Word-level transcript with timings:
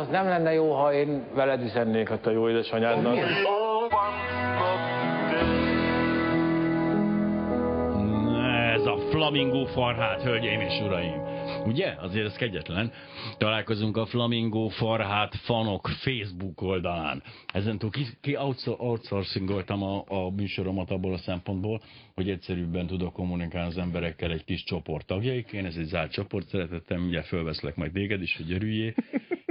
az 0.00 0.08
nem 0.08 0.28
lenne 0.28 0.52
jó, 0.52 0.72
ha 0.72 0.92
én 0.92 1.24
veled 1.34 1.62
üzennék 1.62 2.10
a 2.10 2.20
te 2.20 2.30
jó 2.30 2.48
édesanyádnak. 2.48 3.16
Ez 8.74 8.86
a 8.86 8.96
flamingó 9.10 9.64
farhát, 9.64 10.22
hölgyeim 10.22 10.60
és 10.60 10.80
uraim. 10.80 11.28
Ugye? 11.66 11.94
Azért 12.00 12.26
ez 12.26 12.36
kegyetlen. 12.36 12.92
Találkozunk 13.38 13.96
a 13.96 14.06
Flamingo 14.06 14.68
Farhát 14.68 15.34
fanok 15.36 15.88
Facebook 15.88 16.62
oldalán. 16.62 17.22
Ezentúl 17.52 17.90
ki, 17.90 18.06
ki 18.20 18.36
outsourcingoltam 18.78 19.82
a, 19.82 20.04
a 20.08 20.30
műsoromat 20.30 20.90
abból 20.90 21.12
a 21.12 21.18
szempontból, 21.18 21.80
hogy 22.14 22.30
egyszerűbben 22.30 22.86
tudok 22.86 23.12
kommunikálni 23.12 23.68
az 23.68 23.78
emberekkel 23.78 24.30
egy 24.30 24.44
kis 24.44 24.64
csoport 24.64 25.06
tagjaiként. 25.06 25.66
Ez 25.66 25.76
egy 25.76 25.84
zárt 25.84 26.12
csoport, 26.12 26.48
szeretettem, 26.48 27.06
ugye 27.06 27.22
fölveszlek 27.22 27.76
majd 27.76 27.92
téged 27.92 28.22
is, 28.22 28.36
hogy 28.36 28.52
örüljé 28.52 28.94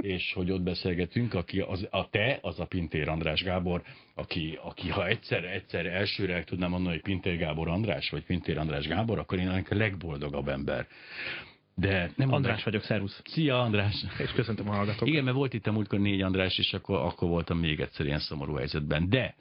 és 0.00 0.32
hogy 0.32 0.50
ott 0.50 0.62
beszélgetünk, 0.62 1.34
aki 1.34 1.60
az, 1.60 1.86
a 1.90 2.08
te, 2.10 2.38
az 2.42 2.60
a 2.60 2.64
Pintér 2.64 3.08
András 3.08 3.42
Gábor, 3.42 3.82
aki, 4.14 4.58
aki 4.62 4.88
ha 4.88 5.06
egyszer, 5.06 5.44
egyszer 5.44 5.86
elsőre 5.86 6.44
tudnám 6.44 6.70
mondani, 6.70 6.94
hogy 6.94 7.02
Pintér 7.02 7.36
Gábor 7.36 7.68
András, 7.68 8.10
vagy 8.10 8.24
Pintér 8.24 8.58
András 8.58 8.86
Gábor, 8.86 9.18
akkor 9.18 9.38
én 9.38 9.48
a 9.48 9.62
legboldogabb 9.68 10.48
ember. 10.48 10.86
De 11.74 12.10
nem 12.16 12.32
András 12.32 12.64
vagyok, 12.64 12.82
szervusz. 12.82 13.22
Szia, 13.24 13.60
András. 13.60 14.04
És 14.18 14.30
köszöntöm 14.30 14.68
a 14.68 14.74
hallgatókat. 14.74 15.08
Igen, 15.08 15.24
mert 15.24 15.36
volt 15.36 15.54
itt 15.54 15.66
a 15.66 15.72
múltkor 15.72 15.98
négy 15.98 16.20
András, 16.20 16.58
és 16.58 16.72
akkor, 16.72 16.98
akkor 16.98 17.28
voltam 17.28 17.58
még 17.58 17.80
egyszer 17.80 18.06
ilyen 18.06 18.18
szomorú 18.18 18.54
helyzetben. 18.54 19.08
De 19.08 19.34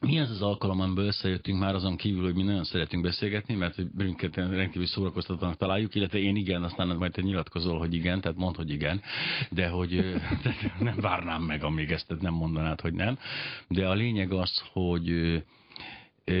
mi 0.00 0.20
az 0.20 0.30
az 0.30 0.42
alkalom, 0.42 0.80
amiből 0.80 1.06
összejöttünk 1.06 1.58
már 1.58 1.74
azon 1.74 1.96
kívül, 1.96 2.22
hogy 2.22 2.34
mi 2.34 2.42
nagyon 2.42 2.64
szeretünk 2.64 3.02
beszélgetni, 3.02 3.54
mert 3.54 3.74
hogy 3.74 3.90
bennünket 3.90 4.36
rendkívül 4.36 4.86
szórakoztatónak 4.86 5.56
találjuk, 5.56 5.94
illetve 5.94 6.18
én 6.18 6.36
igen, 6.36 6.62
aztán 6.62 6.96
majd 6.96 7.12
te 7.12 7.22
nyilatkozol, 7.22 7.78
hogy 7.78 7.94
igen, 7.94 8.20
tehát 8.20 8.38
mondd, 8.38 8.56
hogy 8.56 8.70
igen, 8.70 9.02
de 9.50 9.68
hogy 9.68 10.14
nem 10.78 10.96
várnám 11.00 11.42
meg, 11.42 11.64
amíg 11.64 11.90
ezt 11.90 12.14
nem 12.20 12.34
mondanád, 12.34 12.80
hogy 12.80 12.94
nem. 12.94 13.18
De 13.68 13.88
a 13.88 13.94
lényeg 13.94 14.32
az, 14.32 14.62
hogy 14.72 15.42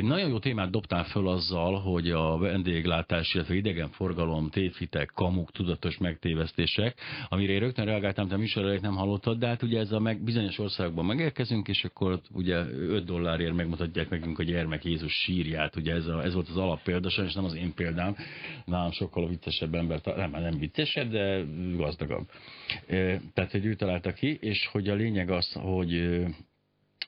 nagyon 0.02 0.28
jó 0.28 0.38
témát 0.38 0.70
dobtál 0.70 1.04
föl 1.04 1.28
azzal, 1.28 1.80
hogy 1.80 2.10
a 2.10 2.38
vendéglátás, 2.38 3.34
illetve 3.34 3.54
idegenforgalom, 3.54 4.50
tévhitek, 4.50 5.10
kamuk, 5.14 5.52
tudatos 5.52 5.98
megtévesztések, 5.98 7.00
amire 7.28 7.52
én 7.52 7.60
rögtön 7.60 7.84
reagáltam, 7.84 8.28
te 8.28 8.36
műsor 8.36 8.80
nem 8.80 8.94
hallottad, 8.94 9.38
de 9.38 9.46
hát 9.46 9.62
ugye 9.62 9.78
ez 9.78 9.92
a 9.92 9.98
meg, 9.98 10.22
bizonyos 10.24 10.58
országban 10.58 11.04
megérkezünk, 11.04 11.68
és 11.68 11.84
akkor 11.84 12.20
ugye 12.32 12.56
5 12.56 13.04
dollárért 13.04 13.54
megmutatják 13.54 14.10
nekünk 14.10 14.38
a 14.38 14.42
gyermek 14.42 14.84
Jézus 14.84 15.12
sírját, 15.12 15.76
ugye 15.76 15.94
ez, 15.94 16.06
a, 16.06 16.24
ez 16.24 16.34
volt 16.34 16.48
az 16.48 16.56
alappélda, 16.56 17.08
és 17.08 17.34
nem 17.34 17.44
az 17.44 17.54
én 17.54 17.74
példám, 17.74 18.16
nálam 18.64 18.90
sokkal 18.90 19.28
viccesebb 19.28 19.74
ember, 19.74 20.00
nem, 20.04 20.30
nem 20.30 20.58
viccesebb, 20.58 21.10
de 21.10 21.44
gazdagabb. 21.76 22.30
Tehát, 23.34 23.50
hogy 23.50 23.64
ő 23.64 23.74
találta 23.74 24.12
ki, 24.12 24.38
és 24.40 24.68
hogy 24.72 24.88
a 24.88 24.94
lényeg 24.94 25.30
az, 25.30 25.52
hogy 25.52 26.22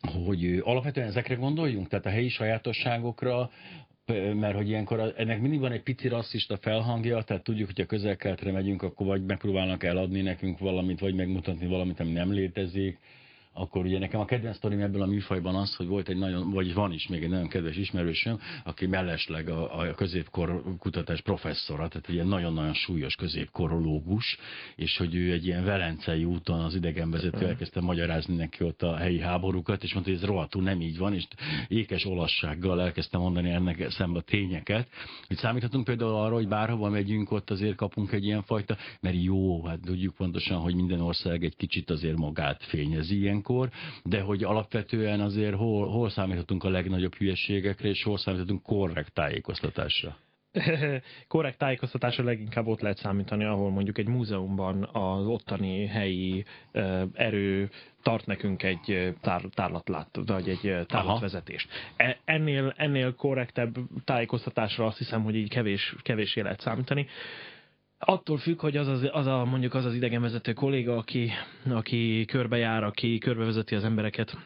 hogy 0.01 0.61
alapvetően 0.65 1.07
ezekre 1.07 1.35
gondoljunk, 1.35 1.89
tehát 1.89 2.07
a 2.07 2.11
helyi 2.11 2.29
sajátosságokra, 2.29 3.51
mert 4.35 4.57
hogy 4.57 4.69
ilyenkor 4.69 5.15
ennek 5.17 5.41
mindig 5.41 5.61
van 5.61 5.73
egy 5.73 5.83
pici 5.83 6.09
rasszista 6.09 6.57
felhangja, 6.57 7.23
tehát 7.23 7.43
tudjuk, 7.43 7.67
hogy 7.75 7.81
a 7.81 7.87
közel 7.87 8.17
megyünk, 8.53 8.83
akkor 8.83 9.07
vagy 9.07 9.25
megpróbálnak 9.25 9.85
eladni 9.85 10.21
nekünk 10.21 10.59
valamit, 10.59 11.01
vagy 11.01 11.15
megmutatni 11.15 11.67
valamit, 11.67 12.01
ami 12.01 12.13
nem 12.13 12.33
létezik, 12.33 12.99
akkor 13.61 13.85
ugye 13.85 13.99
nekem 13.99 14.21
a 14.21 14.25
kedvenc 14.25 14.57
sztorim 14.57 14.81
ebből 14.81 15.03
a 15.03 15.07
műfajban 15.07 15.55
az, 15.55 15.75
hogy 15.75 15.87
volt 15.87 16.09
egy 16.09 16.17
nagyon, 16.17 16.51
vagy 16.51 16.75
van 16.75 16.93
is 16.93 17.09
még 17.09 17.23
egy 17.23 17.29
nagyon 17.29 17.49
kedves 17.49 17.77
ismerősöm, 17.77 18.41
aki 18.65 18.87
mellesleg 18.87 19.49
a, 19.49 19.79
a 19.79 19.95
középkor 19.95 20.63
kutatás 20.79 21.21
professzora, 21.21 21.89
tehát 21.89 22.09
egy 22.09 22.15
ilyen 22.15 22.27
nagyon-nagyon 22.27 22.75
súlyos 22.75 23.15
középkorológus, 23.15 24.39
és 24.77 24.97
hogy 24.97 25.15
ő 25.15 25.33
egy 25.33 25.47
ilyen 25.47 25.65
velencei 25.65 26.25
úton 26.25 26.61
az 26.61 26.75
idegenvezető 26.75 27.47
elkezdte 27.47 27.81
magyarázni 27.81 28.35
neki 28.35 28.65
ott 28.65 28.83
a 28.83 28.97
helyi 28.97 29.21
háborúkat, 29.21 29.83
és 29.83 29.93
mondta, 29.93 30.13
hogy 30.13 30.21
ez 30.21 30.27
rohadtul 30.27 30.63
nem 30.63 30.81
így 30.81 30.99
van, 30.99 31.15
és 31.15 31.27
ékes 31.69 32.07
olassággal 32.07 32.81
elkezdte 32.81 33.19
mondani 33.19 33.51
ennek 33.51 33.91
szembe 33.91 34.19
a 34.19 34.23
tényeket, 34.23 34.89
hogy 35.27 35.37
számíthatunk 35.37 35.85
például 35.85 36.15
arra, 36.15 36.35
hogy 36.35 36.49
bárhova 36.49 36.89
megyünk, 36.89 37.31
ott 37.31 37.51
azért 37.51 37.77
kapunk 37.77 38.13
egy 38.13 38.25
ilyen 38.25 38.43
fajta, 38.43 38.77
mert 39.01 39.17
jó, 39.23 39.65
hát 39.65 39.81
tudjuk 39.81 40.15
pontosan, 40.15 40.59
hogy 40.59 40.75
minden 40.75 41.01
ország 41.01 41.45
egy 41.45 41.57
kicsit 41.57 41.91
azért 41.91 42.17
magát 42.17 42.65
fényezi 42.65 43.19
ilyen 43.19 43.43
ilyenkor, 43.51 43.71
de 44.05 44.21
hogy 44.21 44.45
alapvetően 44.45 45.21
azért 45.21 45.55
hol, 45.55 45.89
hol 45.89 46.11
számíthatunk 46.11 46.65
a 46.65 46.69
legnagyobb 46.69 47.15
hülyeségekre, 47.15 47.89
és 47.89 48.03
hol 48.03 48.19
számíthatunk 48.19 48.63
korrekt 48.63 49.13
tájékoztatásra? 49.13 50.17
korrekt 51.29 51.59
tájékoztatásra 51.59 52.25
leginkább 52.25 52.67
ott 52.67 52.81
lehet 52.81 52.99
számítani, 52.99 53.45
ahol 53.45 53.71
mondjuk 53.71 53.99
egy 53.99 54.09
múzeumban 54.09 54.89
az 54.93 55.27
ottani 55.27 55.87
helyi 55.87 56.45
erő 57.13 57.71
tart 58.03 58.27
nekünk 58.27 58.63
egy 58.63 59.15
tár, 59.21 59.43
tárlatlát, 59.55 60.19
vagy 60.27 60.49
egy 60.49 60.87
tárlatvezetést. 60.87 61.69
E, 61.97 62.19
ennél, 62.25 62.75
ennél 62.77 63.15
korrektebb 63.15 63.77
tájékoztatásra 64.05 64.87
azt 64.87 64.99
hiszem, 64.99 65.23
hogy 65.23 65.35
így 65.35 65.49
kevés, 65.49 65.95
kevés 66.03 66.35
lehet 66.35 66.61
számítani. 66.61 67.07
Attól 68.03 68.39
függ, 68.39 68.61
hogy 68.61 68.77
az, 68.77 68.87
az, 68.89 69.09
az 69.13 69.27
a, 69.27 69.45
mondjuk 69.45 69.75
az 69.75 69.85
az 69.85 69.95
idegenvezető 69.95 70.53
kolléga, 70.53 70.97
aki, 70.97 71.31
aki 71.71 72.25
körbejár, 72.25 72.85
aki 72.85 73.19
körbevezeti 73.19 73.75
az 73.75 73.85
embereket, 73.85 74.37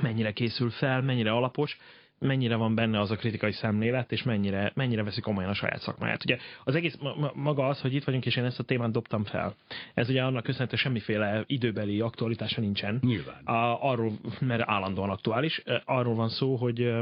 mennyire 0.00 0.32
készül 0.32 0.70
fel, 0.70 1.02
mennyire 1.02 1.30
alapos, 1.30 1.78
mennyire 2.18 2.56
van 2.56 2.74
benne 2.74 3.00
az 3.00 3.10
a 3.10 3.16
kritikai 3.16 3.52
szemlélet, 3.52 4.12
és 4.12 4.22
mennyire, 4.22 4.72
mennyire 4.74 5.02
veszik 5.02 5.22
komolyan 5.22 5.50
a 5.50 5.54
saját 5.54 5.80
szakmáját. 5.80 6.24
Ugye 6.24 6.38
az 6.64 6.74
egész 6.74 6.98
maga 7.34 7.68
az, 7.68 7.80
hogy 7.80 7.94
itt 7.94 8.04
vagyunk, 8.04 8.26
és 8.26 8.36
én 8.36 8.44
ezt 8.44 8.58
a 8.58 8.62
témát 8.62 8.90
dobtam 8.90 9.24
fel. 9.24 9.54
Ez 9.94 10.08
ugye 10.08 10.22
annak 10.22 10.42
köszönhető 10.42 10.76
semmiféle 10.76 11.44
időbeli 11.46 12.00
aktualitása 12.00 12.60
nincsen. 12.60 12.98
Nyilván. 13.02 13.44
A, 13.44 13.90
arról, 13.90 14.12
mert 14.40 14.62
állandóan 14.66 15.10
aktuális. 15.10 15.62
Arról 15.84 16.14
van 16.14 16.28
szó, 16.28 16.56
hogy 16.56 16.92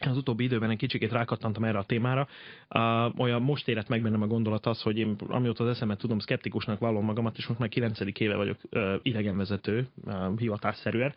az 0.00 0.16
utóbbi 0.16 0.44
időben 0.44 0.70
egy 0.70 0.76
kicsikét 0.76 1.12
rákattantam 1.12 1.64
erre 1.64 1.78
a 1.78 1.84
témára. 1.84 2.28
Uh, 2.68 3.20
olyan 3.20 3.42
most 3.42 3.68
érett 3.68 3.88
meg 3.88 4.02
bennem 4.02 4.22
a 4.22 4.26
gondolat 4.26 4.66
az, 4.66 4.82
hogy 4.82 4.98
én 4.98 5.16
amióta 5.28 5.64
az 5.64 5.70
eszemet 5.70 5.98
tudom, 5.98 6.18
szkeptikusnak 6.18 6.78
vallom 6.78 7.04
magamat, 7.04 7.36
és 7.36 7.46
most 7.46 7.60
már 7.60 7.68
9. 7.68 8.00
éve 8.18 8.36
vagyok 8.36 8.58
uh, 8.70 8.94
idegenvezető, 9.02 9.88
uh, 10.04 10.38
hivatásszerűen. 10.38 11.14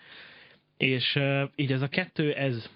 És 0.78 1.16
uh, 1.16 1.50
így 1.56 1.72
ez 1.72 1.82
a 1.82 1.88
kettő, 1.88 2.34
ez 2.34 2.70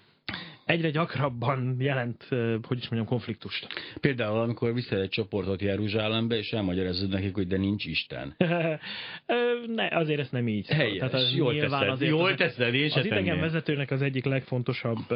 egyre 0.68 0.90
gyakrabban 0.90 1.76
jelent, 1.78 2.28
hogy 2.62 2.78
is 2.78 2.88
mondjam, 2.88 3.04
konfliktust. 3.04 3.66
Például, 4.00 4.40
amikor 4.40 4.74
viszel 4.74 5.00
egy 5.00 5.08
csoportot 5.08 5.60
Jeruzsálembe, 5.60 6.36
és 6.36 6.52
elmagyarázod 6.52 7.10
nekik, 7.10 7.34
hogy 7.34 7.46
de 7.46 7.56
nincs 7.56 7.84
Isten. 7.84 8.34
ne, 9.76 9.88
azért 9.90 10.20
ezt 10.20 10.32
nem 10.32 10.48
így. 10.48 10.66
Helyes, 10.66 10.98
Tehát 10.98 11.14
az 11.14 11.34
jól 11.36 11.58
teszed, 11.58 11.88
azért 11.88 12.10
jól 12.10 12.34
teszed, 12.34 12.74
én 12.74 12.90
Az 12.94 13.04
idegenvezetőnek 13.04 13.90
az 13.90 14.02
egyik 14.02 14.24
legfontosabb, 14.24 15.10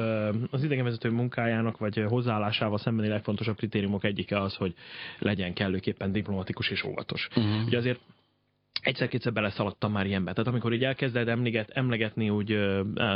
az 0.51 0.65
idegenvezető 0.65 1.11
munkájának, 1.11 1.79
vagy 1.79 2.05
hozzáállásával 2.09 2.79
szembeni 2.79 3.09
legfontosabb 3.09 3.57
kritériumok 3.57 4.05
egyike 4.05 4.41
az, 4.41 4.55
hogy 4.55 4.75
legyen 5.19 5.53
kellőképpen 5.53 6.13
diplomatikus 6.13 6.71
és 6.71 6.85
óvatos. 6.85 7.29
Uh-huh. 7.37 7.67
Ugye 7.67 7.77
azért 7.77 8.01
egyszer-kétszer 8.81 9.33
beleszaladtam 9.33 9.93
már 9.93 10.07
ilyenbe. 10.07 10.33
Tehát 10.33 10.49
amikor 10.49 10.73
így 10.73 10.85
elkezded 10.85 11.29
emleget, 11.29 11.71
emlegetni 11.71 12.31
úgy 12.31 12.59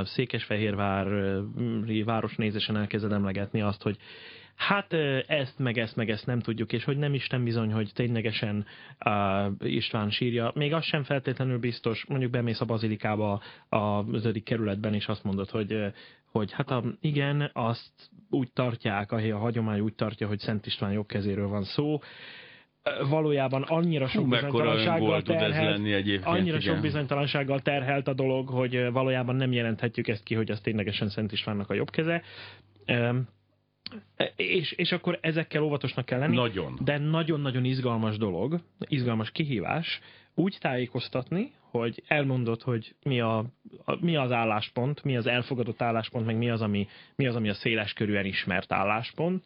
Székesfehérvár 0.03 1.07
városnézésen 2.05 2.77
elkezded 2.77 3.13
emlegetni 3.13 3.61
azt, 3.61 3.83
hogy 3.83 3.97
hát 4.57 4.93
ezt, 5.27 5.59
meg 5.59 5.79
ezt, 5.79 5.97
meg 5.97 6.11
ezt 6.11 6.27
nem 6.27 6.41
tudjuk, 6.41 6.73
és 6.73 6.85
hogy 6.85 6.97
nem 6.97 7.15
Isten 7.15 7.45
bizony, 7.45 7.73
hogy 7.73 7.91
ténylegesen 7.95 8.67
uh, 9.05 9.73
István 9.73 10.11
sírja. 10.11 10.53
Még 10.55 10.73
az 10.73 10.85
sem 10.85 11.03
feltétlenül 11.03 11.59
biztos, 11.59 12.05
mondjuk 12.09 12.31
bemész 12.31 12.61
a 12.61 12.65
bazilikába 12.65 13.43
az 13.69 14.05
ötödik 14.13 14.45
kerületben, 14.45 14.95
és 14.95 15.07
azt 15.07 15.25
mondod, 15.25 15.51
hogy, 15.51 15.93
hogy 16.31 16.53
hát 16.53 16.71
a, 16.71 16.85
igen, 17.01 17.51
azt 17.53 18.11
úgy 18.31 18.53
tartják, 18.53 19.13
a, 19.13 19.17
a 19.17 19.39
hagyomány 19.39 19.81
úgy 19.81 19.95
tartja, 19.95 20.27
hogy 20.27 20.39
Szent 20.39 20.67
István 20.67 20.93
jobb 20.93 21.07
kezéről 21.07 21.49
van 21.49 21.65
szó, 21.65 22.01
valójában 23.09 23.63
annyira 23.63 24.07
sok 24.07 24.23
Hú, 24.23 24.29
bizonytalansággal 24.29 25.23
terhelt, 25.23 25.79
annyira 26.25 26.57
igen. 26.57 26.61
sok 26.61 26.81
bizonytalansággal 26.81 27.61
terhelt 27.61 28.09
a 28.09 28.13
dolog, 28.13 28.49
hogy 28.49 28.91
valójában 28.93 29.37
nem 29.37 29.53
jelenthetjük 29.53 30.09
ezt 30.09 30.23
ki, 30.23 30.35
hogy 30.35 30.51
az 30.51 30.61
ténylegesen 30.61 31.09
Szent 31.09 31.33
Istvánnak 31.33 31.71
a 31.71 31.75
jobb 31.75 31.91
keze. 31.91 32.23
És, 34.37 34.73
és 34.73 34.93
akkor 34.93 35.19
ezekkel 35.21 35.63
óvatosnak 35.63 36.05
kell 36.05 36.19
lenni. 36.19 36.37
Nagyon. 36.37 36.79
De 36.85 36.99
nagyon-nagyon 36.99 37.65
izgalmas 37.65 38.17
dolog, 38.17 38.61
izgalmas 38.79 39.31
kihívás, 39.31 40.01
úgy 40.35 40.57
tájékoztatni, 40.61 41.53
hogy 41.71 42.03
elmondod, 42.07 42.63
hogy 42.63 42.95
mi, 43.03 43.21
a, 43.21 43.39
a, 43.85 43.97
mi 44.01 44.17
az 44.17 44.33
álláspont, 44.33 45.05
mi 45.05 45.17
az 45.17 45.27
elfogadott 45.27 45.83
álláspont, 45.83 46.27
meg 46.27 46.37
mi 46.37 46.51
az, 46.51 46.61
ami, 46.63 46.89
mi 47.17 47.27
az, 47.27 47.37
ami 47.37 47.49
a 47.49 47.55
széles 47.55 47.93
körűen 47.93 48.25
ismert 48.25 48.73
álláspont, 48.73 49.45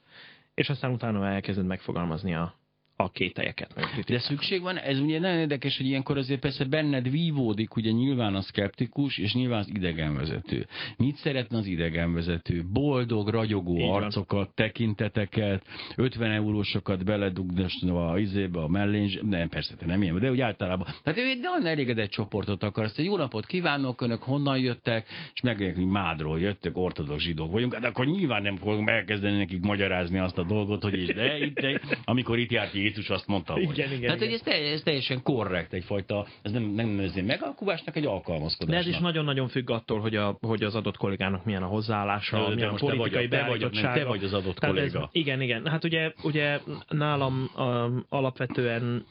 és 0.55 0.69
aztán 0.69 0.93
utána 0.93 1.27
elkezded 1.27 1.67
megfogalmazni 1.67 2.35
a, 2.35 2.55
a 3.03 3.09
kételyeket. 3.09 3.75
De 4.07 4.19
szükség 4.19 4.63
van, 4.63 4.77
ez 4.77 4.99
ugye 4.99 5.21
nagyon 5.21 5.39
érdekes, 5.39 5.77
hogy 5.77 5.87
ilyenkor 5.87 6.19
azért 6.19 6.41
persze 6.41 6.65
benned 6.65 7.11
vívódik, 7.11 7.77
ugye 7.77 7.91
nyilván 7.91 8.35
a 8.35 8.41
szkeptikus, 8.41 9.19
és 9.19 9.35
nyilván 9.35 9.59
az 9.59 9.69
idegenvezető. 9.75 10.67
Mit 10.97 11.17
szeretne 11.17 11.59
az 11.59 11.67
idegenvezető? 11.67 12.65
Boldog, 12.73 13.29
ragyogó 13.29 13.79
Így 13.79 13.87
van. 13.87 14.03
arcokat, 14.03 14.55
tekinteteket, 14.55 15.63
50 15.97 16.31
eurósokat 16.31 17.05
beledugdasva 17.05 18.11
a 18.11 18.19
izébe, 18.19 18.61
a 18.61 18.69
mellén, 18.69 19.11
nem 19.23 19.49
persze, 19.49 19.75
te 19.75 19.87
nem 19.87 20.03
ilyen, 20.03 20.19
de 20.19 20.31
úgy 20.31 20.41
általában. 20.41 20.87
Tehát 21.03 21.19
ő 21.19 21.23
egy 21.23 21.41
nagyon 21.41 21.67
elégedett 21.67 22.11
csoportot 22.11 22.63
akar, 22.63 22.85
azt 22.85 22.99
jó 22.99 23.17
napot 23.17 23.47
kívánok, 23.47 24.01
önök 24.01 24.23
honnan 24.23 24.59
jöttek, 24.59 25.07
és 25.35 25.41
megmondják, 25.41 25.77
hogy 25.77 25.87
Mádról 25.87 26.41
jöttök, 26.41 26.77
ortodox 26.77 27.23
zsidók 27.23 27.53
vagyunk, 27.53 27.75
hát 27.75 27.85
akkor 27.85 28.07
nyilván 28.07 28.43
nem 28.43 28.57
fogunk 28.57 28.89
elkezdeni 28.89 29.37
nekik 29.37 29.61
magyarázni 29.61 30.19
azt 30.19 30.39
a 30.39 30.43
dolgot, 30.43 30.83
hogy 30.83 31.03
is, 31.03 31.15
de 31.15 31.39
itt, 31.39 31.61
de, 31.61 31.81
amikor 32.05 32.39
itt 32.39 32.51
járt 32.51 32.75
Jézus, 32.75 32.90
azt 32.99 33.27
mondta, 33.27 33.53
hogy. 33.53 33.63
Igen, 33.63 33.89
igen, 33.89 34.01
Tehát, 34.01 34.19
hogy 34.19 34.27
igen. 34.27 34.39
ez, 34.39 34.43
teljes, 34.45 34.73
ez 34.73 34.83
teljesen 34.83 35.23
korrekt, 35.23 35.73
egyfajta, 35.73 36.27
ez 36.43 36.53
nem, 36.53 36.63
nem 36.63 36.89
nevezném 36.89 37.25
meg 37.25 37.43
alkuvásnak, 37.43 37.97
egy 37.97 38.03
De 38.03 38.09
alkalmazkodásnak. 38.09 38.87
ez 38.87 38.95
is 38.95 38.99
nagyon-nagyon 39.01 39.49
függ 39.49 39.71
attól, 39.71 40.01
hogy, 40.01 40.17
a, 40.17 40.39
hogy 40.41 40.63
az 40.63 40.75
adott 40.75 40.97
kollégának 40.97 41.45
milyen 41.45 41.63
a 41.63 41.67
hozzáállása, 41.67 42.39
Jó, 42.39 42.49
de 42.49 42.55
milyen 42.55 42.69
a 42.69 42.71
most 42.73 42.85
te 42.85 42.89
vagy 42.91 42.97
a- 42.97 43.01
politikai 43.01 43.29
te 43.29 43.47
vagy 43.47 43.63
a- 43.63 43.93
te 43.93 44.05
vagy 44.05 44.25
az 44.25 44.33
adott 44.33 44.57
Tehát 44.57 44.77
ez- 44.77 44.93
kolléga. 44.93 45.09
igen, 45.13 45.41
igen. 45.41 45.67
Hát 45.67 45.85
ugye, 45.85 46.13
ugye 46.23 46.61
nálam 46.89 47.51
um, 47.57 48.05
alapvetően, 48.09 49.05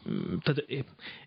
tehát 0.44 0.66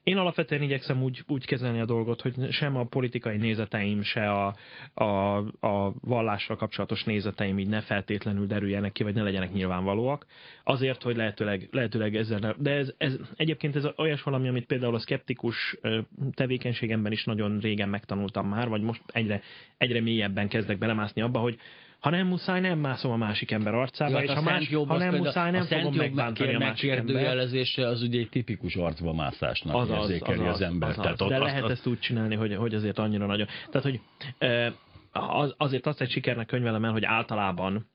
én 0.03 0.17
alapvetően 0.17 0.63
igyekszem 0.63 1.03
úgy, 1.03 1.23
úgy 1.27 1.47
kezelni 1.47 1.81
a 1.81 1.85
dolgot, 1.85 2.21
hogy 2.21 2.53
sem 2.53 2.77
a 2.77 2.85
politikai 2.85 3.37
nézeteim, 3.37 4.03
se 4.03 4.31
a, 4.31 4.55
a, 4.95 5.37
a 5.67 5.95
vallással 6.01 6.57
kapcsolatos 6.57 7.05
nézeteim 7.05 7.59
így 7.59 7.69
ne 7.69 7.81
feltétlenül 7.81 8.47
derüljenek 8.47 8.93
ki, 8.93 9.03
vagy 9.03 9.15
ne 9.15 9.23
legyenek 9.23 9.53
nyilvánvalóak. 9.53 10.27
Azért, 10.65 11.03
hogy 11.03 11.17
lehetőleg, 11.17 11.69
lehetőleg 11.71 12.17
ezzel 12.17 12.39
ne, 12.39 12.53
de 12.53 12.71
ez, 12.71 12.93
ez 12.99 13.17
egyébként 13.37 13.77
ez 13.77 13.87
olyas 13.97 14.23
valami, 14.23 14.49
amit 14.49 14.67
például 14.67 14.95
a 14.95 14.99
szkeptikus 14.99 15.77
tevékenységemben 16.35 17.13
is 17.13 17.25
nagyon 17.25 17.59
régen 17.59 17.89
megtanultam 17.89 18.49
már, 18.49 18.69
vagy 18.69 18.83
most 18.83 19.03
egyre, 19.07 19.43
egyre 19.79 20.01
mélyebben 20.01 20.49
kezdek 20.49 20.79
belemászni 20.79 21.23
abba, 21.23 21.39
hogy 21.39 21.59
ha 22.03 22.11
nem 22.11 22.27
muszáj, 22.27 22.61
nem 22.61 22.79
mászom 22.79 23.13
a 23.13 23.17
másik 23.17 23.51
ember 23.51 23.75
arcába, 23.75 24.11
Ja, 24.11 24.17
hát 24.19 24.27
és 24.27 24.33
ha, 24.33 24.41
más, 24.43 24.71
jobb, 24.71 24.89
ha 24.89 24.97
nem 24.97 25.15
muszáj, 25.15 25.51
nem 25.51 25.61
a 25.61 25.65
fogom 25.65 25.95
megbántani 25.95 26.55
a 26.55 26.59
másik 26.59 26.91
megkérdőjelezése 26.91 27.87
az 27.89 28.03
ugye 28.03 28.19
egy 28.19 28.29
tipikus 28.29 28.75
arcba 28.75 29.13
mászásnak 29.13 29.75
Az 29.77 29.91
az, 29.91 29.97
érzékeli 30.11 30.47
az, 30.47 30.55
az, 30.55 30.61
ember. 30.61 30.89
az, 30.89 30.99
az. 30.99 31.03
Tehát 31.03 31.19
De 31.19 31.25
azt- 31.25 31.45
lehet 31.45 31.63
azt- 31.63 31.73
ezt 31.73 31.87
úgy 31.87 31.99
csinálni, 31.99 32.35
hogy, 32.35 32.55
hogy 32.55 32.75
azért 32.75 32.99
annyira 32.99 33.27
nagyon... 33.27 33.47
Tehát, 33.47 33.83
hogy 33.83 34.01
az, 35.13 35.55
azért 35.57 35.87
azt 35.87 36.01
egy 36.01 36.11
sikernek 36.11 36.47
könyvelem 36.47 36.85
el, 36.85 36.93
hogy 36.93 37.05
általában 37.05 37.87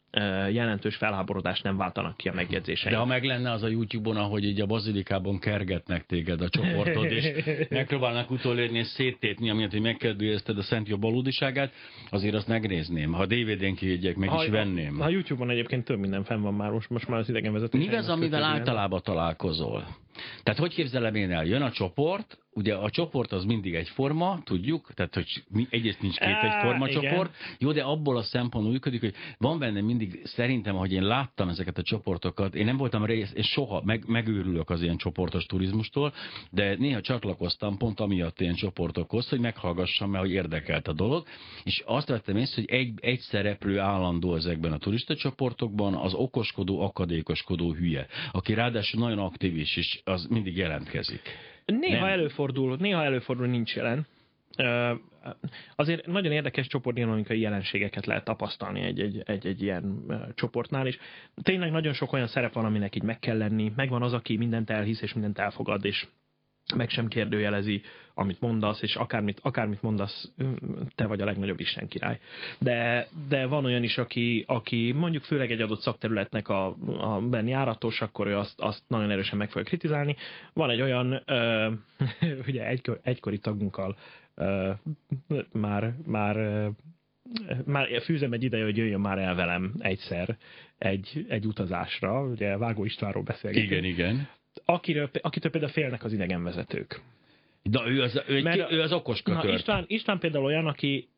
jelentős 0.52 0.96
felháborodást 0.96 1.64
nem 1.64 1.78
váltanak 1.78 2.18
ki 2.18 2.30
a 2.30 2.34
megjegyzéseim. 2.34 2.94
De 2.94 3.00
ha 3.00 3.06
meg 3.06 3.24
lenne 3.24 3.52
az 3.52 3.64
a 3.64 3.68
YouTube-on, 3.68 4.18
ahogy 4.18 4.44
így 4.44 4.62
a 4.62 4.66
bazilikában 4.66 5.40
kergetnek 5.40 6.06
téged 6.06 6.42
a 6.42 6.50
csoportod, 6.50 7.12
és 7.12 7.32
megpróbálnak 7.70 8.32
utolérni 8.32 8.78
és 8.78 8.88
széttépni, 8.88 9.50
amiatt, 9.50 9.72
hogy 9.72 9.82
megkérdőjelezted 9.82 10.58
a 10.58 10.62
Szent 10.62 10.88
Jobb 10.88 11.02
valódiságát, 11.02 11.72
azért 12.10 12.36
azt 12.36 12.48
megnézném. 12.48 13.12
Ha 13.12 13.26
DVD-n 13.26 13.76
kijegyek, 13.76 14.16
meg 14.16 14.30
is 14.42 14.50
venném. 14.50 15.02
A 15.02 15.10
YouTube-on 15.10 15.50
egyébként 15.50 15.86
több 15.86 16.00
minden 16.00 16.24
fenn 16.24 16.42
van 16.42 16.54
már, 16.54 16.70
most, 16.72 16.90
most 16.90 17.08
már 17.08 17.20
az 17.20 17.30
idegenvezetés. 17.30 17.88
Mi 17.88 17.96
az, 17.96 18.10
amivel 18.10 18.44
általában 18.44 19.02
találkozol? 19.04 19.88
Tehát 20.44 20.60
hogy 20.60 20.74
képzelem 20.74 21.16
én 21.16 21.32
el? 21.32 21.46
Jön 21.46 21.62
a 21.62 21.72
csoport, 21.72 22.38
ugye 22.58 22.76
a 22.76 22.90
csoport 22.90 23.32
az 23.32 23.44
mindig 23.44 23.76
egyforma, 23.76 24.40
tudjuk, 24.44 24.94
tehát 24.94 25.14
hogy 25.14 25.44
egyrészt 25.70 26.02
nincs 26.02 26.18
két 26.18 26.38
egyforma 26.42 26.88
igen. 26.88 27.02
csoport, 27.02 27.36
jó, 27.60 27.72
de 27.72 27.82
abból 27.82 28.18
a 28.18 28.24
szempontból 28.24 28.72
működik, 28.74 29.00
hogy 29.00 29.14
van 29.38 29.60
benne 29.60 29.82
mindig, 29.82 30.22
szerintem, 30.24 30.76
hogy 30.76 30.92
én 30.92 31.04
láttam 31.04 31.50
ezeket 31.50 31.78
a 31.78 31.82
csoportokat, 31.82 32.56
én 32.56 32.66
nem 32.66 32.78
voltam 32.78 33.06
rész, 33.06 33.32
és 33.34 33.48
soha 33.48 33.82
meg, 33.86 34.04
megőrülök 34.08 34.70
az 34.70 34.82
ilyen 34.82 34.98
csoportos 34.98 35.46
turizmustól, 35.46 36.14
de 36.52 36.76
néha 36.78 37.02
csatlakoztam 37.02 37.78
pont 37.78 38.00
amiatt 38.00 38.42
ilyen 38.42 38.56
csoportokhoz, 38.56 39.30
hogy 39.30 39.40
meghallgassam, 39.40 40.10
mert 40.10 40.24
hogy 40.24 40.34
érdekelt 40.34 40.88
a 40.88 40.94
dolog, 40.94 41.28
és 41.64 41.84
azt 41.86 42.08
vettem 42.08 42.38
észre, 42.38 42.62
hogy 42.62 42.80
egy, 42.80 42.94
egy 43.02 43.20
szereplő 43.20 43.80
állandó 43.80 44.36
ezekben 44.36 44.72
a 44.72 44.78
turista 44.78 45.16
csoportokban, 45.16 45.94
az 45.94 46.14
okoskodó, 46.14 46.82
akadékoskodó 46.82 47.74
hülye, 47.74 48.08
aki 48.32 48.54
ráadásul 48.54 49.00
nagyon 49.00 49.20
aktív 49.20 49.58
is, 49.58 49.76
és 49.76 50.02
az 50.08 50.26
mindig 50.26 50.58
jelentkezik. 50.58 51.22
Néha 51.66 52.06
Nem. 52.06 52.10
előfordul, 52.10 52.78
néha 52.80 53.04
előfordul, 53.04 53.48
nincs 53.48 53.76
jelen. 53.76 54.08
Azért 55.76 56.06
nagyon 56.06 56.32
érdekes 56.32 56.68
csoportdinamikai 56.68 57.40
jelenségeket 57.40 58.06
lehet 58.06 58.24
tapasztalni 58.24 58.82
egy, 58.82 59.00
egy, 59.00 59.22
egy, 59.26 59.48
egy 59.48 59.62
ilyen 59.62 60.06
csoportnál, 60.36 60.88
és 60.88 60.98
tényleg 61.42 61.72
nagyon 61.72 61.94
sok 61.94 62.14
olyan 62.14 62.28
szerep 62.28 62.54
van, 62.54 62.66
aminek 62.66 62.96
így 62.96 63.04
meg 63.04 63.20
kell 63.20 63.38
lenni. 63.38 63.72
Megvan 63.76 64.02
az, 64.02 64.14
aki 64.14 64.38
mindent 64.38 64.70
elhisz, 64.70 65.02
és 65.02 65.14
mindent 65.14 65.40
elfogad, 65.40 65.86
és 65.86 66.08
meg 66.76 66.90
sem 66.90 67.08
kérdőjelezi, 67.08 67.82
amit 68.14 68.42
mondasz, 68.42 68.82
és 68.82 68.96
akármit, 68.96 69.40
akármit 69.44 69.82
mondasz, 69.82 70.32
te 70.96 71.06
vagy 71.06 71.22
a 71.22 71.26
legnagyobb 71.26 71.60
Isten 71.60 71.88
király. 71.88 72.20
De, 72.60 73.08
de 73.30 73.46
van 73.46 73.66
olyan 73.66 73.84
is, 73.84 73.98
aki, 73.98 74.44
aki 74.48 74.92
mondjuk 74.92 75.24
főleg 75.24 75.52
egy 75.52 75.62
adott 75.62 75.82
szakterületnek 75.82 76.50
a, 76.50 76.66
a 77.00 77.20
ben 77.22 77.48
járatos, 77.48 78.02
akkor 78.02 78.28
ő 78.28 78.38
azt, 78.38 78.60
azt 78.60 78.84
nagyon 78.88 79.12
erősen 79.12 79.38
meg 79.38 79.50
fogja 79.50 79.68
kritizálni. 79.68 80.16
Van 80.54 80.70
egy 80.70 80.82
olyan, 80.82 81.22
ö, 81.26 81.72
ugye 82.48 82.68
egykor, 82.68 83.00
egykori 83.04 83.40
tagunkkal 83.40 83.98
ö, 84.36 84.72
már, 85.52 85.94
már 86.06 86.70
már 87.66 88.02
fűzem 88.02 88.34
egy 88.34 88.44
ideje, 88.44 88.64
hogy 88.64 88.78
jöjjön 88.78 89.00
már 89.00 89.18
el 89.18 89.36
velem 89.36 89.74
egyszer 89.80 90.38
egy, 90.78 91.26
egy 91.30 91.46
utazásra, 91.46 92.22
ugye 92.22 92.58
Vágó 92.58 92.86
Istvánról 92.86 93.24
beszélgetünk. 93.24 93.72
Igen, 93.72 93.84
igen. 93.84 94.28
Akiről, 94.66 95.10
akitől 95.22 95.52
például 95.52 95.72
félnek 95.72 96.04
az 96.04 96.14
idegenvezetők. 96.14 97.02
De 97.64 97.80
ő 97.88 98.02
az, 98.02 98.22
ő, 98.28 98.42
Mert- 98.42 98.72
ő 98.72 98.82
az 98.82 98.92
okos 98.92 99.22
Na, 99.22 99.40
kötör. 99.40 99.54
István, 99.54 99.84
István 99.88 100.20
például 100.20 100.46
olyan, 100.46 100.68
aki 100.68 101.10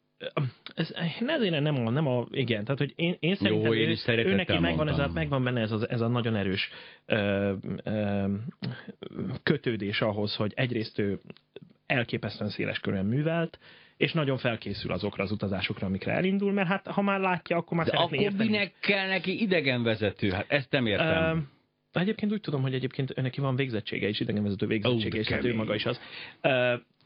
ez, 0.75 0.93
ezért 1.27 1.59
nem 1.61 1.87
a, 1.87 1.89
nem 1.89 2.07
a, 2.07 2.27
igen, 2.31 2.63
tehát 2.63 2.79
hogy 2.79 2.93
én, 2.95 3.15
én 3.19 3.35
szerintem 3.35 3.73
én 3.73 3.87
ő, 3.87 3.91
is 3.91 3.99
szeretettel 3.99 4.31
ő 4.31 4.35
neki 4.35 4.57
megvan, 4.59 4.87
ez 4.87 4.97
a, 4.99 5.09
megvan 5.13 5.43
benne 5.43 5.61
ez 5.61 5.71
a, 5.71 5.79
ez 5.89 6.01
a 6.01 6.07
nagyon 6.07 6.35
erős 6.35 6.69
ö, 7.05 7.53
ö, 7.83 8.25
kötődés 9.43 10.01
ahhoz, 10.01 10.35
hogy 10.35 10.51
egyrészt 10.55 10.99
ő 10.99 11.19
elképesztően 11.85 12.49
széles 12.49 12.79
körön 12.79 13.05
művelt, 13.05 13.59
és 13.97 14.13
nagyon 14.13 14.37
felkészül 14.37 14.91
azokra 14.91 15.23
az 15.23 15.31
utazásokra, 15.31 15.87
amikre 15.87 16.11
elindul, 16.13 16.51
mert 16.51 16.67
hát 16.67 16.87
ha 16.87 17.01
már 17.01 17.19
látja, 17.19 17.57
akkor 17.57 17.77
már 17.77 17.85
De 17.85 17.91
szeretné 17.91 18.17
akkor 18.17 18.31
érteni. 18.31 18.49
minek 18.49 18.73
kell 18.79 19.07
neki 19.07 19.41
idegenvezető? 19.41 20.29
Hát 20.29 20.45
ezt 20.47 20.71
nem 20.71 20.85
értem. 20.85 21.37
Ö, 21.37 21.39
Egyébként 21.99 22.31
úgy 22.31 22.41
tudom, 22.41 22.61
hogy 22.61 22.73
egyébként 22.73 23.15
neki 23.15 23.41
van 23.41 23.55
végzettsége 23.55 24.07
is, 24.07 24.19
idegenvezető 24.19 24.67
végzettsége, 24.67 25.09
de 25.09 25.17
és 25.17 25.27
hát 25.27 25.45
ő 25.45 25.55
maga 25.55 25.75
is 25.75 25.85
az. 25.85 25.99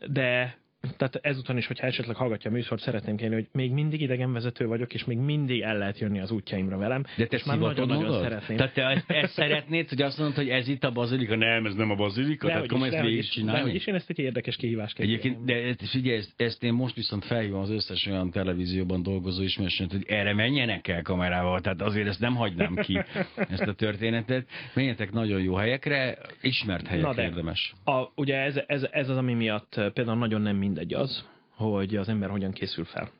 De 0.07 0.57
tehát 0.97 1.19
ezután 1.21 1.57
is, 1.57 1.67
hogyha 1.67 1.87
esetleg 1.87 2.15
hallgatja 2.15 2.49
a 2.49 2.53
műsort, 2.53 2.81
szeretném 2.81 3.15
kérni, 3.15 3.35
hogy 3.35 3.47
még 3.51 3.71
mindig 3.71 4.01
idegenvezető 4.01 4.65
vagyok, 4.67 4.93
és 4.93 5.05
még 5.05 5.17
mindig 5.17 5.61
el 5.61 5.77
lehet 5.77 5.99
jönni 5.99 6.19
az 6.19 6.31
útjaimra 6.31 6.77
velem. 6.77 7.03
De 7.17 7.25
te 7.25 7.35
és 7.37 7.43
már 7.43 7.57
nagyon-nagyon 7.59 8.03
magad? 8.03 8.21
szeretném. 8.21 8.57
Tehát 8.57 8.73
te 8.73 8.85
ezt, 8.87 9.09
ezt 9.11 9.33
szeretnéd, 9.33 9.89
hogy 9.89 10.01
azt 10.01 10.17
mondod, 10.17 10.35
hogy 10.35 10.49
ez 10.49 10.67
itt 10.67 10.83
a 10.83 10.91
bazilika? 10.91 11.35
Nem, 11.35 11.65
ez 11.65 11.75
nem 11.75 11.91
a 11.91 11.95
bazilika? 11.95 12.47
Tehát 12.47 12.67
Dehogy 12.67 12.69
komoly 12.69 12.87
is, 12.87 12.93
ezt 12.93 13.03
végig 13.03 13.17
is, 13.17 13.29
csinálni? 13.29 13.59
dehogy 13.59 13.75
is, 13.75 13.85
én 13.87 13.95
ezt 13.95 14.09
egy 14.09 14.19
érdekes 14.19 14.55
kihívásként 14.55 15.07
Egyébként, 15.09 15.45
de 15.45 15.53
ezt- 15.55 15.89
figyelj, 15.89 16.17
ezt, 16.17 16.33
ezt 16.37 16.63
én 16.63 16.73
most 16.73 16.95
viszont 16.95 17.25
felhívom 17.25 17.61
az 17.61 17.69
összes 17.69 18.05
olyan 18.07 18.31
televízióban 18.31 19.03
dolgozó 19.03 19.41
ismerősömet, 19.43 19.91
hogy 19.91 20.05
erre 20.07 20.33
menjenek 20.33 20.87
el 20.87 21.01
kamerával, 21.01 21.61
tehát 21.61 21.81
azért 21.81 22.07
ezt 22.07 22.19
nem 22.19 22.35
hagynám 22.35 22.75
ki, 22.75 23.01
ezt 23.49 23.61
a 23.61 23.73
történetet. 23.73 24.47
Menjetek 24.73 25.11
nagyon 25.11 25.41
jó 25.41 25.53
helyekre, 25.55 26.17
ismert 26.41 26.87
helyekre 26.87 27.09
Na 27.09 27.15
de. 27.15 27.23
érdemes. 27.23 27.73
A, 27.83 28.03
ugye 28.15 28.35
ez, 28.37 28.59
ez, 28.65 28.87
ez 28.91 29.09
az, 29.09 29.17
ami 29.17 29.33
miatt 29.33 29.75
eh, 29.75 29.89
például 29.89 30.17
nagyon 30.17 30.41
nem 30.41 30.55
mindegy 30.73 30.93
az, 30.93 31.25
hogy 31.49 31.95
az 31.95 32.09
ember 32.09 32.29
hogyan 32.29 32.51
készül 32.51 32.85
fel. 32.85 33.11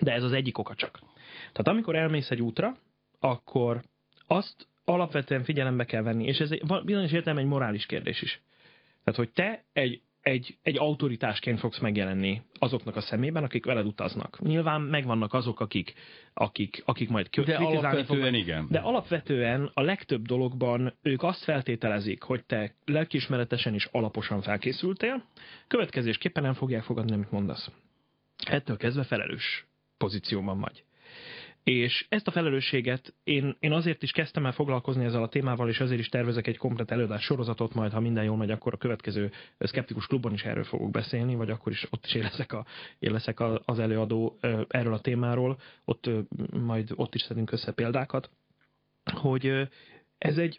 De 0.00 0.12
ez 0.12 0.22
az 0.22 0.32
egyik 0.32 0.58
oka 0.58 0.74
csak. 0.74 0.98
Tehát 1.36 1.68
amikor 1.68 1.96
elmész 1.96 2.30
egy 2.30 2.40
útra, 2.40 2.76
akkor 3.18 3.82
azt 4.26 4.68
alapvetően 4.84 5.44
figyelembe 5.44 5.84
kell 5.84 6.02
venni, 6.02 6.24
és 6.24 6.38
ez 6.40 6.50
bizonyos 6.84 7.12
értelemben 7.12 7.44
egy 7.44 7.50
morális 7.50 7.86
kérdés 7.86 8.22
is. 8.22 8.42
Tehát, 9.04 9.20
hogy 9.20 9.30
te 9.30 9.64
egy, 9.72 10.02
egy, 10.24 10.56
egy 10.62 10.78
autoritásként 10.78 11.58
fogsz 11.58 11.78
megjelenni 11.78 12.42
azoknak 12.58 12.96
a 12.96 13.00
szemében, 13.00 13.44
akik 13.44 13.64
veled 13.64 13.86
utaznak. 13.86 14.38
Nyilván 14.40 14.80
megvannak 14.80 15.32
azok, 15.32 15.60
akik, 15.60 15.94
akik, 16.34 16.82
akik 16.84 17.08
majd 17.08 17.28
De 17.28 17.56
alapvetően 17.56 18.04
fognak. 18.04 18.34
igen. 18.34 18.66
De 18.70 18.78
alapvetően 18.78 19.70
a 19.74 19.80
legtöbb 19.80 20.26
dologban 20.26 20.94
ők 21.02 21.22
azt 21.22 21.44
feltételezik, 21.44 22.22
hogy 22.22 22.44
te 22.44 22.74
lelkiismeretesen 22.84 23.74
és 23.74 23.88
alaposan 23.92 24.42
felkészültél, 24.42 25.24
következésképpen 25.68 26.42
nem 26.42 26.54
fogják 26.54 26.82
fogadni, 26.82 27.12
amit 27.12 27.30
mondasz. 27.30 27.70
Ettől 28.44 28.76
kezdve 28.76 29.02
felelős 29.02 29.66
pozícióban 29.98 30.60
vagy. 30.60 30.84
És 31.64 32.06
ezt 32.08 32.26
a 32.26 32.30
felelősséget 32.30 33.14
én, 33.22 33.56
én 33.60 33.72
azért 33.72 34.02
is 34.02 34.10
kezdtem 34.10 34.46
el 34.46 34.52
foglalkozni 34.52 35.04
ezzel 35.04 35.22
a 35.22 35.28
témával, 35.28 35.68
és 35.68 35.80
azért 35.80 36.00
is 36.00 36.08
tervezek 36.08 36.46
egy 36.46 36.56
komplet 36.56 36.90
előadás 36.90 37.22
sorozatot, 37.22 37.74
majd 37.74 37.92
ha 37.92 38.00
minden 38.00 38.24
jól 38.24 38.36
megy, 38.36 38.50
akkor 38.50 38.74
a 38.74 38.76
következő 38.76 39.30
Skeptikus 39.58 40.06
Klubban 40.06 40.32
is 40.32 40.44
erről 40.44 40.64
fogok 40.64 40.90
beszélni, 40.90 41.34
vagy 41.34 41.50
akkor 41.50 41.72
is 41.72 41.86
ott 41.90 42.04
is 42.04 42.14
én 42.14 42.22
leszek, 42.22 42.52
a, 42.52 42.66
én 42.98 43.12
leszek 43.12 43.40
az 43.64 43.78
előadó 43.78 44.38
erről 44.68 44.92
a 44.92 45.00
témáról, 45.00 45.58
ott 45.84 46.10
majd 46.50 46.92
ott 46.94 47.14
is 47.14 47.22
szedünk 47.22 47.52
össze 47.52 47.72
példákat, 47.72 48.30
hogy 49.04 49.68
ez 50.18 50.38
egy 50.38 50.58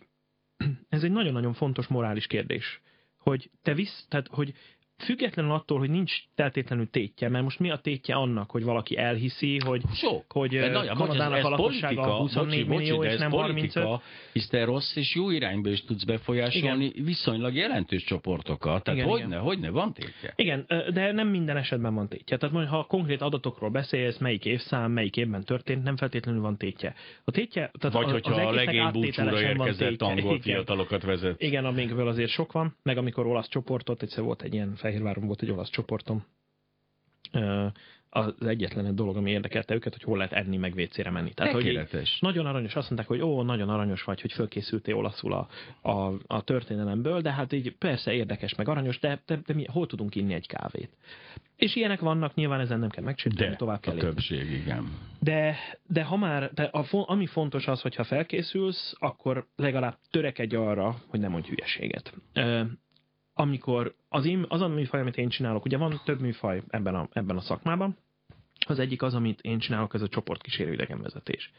ez 0.89 1.03
egy 1.03 1.12
nagyon-nagyon 1.12 1.53
fontos 1.53 1.88
morális 1.88 2.27
kérdés, 2.27 2.81
hogy 3.17 3.50
te 3.62 3.74
visz, 3.74 4.05
tehát 4.09 4.27
hogy 4.27 4.53
függetlenül 4.98 5.52
attól, 5.52 5.80
hogy 5.80 5.90
nincs 5.90 6.14
feltétlenül 6.36 6.90
tétje, 6.90 7.30
mert 7.30 7.44
most 7.44 7.60
mi 7.60 7.70
a 7.70 7.78
tétje 7.78 8.16
annak, 8.16 8.52
hogy 8.52 8.64
valaki 8.64 8.98
elhiszi, 8.98 9.58
hogy, 9.66 9.82
Sok. 9.94 10.32
hogy 10.32 10.50
De 10.50 10.94
Kanadának 10.94 11.46
a 11.46 11.50
lakossága 11.50 12.02
politika, 12.02 12.18
24 12.18 12.68
bocsi, 12.68 12.80
millió, 12.80 12.96
bocsi, 12.96 13.10
és 13.10 13.18
nem 13.18 13.32
35. 13.32 13.74
politika, 13.74 14.02
hisz 14.34 14.48
te 14.48 14.64
rossz 14.64 14.96
és 14.96 15.16
jó 15.16 15.30
irányba 15.30 15.70
is 15.70 15.84
tudsz 15.84 16.04
befolyásolni 16.04 16.92
viszonylag 17.04 17.56
jelentős 17.56 18.04
csoportokat. 18.04 18.84
Tehát 18.84 19.00
Igen, 19.00 19.12
hogyne, 19.12 19.25
igen. 19.25 19.40
hogyne, 19.40 19.70
van 19.70 19.94
tétje. 19.94 20.34
Igen, 20.36 20.66
de 20.94 21.12
nem 21.12 21.28
minden 21.28 21.58
esetben 21.58 21.94
van 21.94 22.10
tétje. 22.10 22.38
Tehát 22.38 22.56
mondjuk, 22.56 22.75
ha 22.75 22.84
konkrét 22.84 23.22
adatokról 23.22 23.70
beszélsz, 23.70 24.18
melyik 24.18 24.46
évszám, 24.46 24.92
melyik 24.92 25.18
évben 25.18 25.44
történt, 25.44 25.84
nem 25.84 25.98
feltétlenül 25.98 26.42
van 26.42 26.58
tétje. 26.58 26.96
A 27.24 27.32
tétje, 27.32 27.72
tehát 27.80 27.96
Vagy 27.96 28.06
az, 28.06 28.12
hogyha 28.12 28.34
az 28.34 28.48
a 28.48 28.52
legény 28.52 28.92
búcsúra 28.92 29.42
érkezett 29.42 30.02
angol 30.02 30.18
Igen. 30.18 30.42
fiatalokat 30.42 31.04
vezet. 31.04 31.42
Igen, 31.42 31.66
amikből 31.66 32.08
azért 32.08 32.30
sok 32.30 32.52
van, 32.52 32.75
meg 32.84 32.98
amikor 32.98 33.25
olasz 33.25 33.50
csoportot, 33.50 34.02
egyszer 34.02 34.24
volt 34.24 34.42
egy 34.42 34.54
ilyen, 34.54 34.75
Fehérváron 34.86 35.25
volt 35.25 35.42
egy 35.42 35.51
olasz 35.51 35.70
csoportom, 35.70 36.25
az 38.10 38.34
egyetlen 38.48 38.86
egy 38.86 38.94
dolog, 38.94 39.15
ami 39.18 39.32
érdekelte 39.32 39.74
őket, 39.74 39.94
hogy 39.94 40.04
hol 40.04 40.18
lehet 40.18 40.34
enni, 40.34 40.58
meg 40.58 40.74
vécére 40.74 41.10
menni. 41.10 41.34
Tehát, 41.34 41.54
hogy 41.54 41.65
így 41.65 41.74
Tökéletes. 41.74 42.20
nagyon 42.20 42.46
aranyos, 42.46 42.75
azt 42.75 42.89
mondták, 42.89 43.10
hogy 43.10 43.22
ó, 43.22 43.42
nagyon 43.42 43.70
aranyos 43.70 44.04
vagy, 44.04 44.22
hogy 44.22 44.32
fölkészültél 44.32 44.96
olaszul 44.96 45.34
a, 45.34 45.48
a, 45.89 46.13
a 46.27 46.44
történelemből, 46.44 47.22
de 47.22 47.32
hát 47.32 47.54
így 47.54 47.75
persze 47.75 48.13
érdekes, 48.13 48.56
meg 48.56 48.68
aranyos, 48.68 49.00
de, 49.00 49.22
de, 49.25 49.39
de 49.46 49.54
mi, 49.54 49.65
hol 49.65 49.88
tudunk 49.88 50.15
inni 50.15 50.34
egy 50.34 50.48
kávét? 50.48 50.89
És 51.56 51.75
ilyenek 51.75 52.00
vannak, 52.00 52.36
nyilván 52.36 52.60
ezen 52.60 52.80
nem 52.80 52.89
kell 52.89 53.04
megcsökkenteni, 53.04 53.50
De 53.50 53.56
tovább 53.56 53.80
kell 53.80 53.96
a 53.96 54.00
többség, 54.00 54.51
igen. 54.51 54.88
De, 55.20 55.56
de 55.88 56.04
ha 56.04 56.15
már, 56.15 56.54
de 56.54 56.63
a, 56.63 56.86
ami 56.89 57.25
fontos 57.25 57.68
az, 57.68 57.82
hogyha 57.82 58.04
felkészülsz, 58.04 58.96
akkor 59.00 59.48
legalább 59.56 59.98
törekedj 60.12 60.56
arra, 60.56 60.96
hogy 61.08 61.20
nem 61.20 61.32
mondj 61.32 61.50
hülyeséget. 61.50 62.13
Amikor 63.38 63.96
az, 64.10 64.25
én, 64.25 64.46
az 64.48 64.62
a 64.62 64.68
műfaj, 64.68 65.00
amit 65.00 65.18
én 65.18 65.30
csinálok, 65.30 65.65
ugye 65.65 65.77
van 65.77 66.01
több 66.06 66.20
műfaj 66.20 66.62
ebben 66.68 66.96
a, 66.96 67.08
ebben 67.12 67.38
a 67.38 67.42
szakmában, 67.42 67.98
az 68.68 68.80
egyik 68.80 69.01
az, 69.01 69.13
amit 69.13 69.42
én 69.42 69.60
csinálok, 69.60 69.94
ez 69.94 70.01
a 70.01 70.08
csoportkísérő 70.08 70.74
idegenvezetés. 70.74 71.51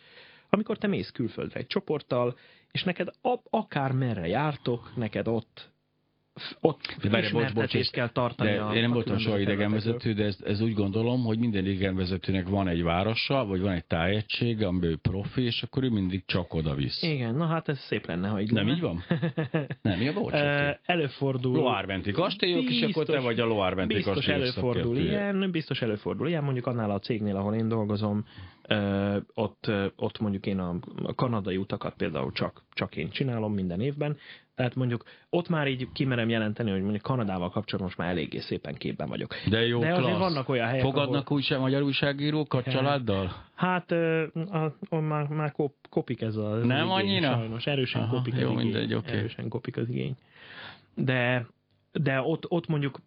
Amikor 0.49 0.78
te 0.78 0.87
mész 0.87 1.11
külföldre 1.11 1.61
egy 1.61 1.66
csoporttal, 1.66 2.38
és 2.71 2.85
neked 2.85 3.09
a, 3.23 3.38
akár 3.50 3.92
merre 3.92 4.26
jártok, 4.26 4.92
neked 4.97 5.28
ott 5.28 5.71
ott 6.61 6.97
De 7.02 7.09
várj, 7.09 7.23
bocs, 7.23 7.33
bocs, 7.33 7.49
ismertetést 7.50 7.90
kell 7.93 8.09
tartani. 8.09 8.50
De 8.50 8.61
a, 8.61 8.75
én 8.75 8.81
nem 8.81 8.90
a 8.90 8.95
voltam 8.95 9.19
soha 9.19 9.38
idegenvezető, 9.38 10.12
de 10.12 10.25
ez, 10.25 10.38
ez 10.45 10.61
úgy 10.61 10.75
gondolom, 10.75 11.25
hogy 11.25 11.38
minden 11.38 11.66
idegenvezetőnek 11.66 12.49
van 12.49 12.69
egy 12.69 12.83
városa, 12.83 13.45
vagy 13.45 13.61
van 13.61 13.73
egy 13.73 13.85
tájegysége, 13.85 14.66
amiben 14.66 14.90
ő 14.90 14.97
profi, 14.97 15.43
és 15.43 15.62
akkor 15.62 15.83
ő 15.85 15.88
mindig 15.90 16.23
csak 16.26 16.55
oda 16.55 16.75
visz. 16.75 17.02
Igen, 17.02 17.35
na 17.35 17.47
hát 17.47 17.69
ez 17.69 17.78
szép 17.78 18.07
lenne, 18.07 18.28
ha 18.28 18.40
így 18.40 18.50
Nem 18.52 18.64
lenne. 18.66 18.76
így 18.76 18.83
van? 18.83 19.05
Nem, 19.83 20.00
ja, 20.02 20.12
bocs, 20.12 20.33
Ö, 20.33 20.37
oké. 20.37 20.78
Előfordul. 20.85 21.57
Loármenti 21.57 22.11
kastélyok, 22.11 22.62
és 22.71 22.81
akkor 22.83 22.93
te 23.05 23.12
Biztos- 23.12 23.25
vagy 23.25 23.40
a 23.40 23.45
Loármenti 23.45 23.95
Biztos 23.95 24.14
kastélyok 24.14 24.40
előfordul 24.40 24.83
szakértője. 24.95 25.11
ilyen, 25.11 25.50
biztos 25.50 25.83
előfordul 25.83 26.28
ilyen, 26.28 26.45
mondjuk 26.45 26.66
annál 26.66 26.90
a 26.90 26.99
cégnél, 26.99 27.37
ahol 27.37 27.55
én 27.55 27.69
dolgozom, 27.69 28.25
ott, 29.35 29.70
ott 29.96 30.18
mondjuk 30.18 30.46
én 30.46 30.58
a, 30.58 30.75
kanadai 31.14 31.56
utakat 31.56 31.94
például 31.96 32.32
csak, 32.32 32.62
csak 32.73 32.96
én 32.96 33.11
csinálom 33.11 33.54
minden 33.54 33.80
évben, 33.80 34.16
tehát 34.54 34.75
mondjuk 34.75 35.04
ott 35.30 35.49
már 35.49 35.68
így 35.68 35.88
kimerem 35.92 36.28
jelenteni, 36.28 36.70
hogy 36.70 36.80
mondjuk 36.80 37.02
Kanadával 37.02 37.50
kapcsolatban 37.50 37.82
most 37.87 37.96
már 37.99 38.08
eléggé 38.08 38.38
szépen 38.38 38.75
képben 38.75 39.08
vagyok. 39.08 39.35
De 39.49 39.66
jó, 39.66 39.80
De 39.80 39.92
azért 39.92 40.04
klassz. 40.06 40.18
vannak 40.18 40.49
olyan 40.49 40.66
helyek, 40.66 40.82
Fogadnak 40.82 41.14
ahol- 41.25 41.30
újság, 41.30 41.61
magyar 41.61 41.82
újságírókat 41.82 42.66
Ja. 42.66 42.73
családdal? 42.73 43.32
Hát 43.54 43.90
ö, 43.90 44.26
a, 44.50 44.75
a, 44.88 44.96
már, 44.96 45.26
már 45.28 45.52
kop, 45.52 45.75
kopik 45.90 46.20
ez 46.20 46.37
a 46.37 46.50
az 46.50 46.64
Nem 46.64 46.76
igény, 46.87 46.90
annyira? 46.90 47.32
Sajnos, 47.35 47.66
erősen 47.66 48.02
Aha, 48.02 48.16
kopik 48.16 48.32
az 48.35 48.40
jó, 48.40 48.50
igény. 48.50 48.62
mindegy, 48.64 48.94
oké. 48.94 49.11
Erősen 49.16 49.49
kopik 49.49 49.76
az 49.76 49.88
igény. 49.88 50.16
De, 50.94 51.46
de 51.92 52.20
ott, 52.20 52.44
ott 52.50 52.66
mondjuk 52.66 52.99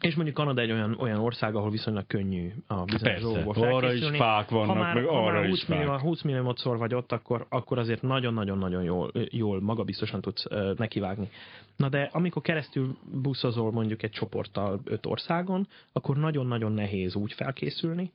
és 0.00 0.14
mondjuk 0.14 0.36
Kanada 0.36 0.60
egy 0.60 0.70
olyan, 0.70 0.96
olyan 0.98 1.18
ország, 1.18 1.54
ahol 1.54 1.70
viszonylag 1.70 2.06
könnyű 2.06 2.52
a 2.66 2.84
bizonyos 2.84 3.20
dolgokból 3.20 3.72
arra 3.74 3.92
is 3.92 4.06
fák 4.16 4.48
vannak, 4.48 4.68
ha 4.68 4.74
már, 4.74 4.94
meg 4.94 5.04
ha 5.04 5.26
arra 5.26 5.40
már 5.40 5.44
is 5.44 5.50
20 5.50 5.64
millió, 5.66 5.86
fák. 5.86 6.00
20 6.00 6.22
milliómodszor 6.22 6.78
vagy 6.78 6.94
ott, 6.94 7.12
akkor, 7.12 7.46
akkor 7.48 7.78
azért 7.78 8.02
nagyon-nagyon-nagyon 8.02 8.82
jól, 8.82 9.10
jól 9.30 9.60
magabiztosan 9.60 10.20
tudsz 10.20 10.44
ö, 10.48 10.72
nekivágni. 10.76 11.28
Na 11.76 11.88
de 11.88 12.10
amikor 12.12 12.42
keresztül 12.42 12.96
buszozol 13.22 13.72
mondjuk 13.72 14.02
egy 14.02 14.10
csoporttal 14.10 14.80
öt 14.84 15.06
országon, 15.06 15.68
akkor 15.92 16.16
nagyon-nagyon 16.16 16.72
nehéz 16.72 17.14
úgy 17.14 17.32
felkészülni, 17.32 18.12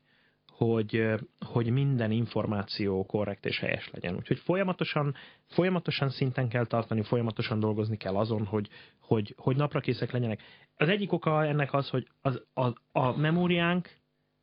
hogy, 0.51 1.03
hogy 1.45 1.69
minden 1.69 2.11
információ 2.11 3.05
korrekt 3.05 3.45
és 3.45 3.59
helyes 3.59 3.89
legyen. 3.93 4.15
Úgyhogy 4.15 4.39
folyamatosan, 4.39 5.15
folyamatosan 5.47 6.09
szinten 6.09 6.47
kell 6.47 6.65
tartani, 6.65 7.01
folyamatosan 7.03 7.59
dolgozni 7.59 7.97
kell 7.97 8.15
azon, 8.15 8.45
hogy, 8.45 8.69
hogy, 9.00 9.35
hogy 9.38 9.55
naprakészek 9.55 10.11
legyenek. 10.11 10.41
Az 10.81 10.89
egyik 10.89 11.11
oka 11.11 11.45
ennek 11.45 11.73
az, 11.73 11.89
hogy 11.89 12.07
az, 12.21 12.41
a, 12.53 12.67
a 12.91 13.17
memóriánk 13.17 13.89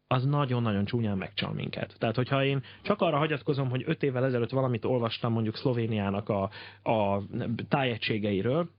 az 0.06 0.24
nagyon-nagyon 0.24 0.84
csúnyán 0.84 1.16
megcsal 1.18 1.52
minket. 1.52 1.94
Tehát, 1.98 2.16
hogyha 2.16 2.44
én 2.44 2.62
csak 2.82 3.00
arra 3.00 3.16
hagyatkozom, 3.16 3.70
hogy 3.70 3.82
öt 3.86 4.02
évvel 4.02 4.24
ezelőtt 4.24 4.50
valamit 4.50 4.84
olvastam 4.84 5.32
mondjuk 5.32 5.56
Szlovéniának 5.56 6.28
a, 6.28 6.50
a 6.82 7.22
tájegységeiről, 7.68 8.70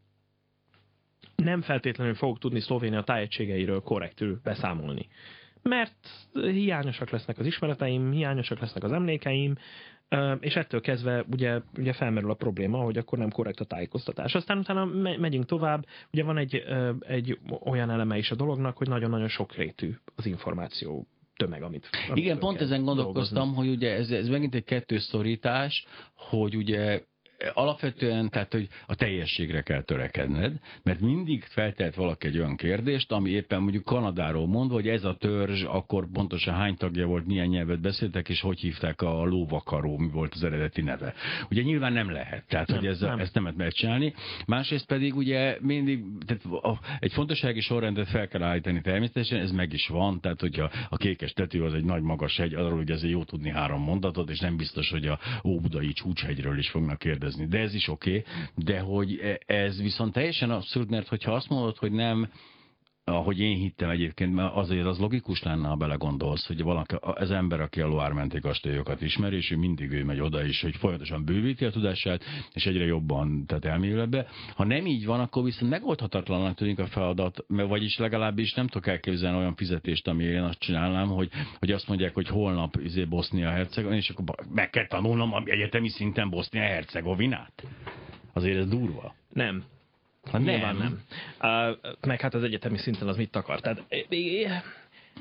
nem 1.36 1.62
feltétlenül 1.62 2.14
fogok 2.14 2.40
tudni 2.40 2.60
Szlovénia 2.60 3.04
tájegységeiről 3.04 3.82
korrektül 3.82 4.40
beszámolni. 4.44 5.08
Mert 5.62 6.08
hiányosak 6.34 7.10
lesznek 7.10 7.40
az 7.40 7.46
ismereteim, 7.46 8.12
hiányosak 8.12 8.60
lesznek 8.60 8.84
az 8.84 8.92
emlékeim, 8.92 9.56
és 10.40 10.56
ettől 10.56 10.82
kezdve 10.82 11.26
ugye, 11.32 11.60
ugye 11.78 11.94
felmerül 11.94 12.30
a 12.32 12.34
probléma, 12.34 12.78
hogy 12.78 12.98
akkor 12.98 13.18
nem 13.18 13.30
korrekt 13.32 13.60
a 13.60 13.66
tájékoztatás. 13.66 14.36
Aztán 14.36 14.58
utána 14.58 14.86
me- 14.86 15.18
megyünk 15.18 15.46
tovább, 15.46 15.86
ugye 16.14 16.24
van 16.24 16.38
egy, 16.38 16.64
egy 17.00 17.40
olyan 17.66 17.90
eleme 17.90 18.18
is 18.18 18.32
a 18.32 18.36
dolognak, 18.36 18.78
hogy 18.78 18.88
nagyon-nagyon 18.88 19.28
sokrétű 19.28 19.96
az 20.16 20.26
információ 20.26 21.08
tömeg, 21.36 21.64
amit... 21.64 21.90
amit 22.10 22.24
Igen, 22.24 22.40
pont 22.40 22.62
ezen 22.62 22.84
gondolkoztam, 22.84 23.44
dolgozni. 23.44 23.68
hogy 23.68 23.76
ugye 23.78 23.94
ez, 23.94 24.12
ez 24.12 24.28
megint 24.28 24.56
egy 24.56 24.64
kettős 24.64 25.02
szorítás, 25.02 25.86
hogy 26.14 26.56
ugye 26.56 27.04
alapvetően, 27.54 28.30
tehát, 28.30 28.52
hogy 28.54 28.68
a 28.88 28.96
teljességre 28.96 29.62
kell 29.62 29.82
törekedned, 29.82 30.60
mert 30.84 31.00
mindig 31.00 31.44
feltehet 31.44 31.96
valaki 31.96 32.28
egy 32.28 32.38
olyan 32.38 32.56
kérdést, 32.56 33.12
ami 33.12 33.30
éppen 33.30 33.62
mondjuk 33.62 33.84
Kanadáról 33.84 34.48
mond, 34.48 34.72
hogy 34.72 34.88
ez 34.88 35.04
a 35.04 35.16
törzs, 35.16 35.64
akkor 35.64 36.08
pontosan 36.14 36.54
hány 36.54 36.76
tagja 36.76 37.06
volt, 37.06 37.26
milyen 37.26 37.48
nyelvet 37.48 37.82
beszéltek, 37.82 38.30
és 38.30 38.42
hogy 38.42 38.60
hívták 38.60 39.02
a 39.02 39.24
lóvakaró, 39.26 39.98
mi 39.98 40.10
volt 40.10 40.34
az 40.34 40.44
eredeti 40.44 40.82
neve. 40.82 41.14
Ugye 41.50 41.62
nyilván 41.62 41.94
nem 41.94 42.12
lehet, 42.12 42.48
tehát 42.48 42.68
Nem, 42.68 42.78
hogy 42.78 42.88
ez, 42.88 43.00
nem. 43.00 43.20
ezt 43.20 43.34
nem 43.34 43.44
lehet 43.44 43.58
megcsinálni. 43.58 44.14
Másrészt 44.48 44.86
pedig 44.86 45.16
ugye 45.16 45.58
mindig, 45.62 46.04
tehát 46.26 46.46
a- 46.46 46.80
egy 47.00 47.14
fontossági 47.14 47.62
sorrendet 47.62 48.08
fel 48.10 48.28
kell 48.28 48.44
állítani 48.44 48.82
természetesen, 48.82 49.40
ez 49.40 49.52
meg 49.52 49.74
is 49.74 49.88
van, 49.88 50.22
tehát 50.22 50.40
hogyha 50.40 50.70
a 50.90 50.98
kékes 50.98 51.34
tető 51.34 51.64
az 51.64 51.74
egy 51.74 51.84
nagy 51.84 52.02
magas 52.02 52.38
hegy, 52.38 52.54
arról 52.54 52.80
ugye 52.80 52.94
azért 52.94 53.12
jó 53.14 53.24
tudni 53.24 53.50
három 53.50 53.82
mondatot, 53.82 54.30
és 54.30 54.40
nem 54.40 54.58
biztos, 54.58 54.90
hogy 54.90 55.06
a 55.06 55.20
Óbudai 55.44 55.94
csúcshegyről 55.94 56.58
is 56.58 56.70
fognak 56.70 56.98
kérdezni, 56.98 57.28
de 57.36 57.60
ez 57.60 57.74
is 57.74 57.88
oké, 57.88 58.10
okay, 58.10 58.24
de 58.56 58.80
hogy 58.80 59.20
e- 59.20 59.40
ez 59.46 59.82
viszont 59.82 60.14
teljesen 60.14 60.52
abszurd, 60.52 60.90
mert 60.90 61.08
hogyha 61.08 61.32
azt 61.32 61.50
mondod, 61.50 61.78
hogy 61.78 61.92
nem 61.92 62.32
ahogy 63.10 63.40
én 63.40 63.58
hittem 63.58 63.90
egyébként, 63.90 64.34
mert 64.34 64.56
azért 64.56 64.86
az 64.86 65.00
logikus 65.00 65.44
lenne, 65.44 65.68
ha 65.68 65.76
belegondolsz, 65.76 66.48
hogy 66.48 66.62
valaki, 66.62 66.96
ez 67.16 67.30
ember, 67.30 67.62
aki 67.62 67.82
a 67.82 67.88
Loármenti 67.88 68.40
kastélyokat 68.40 69.02
ismeri, 69.02 69.36
és 69.36 69.52
ő 69.52 69.58
mindig 69.58 69.92
ő 69.92 70.04
megy 70.04 70.20
oda 70.20 70.44
is, 70.44 70.62
hogy 70.62 70.76
folyamatosan 70.76 71.26
bővíti 71.26 71.66
a 71.66 71.72
tudását, 71.72 72.24
és 72.54 72.66
egyre 72.66 72.86
jobban 72.86 73.46
tehát 73.46 73.66
elmélyül 73.66 74.00
ebbe. 74.00 74.28
Ha 74.56 74.64
nem 74.64 74.86
így 74.86 75.06
van, 75.06 75.20
akkor 75.20 75.44
viszont 75.44 75.72
megoldhatatlanak 75.72 76.56
tűnik 76.56 76.80
a 76.80 76.88
feladat, 76.88 77.46
mert 77.48 77.70
vagyis 77.70 77.98
legalábbis 77.98 78.54
nem 78.54 78.68
tudok 78.68 78.88
elképzelni 78.88 79.38
olyan 79.38 79.56
fizetést, 79.56 80.08
ami 80.08 80.24
én 80.24 80.42
azt 80.42 80.60
csinálnám, 80.60 81.08
hogy, 81.08 81.30
hogy 81.60 81.72
azt 81.72 81.88
mondják, 81.88 82.14
hogy 82.14 82.28
holnap 82.28 82.76
izé 82.84 83.04
Bosznia-Hercegovina, 83.04 84.00
és 84.00 84.10
akkor 84.10 84.36
meg 84.54 84.70
kell 84.70 84.88
tanulnom 84.88 85.34
egyetemi 85.46 85.90
szinten 85.90 86.30
Bosznia-Hercegovinát. 86.30 87.64
Azért 88.34 88.58
ez 88.58 88.68
durva. 88.68 89.16
Nem. 89.34 89.64
Hát 90.24 90.42
Nyilván 90.42 90.76
nem. 90.76 91.02
Uh, 91.42 91.78
meg 92.08 92.22
hát 92.22 92.34
az 92.34 92.44
egyetemi 92.44 92.78
szinten 92.78 93.08
az 93.08 93.18
mit 93.18 93.36
akar? 93.36 93.60
Tehát 93.60 93.84
eh, 93.88 94.06
eh, 94.10 94.64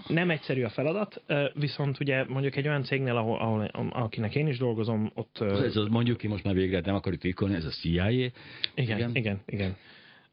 nem 0.07 0.31
egyszerű 0.31 0.62
a 0.62 0.69
feladat, 0.69 1.23
viszont 1.55 2.00
ugye 2.00 2.25
mondjuk 2.25 2.57
egy 2.57 2.69
olyan 2.69 2.83
cégnél, 2.83 3.17
ahol, 3.17 3.38
ahol 3.38 3.90
akinek 3.93 4.35
én 4.35 4.47
is 4.47 4.59
dolgozom, 4.59 5.11
ott... 5.14 5.40
Ez 5.40 5.76
az, 5.76 5.88
mondjuk 5.88 6.19
ki 6.19 6.26
most 6.26 6.45
már 6.45 6.55
végre, 6.55 6.81
nem 6.85 6.95
akarjuk 6.95 7.21
titkolni, 7.21 7.55
ez 7.55 7.64
a 7.64 7.71
CIA. 7.71 8.11
igen, 8.11 8.33
igen. 8.75 9.11
igen, 9.14 9.40
igen. 9.47 9.76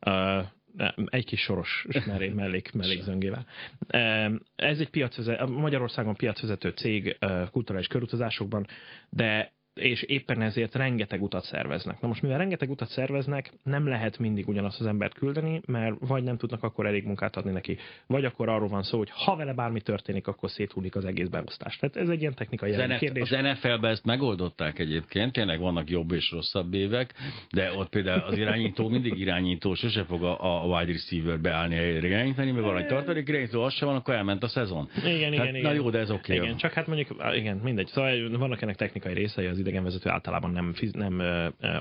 Uh, 0.05 0.45
egy 1.05 1.25
kis 1.25 1.41
soros 1.41 1.86
mellé, 2.05 2.29
mellék, 2.43 2.74
mellékzöngével. 2.74 3.45
Uh, 3.93 4.39
Ez 4.55 4.79
egy 4.79 4.89
piacvezető, 4.89 5.45
Magyarországon 5.45 6.15
piacvezető 6.15 6.69
cég 6.69 7.17
kulturális 7.51 7.88
körutazásokban, 7.88 8.67
de 9.10 9.51
és 9.75 10.01
éppen 10.01 10.41
ezért 10.41 10.75
rengeteg 10.75 11.22
utat 11.22 11.44
szerveznek. 11.44 12.01
Na 12.01 12.08
most, 12.08 12.22
mivel 12.22 12.38
rengeteg 12.38 12.70
utat 12.70 12.89
szerveznek, 12.89 13.51
nem 13.63 13.88
lehet 13.88 14.17
mindig 14.17 14.48
ugyanazt 14.48 14.79
az 14.79 14.86
embert 14.86 15.13
küldeni, 15.13 15.62
mert 15.65 15.96
vagy 16.00 16.24
nem 16.24 16.38
tudnak 16.38 16.63
akkor 16.63 16.86
elég 16.86 17.05
munkát 17.05 17.36
adni 17.36 17.51
neki, 17.51 17.77
vagy 18.08 18.25
akkor 18.25 18.50
arról 18.50 18.67
van 18.67 18.84
szó, 18.84 18.98
hogy 18.98 19.10
ha 19.12 19.36
vele 19.36 19.53
bármi 19.53 19.82
történik, 19.82 20.27
akkor 20.27 20.50
széthullik 20.50 20.96
az 20.96 21.05
egész 21.05 21.27
beosztás. 21.27 21.77
Tehát 21.77 21.96
ez 21.96 22.10
egy 22.10 22.22
ilyen 22.22 22.34
technikai 22.34 22.72
NF, 22.72 23.00
kérdés. 23.00 23.32
az 23.32 23.41
NFL-ben 23.41 23.91
ezt 23.91 24.05
megoldották 24.05 24.79
egyébként, 24.79 25.32
tényleg 25.32 25.60
vannak 25.60 25.89
jobb 25.89 26.12
és 26.12 26.32
rosszabb 26.32 26.74
évek, 26.74 27.13
de 27.51 27.74
ott 27.74 27.89
például 27.89 28.22
az 28.22 28.38
irányító 28.38 28.89
mindig 28.89 29.20
irányító, 29.20 29.74
sose 29.74 30.03
fog 30.03 30.24
a, 30.24 30.63
a 30.63 30.65
wide 30.65 30.91
receiver 30.91 31.39
beállni 31.39 31.75
helyre 31.75 32.08
irányítani, 32.08 32.51
mert 32.51 32.65
van 32.65 32.77
egy 32.77 32.88
tartalék 32.88 33.27
irányító, 33.27 33.62
az 33.62 33.74
sem 33.74 33.88
van, 33.88 33.98
akkor 33.98 34.13
elment 34.13 34.44
a 34.44 34.48
szezon. 34.48 34.89
Igen, 34.98 35.34
igen, 35.34 35.46
hát, 35.46 35.48
igen. 35.48 35.62
Na 35.62 35.72
jó, 35.72 35.89
de 35.89 36.00
ez 36.00 36.12
oké. 36.12 36.34
Igen, 36.34 36.58
csak 36.58 36.74
hát 36.74 36.88
mondjuk, 36.88 37.15
igen, 37.36 37.58
mindegy. 37.58 37.88
Szóval 37.88 38.38
vannak 38.38 38.62
ennek 38.62 38.75
technikai 38.75 39.13
részei, 39.13 39.46
az 39.46 39.63
idegenvezető 39.65 40.10
általában 40.10 40.51
nem, 40.51 40.74
nem 40.91 41.22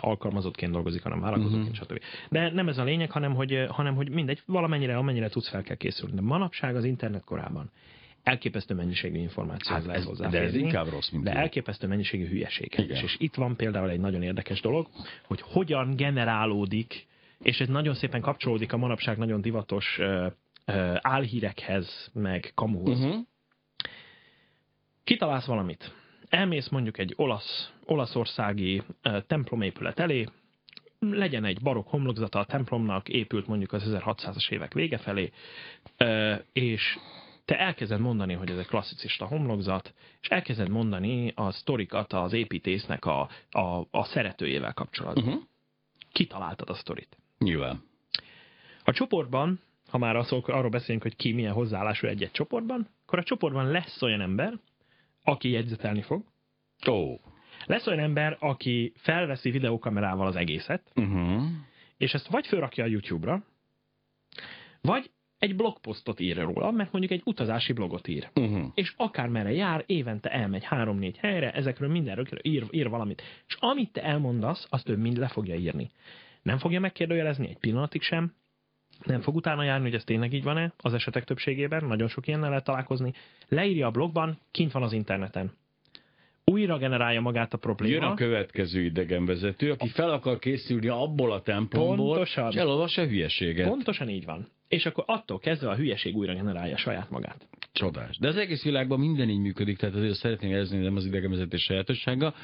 alkalmazottként 0.00 0.72
dolgozik, 0.72 1.02
hanem 1.02 1.20
vállalkozóként, 1.20 1.64
Mhm. 1.66 1.74
stb. 1.82 2.00
De 2.30 2.50
nem 2.50 2.68
ez 2.68 2.78
a 2.78 2.84
lényeg, 2.84 3.10
hanem 3.10 3.34
hogy, 3.34 3.66
hanem 3.68 3.94
hogy 3.94 4.10
mindegy, 4.10 4.42
valamennyire, 4.46 4.96
amennyire 4.96 5.28
tudsz 5.28 5.48
fel 5.48 5.62
kell 5.62 5.76
készülni. 5.76 6.14
De 6.14 6.20
manapság 6.20 6.76
az 6.76 6.84
internet 6.84 7.24
korában 7.24 7.70
elképesztő 8.22 8.74
mennyiségű 8.74 9.18
információhoz 9.18 9.86
Hát 9.86 9.94
lehet 9.96 10.10
ez, 10.10 10.30
de 10.30 10.40
ez 10.40 10.54
inkább 10.54 10.88
rossz, 10.88 11.08
mint 11.10 11.24
De 11.24 11.32
jó. 11.32 11.38
elképesztő 11.38 11.86
mennyiségű 11.86 12.42
Igen. 12.58 12.90
is. 12.90 13.02
És 13.02 13.16
itt 13.18 13.34
van 13.34 13.56
például 13.56 13.90
egy 13.90 14.00
nagyon 14.00 14.22
érdekes 14.22 14.60
dolog, 14.60 14.88
hogy 15.26 15.40
hogyan 15.40 15.96
generálódik, 15.96 17.06
és 17.42 17.60
ez 17.60 17.68
nagyon 17.68 17.94
szépen 17.94 18.20
kapcsolódik 18.20 18.72
a 18.72 18.76
manapság 18.76 19.18
nagyon 19.18 19.40
divatos 19.40 20.00
álhírekhez, 21.00 22.10
meg 22.12 22.52
kamuhoz. 22.54 22.98
Uh-huh. 23.00 23.16
Kitalálsz 25.04 25.46
valamit. 25.46 25.94
Elmész 26.34 26.68
mondjuk 26.68 26.98
egy 26.98 27.12
olasz, 27.16 27.72
olaszországi 27.84 28.82
templomépület 29.26 29.98
elé, 29.98 30.26
legyen 30.98 31.44
egy 31.44 31.62
barokk 31.62 31.88
homlokzata 31.88 32.38
a 32.38 32.44
templomnak, 32.44 33.08
épült 33.08 33.46
mondjuk 33.46 33.72
az 33.72 33.82
1600-as 33.86 34.50
évek 34.50 34.72
vége 34.72 34.98
felé, 34.98 35.32
és 36.52 36.98
te 37.44 37.58
elkezded 37.58 38.00
mondani, 38.00 38.32
hogy 38.32 38.50
ez 38.50 38.58
egy 38.58 38.66
klasszicista 38.66 39.26
homlokzat, 39.26 39.94
és 40.20 40.28
elkezded 40.28 40.68
mondani 40.68 41.32
a 41.34 41.50
sztorikat 41.50 42.12
az 42.12 42.32
építésznek 42.32 43.04
a, 43.04 43.28
a, 43.50 43.86
a 43.90 44.04
szeretőjével 44.04 44.72
kapcsolatban. 44.72 45.24
Uh-huh. 45.24 45.42
Kitaláltad 46.12 46.70
a 46.70 46.74
sztorit. 46.74 47.18
Nyilván. 47.38 47.82
A 48.84 48.92
csoportban, 48.92 49.60
ha 49.88 49.98
már 49.98 50.16
arról 50.30 50.70
beszélünk, 50.70 51.02
hogy 51.02 51.16
ki 51.16 51.32
milyen 51.32 51.52
hozzáállású 51.52 52.06
egy-egy 52.06 52.30
csoportban, 52.30 52.88
akkor 53.06 53.18
a 53.18 53.22
csoportban 53.22 53.70
lesz 53.70 54.02
olyan 54.02 54.20
ember, 54.20 54.58
aki 55.24 55.50
jegyzetelni 55.50 56.02
fog, 56.02 56.24
Ó. 56.90 57.16
lesz 57.66 57.86
olyan 57.86 58.02
ember, 58.02 58.36
aki 58.40 58.92
felveszi 58.96 59.50
videókamerával 59.50 60.26
az 60.26 60.36
egészet, 60.36 60.92
Uh-huh. 60.94 61.42
és 61.96 62.14
ezt 62.14 62.28
vagy 62.28 62.46
fölrakja 62.46 62.84
a 62.84 62.86
YouTube-ra, 62.86 63.44
vagy 64.80 65.10
egy 65.38 65.56
blogposztot 65.56 66.20
ír 66.20 66.36
róla, 66.36 66.70
mert 66.70 66.92
mondjuk 66.92 67.12
egy 67.12 67.22
utazási 67.24 67.72
blogot 67.72 68.08
ír. 68.08 68.30
Uh-huh. 68.34 68.66
És 68.74 68.94
akármerre 68.96 69.52
jár, 69.52 69.82
évente 69.86 70.30
elmegy 70.30 70.64
három-négy 70.64 71.16
helyre, 71.16 71.52
ezekről 71.52 71.88
mindenről 71.90 72.26
ír, 72.42 72.64
ír 72.70 72.88
valamit. 72.88 73.22
És 73.46 73.56
amit 73.60 73.92
te 73.92 74.02
elmondasz, 74.02 74.66
azt 74.70 74.88
ő 74.88 74.96
mind 74.96 75.16
le 75.16 75.28
fogja 75.28 75.54
írni. 75.54 75.90
Nem 76.42 76.58
fogja 76.58 76.80
megkérdőjelezni 76.80 77.48
egy 77.48 77.58
pillanatig 77.58 78.02
sem, 78.02 78.34
nem 79.02 79.20
fog 79.20 79.34
utána 79.34 79.62
járni, 79.62 79.84
hogy 79.84 79.94
ez 79.94 80.04
tényleg 80.04 80.32
így 80.32 80.42
van-e, 80.42 80.72
az 80.76 80.94
esetek 80.94 81.24
többségében, 81.24 81.84
nagyon 81.84 82.08
sok 82.08 82.26
ilyennel 82.26 82.48
lehet 82.48 82.64
találkozni. 82.64 83.12
Leírja 83.48 83.86
a 83.86 83.90
blogban, 83.90 84.38
kint 84.50 84.72
van 84.72 84.82
az 84.82 84.92
interneten. 84.92 85.52
Újra 86.44 86.78
generálja 86.78 87.20
magát 87.20 87.52
a 87.52 87.56
probléma. 87.56 87.94
Jön 87.94 88.02
a 88.02 88.14
következő 88.14 88.80
idegenvezető, 88.80 89.70
aki 89.70 89.88
fel 89.88 90.10
akar 90.10 90.38
készülni 90.38 90.88
abból 90.88 91.32
a 91.32 91.42
templomból, 91.42 92.06
Pontosan. 92.06 92.50
és 92.50 92.56
elolvassa 92.56 93.02
a 93.02 93.06
hülyeséget. 93.06 93.68
Pontosan 93.68 94.08
így 94.08 94.24
van. 94.24 94.48
És 94.68 94.86
akkor 94.86 95.04
attól 95.06 95.38
kezdve 95.38 95.70
a 95.70 95.74
hülyeség 95.74 96.16
újra 96.16 96.34
generálja 96.34 96.76
saját 96.76 97.10
magát. 97.10 97.48
Csodás. 97.72 98.18
De 98.18 98.28
az 98.28 98.36
egész 98.36 98.62
világban 98.62 98.98
minden 98.98 99.28
így 99.28 99.40
működik, 99.40 99.78
tehát 99.78 99.94
azért 99.94 100.14
szeretném 100.14 100.50
jelezni, 100.50 100.78
nem 100.78 100.96
az 100.96 101.06
idegenvezetés 101.06 101.62
sajátossága, 101.62 102.34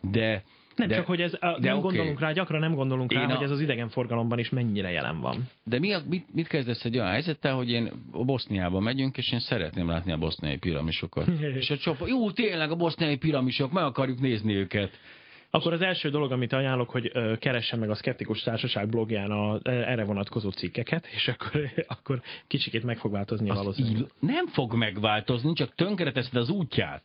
de 0.00 0.42
Nem 0.76 0.88
de, 0.88 0.94
csak, 0.94 1.06
hogy 1.06 1.20
ez, 1.20 1.32
a, 1.40 1.58
de 1.60 1.68
nem 1.68 1.78
oké. 1.78 1.82
gondolunk 1.82 2.20
rá, 2.20 2.32
gyakran 2.32 2.60
nem 2.60 2.74
gondolunk 2.74 3.12
rá, 3.12 3.22
Én 3.22 3.28
a- 3.30 3.34
hogy 3.34 3.44
ez 3.44 3.50
az 3.50 3.60
idegenforgalomban 3.60 4.38
is 4.38 4.50
mennyire 4.50 4.90
jelen 4.90 5.20
van. 5.20 5.48
De 5.64 5.78
mi 5.78 5.92
a, 5.92 6.00
mit, 6.08 6.34
mit 6.34 6.46
kezdesz 6.46 6.84
egy 6.84 6.96
olyan 6.98 7.10
helyzettel, 7.10 7.54
hogy 7.54 7.70
én 7.70 7.92
a 8.12 8.24
Boszniába 8.24 8.80
megyünk, 8.80 9.16
és 9.16 9.32
én 9.32 9.38
szeretném 9.38 9.88
látni 9.88 10.12
a 10.12 10.16
boszniai 10.16 10.56
piramisokat. 10.56 11.28
és 11.60 11.70
a 11.70 11.76
csoport, 11.76 12.10
jó, 12.10 12.30
tényleg 12.30 12.70
a 12.70 12.76
boszniai 12.76 13.16
piramisok, 13.16 13.72
meg 13.72 13.84
akarjuk 13.84 14.20
nézni 14.20 14.54
őket. 14.54 14.90
Akkor 15.56 15.72
az 15.72 15.80
első 15.80 16.10
dolog, 16.10 16.32
amit 16.32 16.52
ajánlok, 16.52 16.90
hogy 16.90 17.12
keressen 17.38 17.78
meg 17.78 17.90
a 17.90 17.94
Skeptikus 17.94 18.42
Társaság 18.42 18.88
blogján 18.88 19.30
a, 19.30 19.58
erre 19.62 20.04
vonatkozó 20.04 20.50
cikkeket, 20.50 21.06
és 21.06 21.28
akkor, 21.28 21.70
akkor 21.98 22.22
kicsikét 22.46 22.82
meg 22.82 22.98
fog 22.98 23.12
változni 23.12 23.50
Azt 23.50 23.58
valószínűleg. 23.58 23.96
így 23.98 24.06
nem 24.20 24.46
fog 24.46 24.74
megváltozni, 24.74 25.52
csak 25.52 25.74
tönkreteszed 25.74 26.36
az 26.36 26.50
útját. 26.50 27.02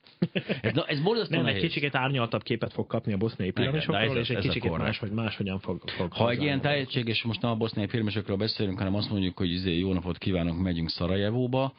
Ez, 0.62 0.74
na, 0.74 0.86
ez 0.86 1.02
borzasztó 1.02 1.36
Nem, 1.36 1.46
egy 1.46 1.54
nehéz. 1.54 1.68
kicsikét 1.68 1.96
árnyaltabb 1.96 2.44
képet 2.44 2.74
fog 2.74 2.88
kapni 2.88 3.14
a 3.14 3.18
boszniai 3.18 3.52
piramisokról, 3.52 4.18
és 4.18 4.30
egy 4.30 4.36
ez 4.36 4.44
a 4.44 4.48
kicsikét 4.48 4.70
korrekt. 4.70 4.88
máshogy, 4.88 5.12
máshogyan 5.12 5.60
fog, 5.60 5.82
fog 5.90 6.14
Ha 6.14 6.30
egy 6.30 6.42
ilyen 6.42 6.62
tehetséges, 6.62 7.24
most 7.24 7.42
nem 7.42 7.52
a 7.52 7.56
boszniai 7.56 7.88
piramisokról 7.88 8.38
beszélünk, 8.38 8.78
hanem 8.78 8.96
azt 8.96 9.10
mondjuk, 9.10 9.38
hogy 9.38 9.50
izé, 9.50 9.78
jó 9.78 9.94
napot 9.94 10.18
kívánok, 10.18 10.58
megyünk 10.58 10.90
Szarajevóba, 10.90 11.74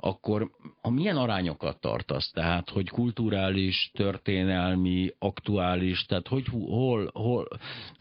akkor 0.00 0.50
ha 0.82 0.90
milyen 0.90 1.16
arányokat 1.16 1.80
tartasz? 1.80 2.30
Tehát, 2.30 2.70
hogy 2.70 2.88
kulturális, 2.88 3.90
történelmi, 3.94 5.10
aktuális, 5.18 6.04
tehát 6.04 6.17
hogy 6.26 6.46
hu- 6.46 6.68
hol, 6.68 7.10
hol, 7.12 7.48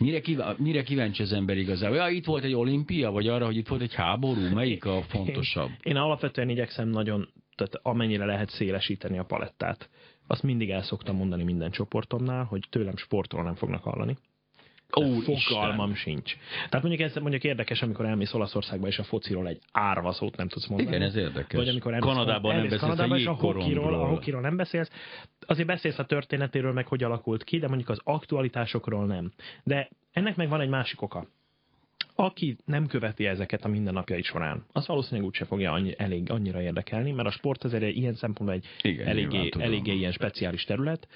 mire, 0.02 0.20
kíván, 0.20 0.56
mire 0.60 0.84
kíváncsi 0.84 1.24
az 1.24 1.34
ember 1.34 1.58
igazából? 1.58 1.98
Ja, 1.98 2.08
itt 2.08 2.26
volt 2.26 2.44
egy 2.44 2.54
olimpia, 2.54 3.12
vagy 3.12 3.28
arra, 3.28 3.46
hogy 3.46 3.58
itt 3.58 3.68
volt 3.68 3.82
egy 3.82 3.94
háború? 3.94 4.54
Melyik 4.54 4.86
a 4.86 5.02
fontosabb? 5.02 5.70
Én 5.84 5.96
alapvetően 5.96 6.50
igyekszem 6.50 6.90
nagyon, 6.90 7.30
tehát 7.56 7.80
amennyire 7.82 8.26
lehet 8.26 8.50
szélesíteni 8.50 9.18
a 9.18 9.24
palettát. 9.24 9.90
Azt 10.28 10.44
mindig 10.44 10.70
el 10.70 10.82
szoktam 10.82 11.16
mondani 11.16 11.44
minden 11.44 11.72
csoportomnál, 11.72 12.44
hogy 12.44 12.64
tőlem 12.70 12.98
sportról 12.98 13.44
nem 13.44 13.56
fognak 13.56 13.84
hallani. 13.84 14.18
Ó, 14.96 15.20
fogalmam 15.20 15.96
sincs. 15.96 16.38
Tehát 16.70 16.86
mondjuk 16.86 17.10
ez 17.10 17.16
mondjuk 17.16 17.44
érdekes, 17.44 17.82
amikor 17.82 18.06
elmész 18.06 18.34
Olaszországba, 18.34 18.88
és 18.88 19.00
a 19.00 19.04
fociról 19.04 19.48
egy 19.48 19.60
árva 19.72 20.12
szót 20.12 20.38
nem 20.38 20.48
tudsz 20.48 20.68
mondani. 20.68 20.90
Igen, 20.90 21.08
ez 21.08 21.16
érdekes. 21.16 21.60
Vagy 21.60 21.68
amikor 21.68 21.94
elmész, 21.94 22.10
Kanadában 22.10 22.52
nem 22.52 22.64
elmész 22.64 22.72
beszélsz 22.72 22.96
Kanadába, 22.96 23.16
a 23.16 23.18
és 23.18 23.26
a 23.26 23.34
hokiról, 23.34 23.94
a 23.94 24.08
hokiról 24.08 24.42
nem 24.42 24.56
beszélsz. 24.56 24.92
Azért 25.46 25.68
beszélsz 25.68 26.00
a 26.00 26.06
történetéről, 26.06 26.74
meg 26.74 26.88
hogy 26.88 27.04
alakult 27.04 27.44
ki, 27.44 27.60
de 27.60 27.68
mondjuk 27.68 27.90
az 27.90 28.00
aktualitásokról 28.04 29.06
nem. 29.06 29.32
De 29.64 29.90
ennek 30.12 30.36
meg 30.36 30.50
van 30.50 30.62
egy 30.62 30.70
másik 30.70 31.02
oka. 31.02 31.28
Aki 32.16 32.58
nem 32.66 32.88
követi 32.88 33.26
ezeket 33.26 33.66
a 33.66 33.68
mindennapjai 33.68 34.22
során, 34.22 34.66
az 34.72 34.88
valószínűleg 34.88 35.26
úgyse 35.26 35.46
fogja 35.46 35.72
annyi, 35.72 35.94
elég, 35.98 36.32
annyira 36.32 36.62
érdekelni, 36.62 37.12
mert 37.12 37.28
a 37.28 37.32
sport 37.32 37.64
azért 37.64 37.96
ilyen 37.96 38.16
szempontból 38.16 38.56
egy 38.56 38.66
Igen, 38.82 39.08
eléggé, 39.08 39.50
eléggé 39.58 39.94
ilyen 39.94 40.12
speciális 40.12 40.64
terület. 40.64 41.08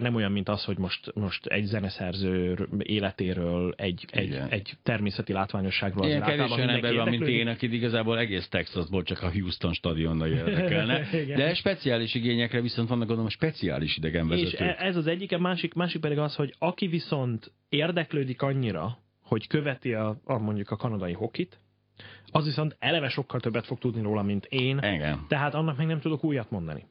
Nem 0.00 0.14
olyan, 0.14 0.32
mint 0.32 0.48
az, 0.48 0.64
hogy 0.64 0.78
most, 0.78 1.14
most 1.14 1.46
egy 1.46 1.64
zeneszerző 1.64 2.68
életéről, 2.78 3.74
egy, 3.76 4.04
egy, 4.10 4.40
egy 4.48 4.72
természeti 4.82 5.32
látványosságról. 5.32 6.06
Ilyen 6.06 6.22
kevés 6.22 6.50
olyan 6.50 6.68
ember 6.68 6.94
van, 6.94 7.08
mint 7.08 7.26
én, 7.26 7.46
akit 7.46 7.72
igazából 7.72 8.18
egész 8.18 8.48
Texasból 8.48 9.02
csak 9.02 9.22
a 9.22 9.30
Houston 9.30 9.72
stadionnal 9.72 10.28
érdekelne. 10.28 11.00
De 11.36 11.54
speciális 11.54 12.14
igényekre 12.14 12.60
viszont 12.60 12.88
vannak 12.88 13.06
gondolom 13.06 13.30
speciális 13.30 13.90
És 13.90 13.96
idegenvezetők. 13.96 14.60
e- 14.60 14.76
ez 14.78 14.96
az 14.96 15.06
egyik, 15.06 15.32
a 15.32 15.38
másik, 15.38 15.74
másik 15.74 16.00
pedig 16.00 16.18
az, 16.18 16.34
hogy 16.34 16.54
aki 16.58 16.86
viszont 16.86 17.52
érdeklődik 17.68 18.42
annyira, 18.42 18.98
hogy 19.22 19.46
követi 19.46 19.92
a, 19.92 20.20
a 20.24 20.38
mondjuk 20.38 20.70
a 20.70 20.76
kanadai 20.76 21.12
hokit, 21.12 21.60
az 22.26 22.44
viszont 22.44 22.76
eleve 22.78 23.08
sokkal 23.08 23.40
többet 23.40 23.66
fog 23.66 23.78
tudni 23.78 24.02
róla, 24.02 24.22
mint 24.22 24.44
én, 24.44 24.78
Igen. 24.78 25.24
tehát 25.28 25.54
annak 25.54 25.76
meg 25.76 25.86
nem 25.86 26.00
tudok 26.00 26.24
újat 26.24 26.50
mondani. 26.50 26.86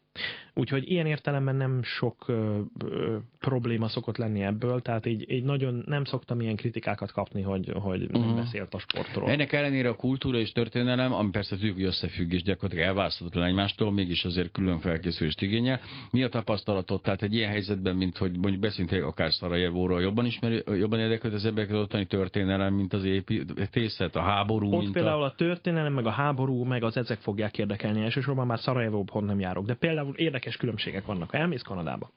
Úgyhogy 0.54 0.92
ilyen 0.92 1.06
értelemben 1.06 1.56
nem 1.56 1.84
sok 1.84 2.24
ö, 2.28 2.60
ö, 2.86 3.16
probléma 3.40 3.88
szokott 3.88 4.18
lenni 4.18 4.44
ebből, 4.44 4.82
tehát 4.82 5.06
így, 5.06 5.32
így 5.32 5.44
nagyon 5.44 5.84
nem 5.86 6.04
szoktam 6.04 6.42
ilyen 6.42 6.56
kritikákat 6.56 7.12
kapni, 7.12 7.42
hogy, 7.42 7.72
hogy 7.74 8.10
nem 8.12 8.22
Mhm. 8.22 8.36
beszélt 8.36 8.74
a 8.74 8.80
sportról. 8.80 9.30
Ennek 9.30 9.52
ellenére 9.54 9.90
a 9.90 9.96
kultúra 9.96 10.38
és 10.38 10.52
történelem, 10.52 11.14
ami 11.14 11.30
persze 11.30 11.56
tudjuk, 11.56 11.74
hogy 11.76 11.84
összefügg 11.84 12.32
és 12.32 12.44
gyakorlatilag 12.44 12.88
elválaszthatatlan 12.88 13.46
egymástól, 13.46 13.92
mégis 13.92 14.26
azért 14.26 14.52
külön 14.52 14.80
felkészülést 14.80 15.42
igényel. 15.42 15.80
Mi 16.12 16.24
a 16.24 16.30
tapasztalatot? 16.30 17.02
Tehát 17.04 17.22
egy 17.22 17.34
ilyen 17.34 17.50
helyzetben, 17.50 17.96
mint 17.96 18.18
hogy 18.18 18.32
mondjuk 18.38 18.60
beszélünk 18.62 19.06
akár 19.06 19.32
Szarajevóról, 19.34 20.02
jobban 20.02 20.26
ismeri, 20.26 20.64
jobban 20.66 21.00
érdekelt 21.00 21.34
az 21.34 21.46
embereket 21.46 21.76
ottani 21.76 22.06
történelem, 22.06 22.74
mint 22.74 22.94
az 22.94 23.04
építészet, 23.04 24.16
a 24.16 24.22
háború, 24.22 24.74
Ott 24.74 24.82
mint 24.82 24.94
például 24.94 25.22
a... 25.22 25.26
a 25.26 25.34
történelem, 25.36 25.94
meg 25.94 26.06
a 26.06 26.10
háború, 26.10 26.64
meg 26.64 26.84
az 26.84 26.98
ezek 26.98 27.20
fogják 27.20 27.58
érdekelni. 27.58 28.04
Elsősorban 28.04 28.46
már 28.48 28.60
Szarajevóban 28.60 29.24
nem 29.24 29.40
járok, 29.40 29.66
de 29.66 29.74
például 29.74 30.05
érdekes 30.16 30.58
különbségek 30.58 31.06
vannak. 31.06 31.30
Ha 31.32 31.38
elmész 31.38 31.62
Kanadába, 31.62 32.12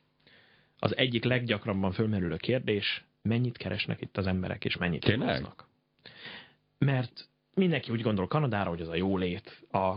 az 0.78 0.96
egyik 0.96 1.24
leggyakrabban 1.24 1.92
fölmerülő 1.92 2.36
kérdés, 2.36 3.04
mennyit 3.22 3.56
keresnek 3.56 4.00
itt 4.00 4.16
az 4.16 4.26
emberek, 4.26 4.64
és 4.64 4.76
mennyit 4.76 5.00
Tényleg? 5.04 5.28
hoznak. 5.28 5.68
Mert 6.78 7.28
mindenki 7.54 7.92
úgy 7.92 8.02
gondol 8.02 8.26
Kanadára, 8.28 8.68
hogy 8.70 8.80
az 8.80 8.88
a 8.88 8.94
jólét, 8.94 9.66
a 9.70 9.94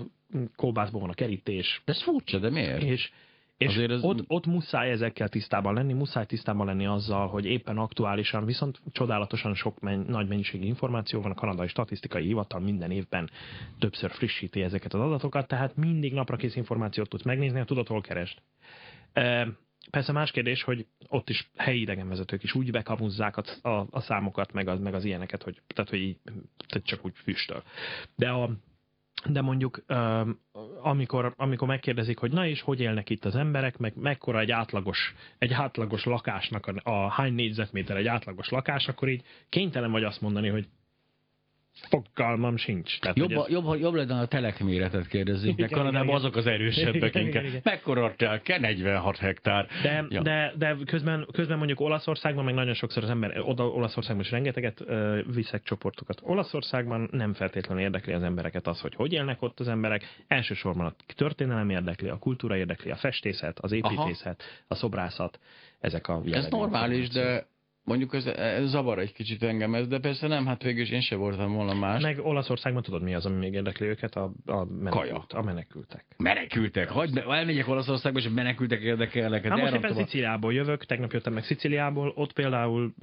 kolbászból 0.56 1.02
van 1.02 1.10
a 1.10 1.14
kerítés, 1.14 1.82
Ez 1.86 2.04
furcsa, 2.04 2.40
de 2.40 2.50
miért? 2.50 2.82
és 2.82 3.12
És 3.62 3.68
Azért 3.68 3.92
ez- 3.92 4.04
ott, 4.04 4.24
ott 4.28 4.46
muszáj 4.46 4.92
ezekkel 4.92 5.30
tisztában 5.30 5.74
lenni, 5.74 5.94
muszáj 5.94 6.26
tisztában 6.26 6.66
lenni 6.66 6.86
azzal, 6.86 7.28
hogy 7.28 7.46
éppen 7.46 7.78
aktuálisan, 7.78 8.46
viszont 8.46 8.82
csodálatosan 8.92 9.56
sok 9.56 9.80
men- 9.80 10.06
nagy 10.08 10.28
mennyiségű 10.28 10.66
információ 10.66 11.22
van, 11.22 11.32
a 11.32 11.36
kanadai 11.36 11.68
statisztikai 11.68 12.26
hivatal 12.26 12.60
minden 12.60 12.92
évben 12.92 13.30
többször 13.80 14.12
frissíti 14.12 14.62
ezeket 14.62 14.94
az 14.94 15.00
adatokat, 15.02 15.48
tehát 15.48 15.76
mindig 15.76 16.14
naprakész 16.14 16.56
információt 16.56 17.10
tudsz 17.10 17.24
megnézni, 17.24 17.60
ha 17.60 17.66
tudod, 17.66 17.88
hol 17.88 18.02
kerest. 18.02 18.42
E, 19.14 19.48
Persze 19.92 20.12
más 20.12 20.32
kérdés, 20.32 20.64
hogy 20.64 20.86
ott 21.08 21.30
is 21.30 21.50
helyi 21.58 21.82
idegenvezetők 21.82 22.44
is 22.44 22.54
úgy 22.54 22.72
bekamuzzák 22.72 23.38
a, 23.38 23.70
a, 23.70 23.88
a 23.92 24.00
számokat, 24.00 24.52
meg 24.54 24.68
az, 24.68 24.80
meg 24.80 24.94
az 24.94 25.06
ilyeneket, 25.06 25.44
hogy, 25.44 25.62
tehát, 25.68 25.90
hogy 25.90 26.00
így, 26.00 26.18
tehát 26.68 26.88
csak 26.88 27.06
úgy 27.06 27.14
füstöl. 27.16 27.64
De 28.16 28.30
a, 28.30 28.50
de 29.30 29.42
mondjuk 29.42 29.84
amikor, 30.82 31.34
amikor 31.38 31.68
megkérdezik, 31.68 32.18
hogy 32.18 32.32
na 32.32 32.46
és 32.46 32.62
hogy 32.62 32.80
élnek 32.80 33.10
itt 33.10 33.26
az 33.26 33.36
emberek, 33.36 33.78
meg 33.78 33.94
mekkora 33.96 34.40
egy 34.40 34.52
átlagos, 34.52 35.14
egy 35.38 35.54
átlagos 35.54 36.06
lakásnak 36.06 36.68
a, 36.68 36.92
a 36.92 37.10
hány 37.10 37.34
négyzetméter 37.34 37.98
egy 37.98 38.08
átlagos 38.08 38.50
lakás, 38.50 38.88
akkor 38.88 39.10
így 39.10 39.24
kénytelen 39.50 39.92
vagy 39.92 40.04
azt 40.04 40.22
mondani, 40.22 40.48
hogy 40.48 40.68
fogalmam 41.90 42.58
sincs. 42.58 43.00
Tehát, 43.00 43.18
Jobb, 43.18 43.32
ez- 43.32 43.50
jobb, 43.50 43.80
jobb 43.80 43.94
lenne, 43.94 44.14
ha 44.14 44.20
a 44.22 44.26
telekméretet 44.26 45.08
kérdezzük, 45.08 45.58
meg 45.58 45.58
Igen, 45.58 45.70
Kanadában 45.70 46.04
igen, 46.08 46.18
azok 46.18 46.36
az 46.36 46.48
erősebbek 46.48 47.16
Igen, 47.16 47.26
inkább. 47.26 47.44
Mekkora? 47.64 48.16
Kell 48.44 48.60
46 48.60 49.18
hektár. 49.18 49.68
De, 49.82 50.06
Ja. 50.10 50.22
de, 50.22 50.54
de 50.58 50.76
közben, 50.86 51.28
közben 51.32 51.58
mondjuk 51.58 51.80
Olaszországban, 51.80 52.44
meg 52.44 52.54
nagyon 52.54 52.74
sokszor 52.74 53.04
az 53.04 53.10
ember, 53.10 53.40
oda 53.40 53.68
Olaszországban 53.68 54.26
is 54.26 54.32
rengeteget 54.32 54.82
ö, 54.86 55.20
viszek 55.34 55.64
csoportokat. 55.64 56.20
Olaszországban 56.24 57.10
nem 57.12 57.34
feltétlenül 57.34 57.84
érdekli 57.84 58.14
az 58.14 58.24
embereket 58.24 58.68
az, 58.68 58.82
hogy 58.82 58.96
hogy 58.96 59.14
élnek 59.14 59.42
ott 59.42 59.60
az 59.60 59.68
emberek. 59.68 60.24
Elsősorban 60.28 60.86
a 60.86 60.94
történelem 61.16 61.70
érdekli, 61.70 62.10
a 62.10 62.18
kultúra 62.18 62.58
érdekli, 62.58 62.92
a 62.92 62.96
festészet, 62.96 63.60
az 63.60 63.72
építészet, 63.72 64.44
a 64.68 64.76
szobrászat, 64.76 65.40
ezek 65.80 66.08
a 66.08 66.22
Ez 66.32 66.48
normális, 66.48 67.10
de 67.10 67.46
mondjuk 67.98 68.14
ez, 68.14 68.26
ez 68.26 68.70
zavar 68.70 69.00
egy 69.00 69.14
kicsit 69.14 69.44
engem 69.44 69.76
ez, 69.76 69.88
de 69.88 70.00
persze 70.00 70.28
nem, 70.28 70.46
hát 70.46 70.64
végül 70.64 70.82
is 70.82 70.90
én 70.90 71.02
se 71.02 71.16
voltam 71.16 71.54
volna 71.54 71.74
más. 71.74 72.02
Meg 72.02 72.20
Olaszországban 72.26 72.82
tudod 72.84 73.02
mi 73.02 73.14
az, 73.14 73.26
ami 73.26 73.36
még 73.38 73.54
érdekli 73.54 73.88
őket? 73.88 74.16
A, 74.16 74.32
a, 74.46 74.66
menekült, 74.66 75.34
a 75.34 75.42
menekültek. 75.42 76.06
Menekültek. 76.18 76.90
Hagyd, 76.90 77.18
elmegyek 77.18 77.68
Olaszországba, 77.68 78.20
és 78.20 78.26
a 78.26 78.30
menekültek 78.30 78.82
érdekelnek. 78.82 79.48
Na 79.48 79.56
most 79.56 79.74
éppen 79.74 79.94
Sziciliából 79.94 80.54
jövök, 80.54 80.86
tegnap 80.86 81.12
jöttem 81.12 81.34
meg 81.34 81.44
Sziciliából, 81.44 82.14
ott 82.16 82.34
például 82.34 82.94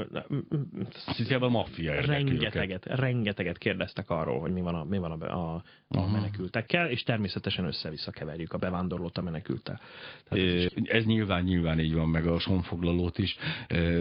Sziciliában 0.90 1.50
maffia 1.50 2.00
rengeteget, 2.00 2.84
rengeteget 2.86 3.58
kérdeztek 3.58 4.10
arról, 4.10 4.40
hogy 4.40 4.52
mi 4.52 4.60
van 4.60 4.74
a, 4.74 4.84
mi 4.84 4.98
van 4.98 5.10
a, 5.10 5.54
a, 5.54 5.62
a 5.88 6.10
menekültekkel, 6.10 6.90
és 6.90 7.02
természetesen 7.02 7.64
össze-vissza 7.64 8.10
keverjük 8.10 8.52
a 8.52 8.58
bevándorlót 8.58 9.18
a 9.18 9.22
menekültel. 9.22 9.80
Tehát 10.28 10.46
ez 10.46 10.54
is- 10.64 10.88
Ez 10.88 11.04
nyilván, 11.04 11.42
nyilván 11.42 11.80
így 11.80 11.94
van, 11.94 12.08
meg 12.08 12.26
a 12.26 12.38
sonfoglalót 12.38 13.18
is, 13.18 13.36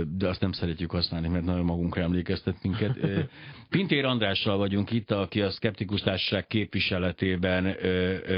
de 0.07 0.27
azt 0.27 0.41
nem 0.41 0.51
szeretjük 0.77 1.01
használni, 1.01 1.27
mert 1.27 1.45
nagyon 1.45 1.65
magunkra 1.65 2.01
emlékeztet 2.01 2.55
minket. 2.63 2.97
Pintér 3.69 4.05
Andrással 4.05 4.57
vagyunk 4.57 4.91
itt, 4.91 5.11
aki 5.11 5.41
a 5.41 5.49
Skeptikus 5.49 6.01
Társaság 6.01 6.47
képviseletében 6.47 7.75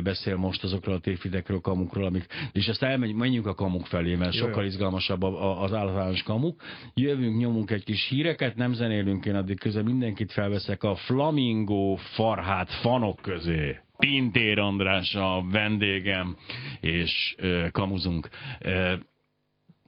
beszél 0.04 0.36
most 0.36 0.64
azokról 0.64 0.96
a 0.96 1.00
tévhidekről, 1.00 1.60
kamukról, 1.60 2.06
amik, 2.06 2.26
és 2.52 2.68
ezt 2.68 2.84
elmegy, 2.84 3.14
menjünk 3.14 3.46
a 3.46 3.54
kamuk 3.54 3.86
felé, 3.86 4.16
mert 4.16 4.34
sokkal 4.34 4.66
izgalmasabb 4.66 5.24
az 5.24 5.74
általános 5.74 6.24
kamuk. 6.24 6.62
Jövünk, 6.94 7.38
nyomunk 7.38 7.72
egy 7.72 7.84
kis 7.84 8.08
híreket, 8.08 8.56
nem 8.56 8.74
zenélünk, 8.74 9.26
én 9.26 9.36
addig 9.36 9.60
közben 9.60 9.84
mindenkit 9.84 10.32
felveszek 10.32 10.84
a 10.84 10.96
Flamingo 10.96 11.96
farhát 11.96 12.74
fanok 12.74 13.20
közé. 13.22 13.80
Pintér 13.98 14.60
András 14.60 15.16
a 15.16 15.46
vendégem, 15.52 16.38
és 16.80 17.36
ö, 17.38 17.68
kamuzunk. 17.72 18.30
Ö, 18.60 18.94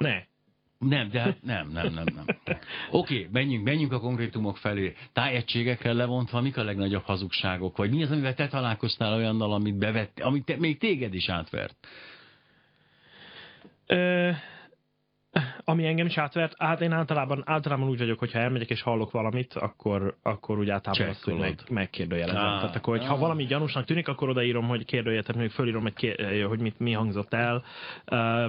Ne, 0.01 0.23
nem, 0.81 1.09
de 1.09 1.19
hát 1.19 1.37
nem, 1.43 1.69
nem, 1.69 1.93
nem, 1.93 2.03
nem. 2.15 2.25
Oké, 2.91 3.15
okay, 3.17 3.27
menjünk, 3.31 3.63
menjünk 3.63 3.91
a 3.91 3.99
konkrétumok 3.99 4.57
felé. 4.57 4.93
Tájegységekkel 5.13 5.93
levontva, 5.93 6.41
mik 6.41 6.57
a 6.57 6.63
legnagyobb 6.63 7.03
hazugságok? 7.03 7.77
Vagy 7.77 7.91
mi 7.91 8.03
az, 8.03 8.11
amivel 8.11 8.33
te 8.33 8.47
találkoztál 8.47 9.13
olyannal, 9.13 9.53
amit 9.53 9.77
bevett, 9.77 10.19
amit 10.19 10.45
te, 10.45 10.57
még 10.57 10.77
téged 10.77 11.13
is 11.13 11.29
átvert? 11.29 11.75
Ö, 13.85 14.31
ami 15.63 15.85
engem 15.85 16.05
is 16.05 16.17
átvert, 16.17 16.53
hát 16.57 16.81
én 16.81 16.91
általában, 16.91 17.43
általában 17.45 17.89
úgy 17.89 17.97
vagyok, 17.97 18.19
hogyha 18.19 18.39
elmegyek 18.39 18.69
és 18.69 18.81
hallok 18.81 19.11
valamit, 19.11 19.53
akkor, 19.53 20.17
akkor 20.21 20.57
úgy 20.57 20.69
általában 20.69 21.09
azt, 21.09 21.23
hogy 21.23 21.37
meg, 21.37 21.59
megkérdőjelezem. 21.69 22.41
Á, 22.41 22.59
Tehát 22.59 22.75
akkor, 22.75 22.97
hogyha 22.97 23.13
á. 23.13 23.17
valami 23.17 23.45
gyanúsnak 23.45 23.85
tűnik, 23.85 24.07
akkor 24.07 24.29
odaírom, 24.29 24.67
hogy 24.67 24.85
kérdője, 24.85 25.21
tehát 25.21 25.41
még 25.41 25.51
fölírom, 25.51 25.81
hogy, 25.81 25.93
kér, 25.93 26.45
hogy 26.45 26.59
mit, 26.59 26.79
mi 26.79 26.91
hangzott 26.91 27.33
el. 27.33 27.63
Ö, 28.05 28.45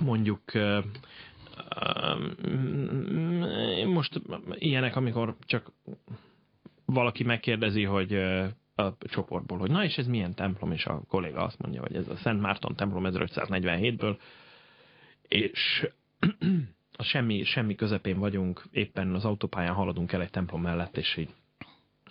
mondjuk 0.00 0.42
most 3.86 4.20
ilyenek, 4.54 4.96
amikor 4.96 5.36
csak 5.40 5.72
valaki 6.84 7.24
megkérdezi, 7.24 7.84
hogy 7.84 8.14
a 8.74 8.96
csoportból, 8.98 9.58
hogy 9.58 9.70
na 9.70 9.84
és 9.84 9.98
ez 9.98 10.06
milyen 10.06 10.34
templom, 10.34 10.72
és 10.72 10.86
a 10.86 11.02
kolléga 11.08 11.40
azt 11.42 11.58
mondja, 11.58 11.80
hogy 11.80 11.96
ez 11.96 12.08
a 12.08 12.16
Szent 12.16 12.40
Márton 12.40 12.76
templom 12.76 13.04
1547-ből, 13.06 14.16
és 15.28 15.86
a 16.96 17.02
semmi, 17.02 17.44
semmi 17.44 17.74
közepén 17.74 18.18
vagyunk, 18.18 18.62
éppen 18.70 19.14
az 19.14 19.24
autópályán 19.24 19.74
haladunk 19.74 20.12
el 20.12 20.22
egy 20.22 20.30
templom 20.30 20.62
mellett, 20.62 20.96
és 20.96 21.16
így, 21.16 21.30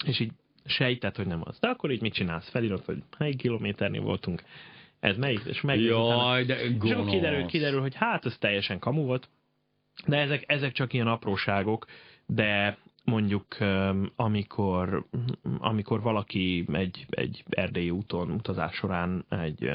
és 0.05 0.19
így 0.19 0.31
sejtett, 0.65 1.15
hogy 1.15 1.27
nem 1.27 1.41
az. 1.43 1.59
De 1.59 1.67
akkor 1.67 1.91
így 1.91 2.01
mit 2.01 2.13
csinálsz? 2.13 2.49
Felírod, 2.49 2.85
hogy 2.85 3.03
melyik 3.17 3.37
kilométernél 3.37 4.01
voltunk, 4.01 4.43
ez 5.01 5.17
melyik, 5.17 5.41
és 5.45 5.61
meg 5.61 5.79
Jaj, 5.79 6.45
de 6.45 6.61
és 6.61 6.69
akkor 6.75 6.89
gonosz. 6.95 7.11
kiderül, 7.11 7.45
kiderül, 7.45 7.81
hogy 7.81 7.95
hát 7.95 8.25
ez 8.25 8.37
teljesen 8.37 8.79
kamu 8.79 9.03
volt, 9.03 9.29
de 10.05 10.17
ezek, 10.17 10.43
ezek 10.47 10.71
csak 10.71 10.93
ilyen 10.93 11.07
apróságok, 11.07 11.85
de 12.25 12.77
mondjuk 13.03 13.57
amikor, 14.15 15.05
amikor 15.59 16.01
valaki 16.01 16.65
egy, 16.71 17.05
egy 17.09 17.43
erdélyi 17.49 17.89
úton 17.89 18.31
utazás 18.31 18.75
során 18.75 19.25
egy, 19.29 19.71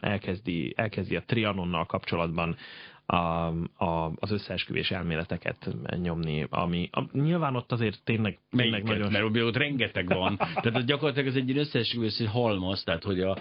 elkezdi, 0.00 0.72
elkezdi 0.76 1.16
a 1.16 1.22
Trianonnal 1.26 1.86
kapcsolatban 1.86 2.56
a, 3.12 3.16
a, 3.84 4.12
az 4.14 4.30
összeesküvés 4.30 4.90
elméleteket 4.90 5.68
nyomni, 6.02 6.46
ami 6.50 6.88
a, 6.92 7.02
nyilván 7.12 7.56
ott 7.56 7.72
azért 7.72 8.00
tényleg, 8.04 8.38
tényleg 8.50 8.82
nagyon 8.82 9.12
Mert 9.12 9.24
ott- 9.24 9.56
rengeteg 9.56 10.08
van. 10.08 10.36
Tehát 10.36 10.76
az 10.76 10.84
gyakorlatilag 10.84 11.28
ez 11.28 11.34
egy 11.34 11.58
összeesküvés, 11.58 12.22
halmaz, 12.26 12.82
tehát 12.84 13.02
hogy 13.02 13.20
a, 13.20 13.36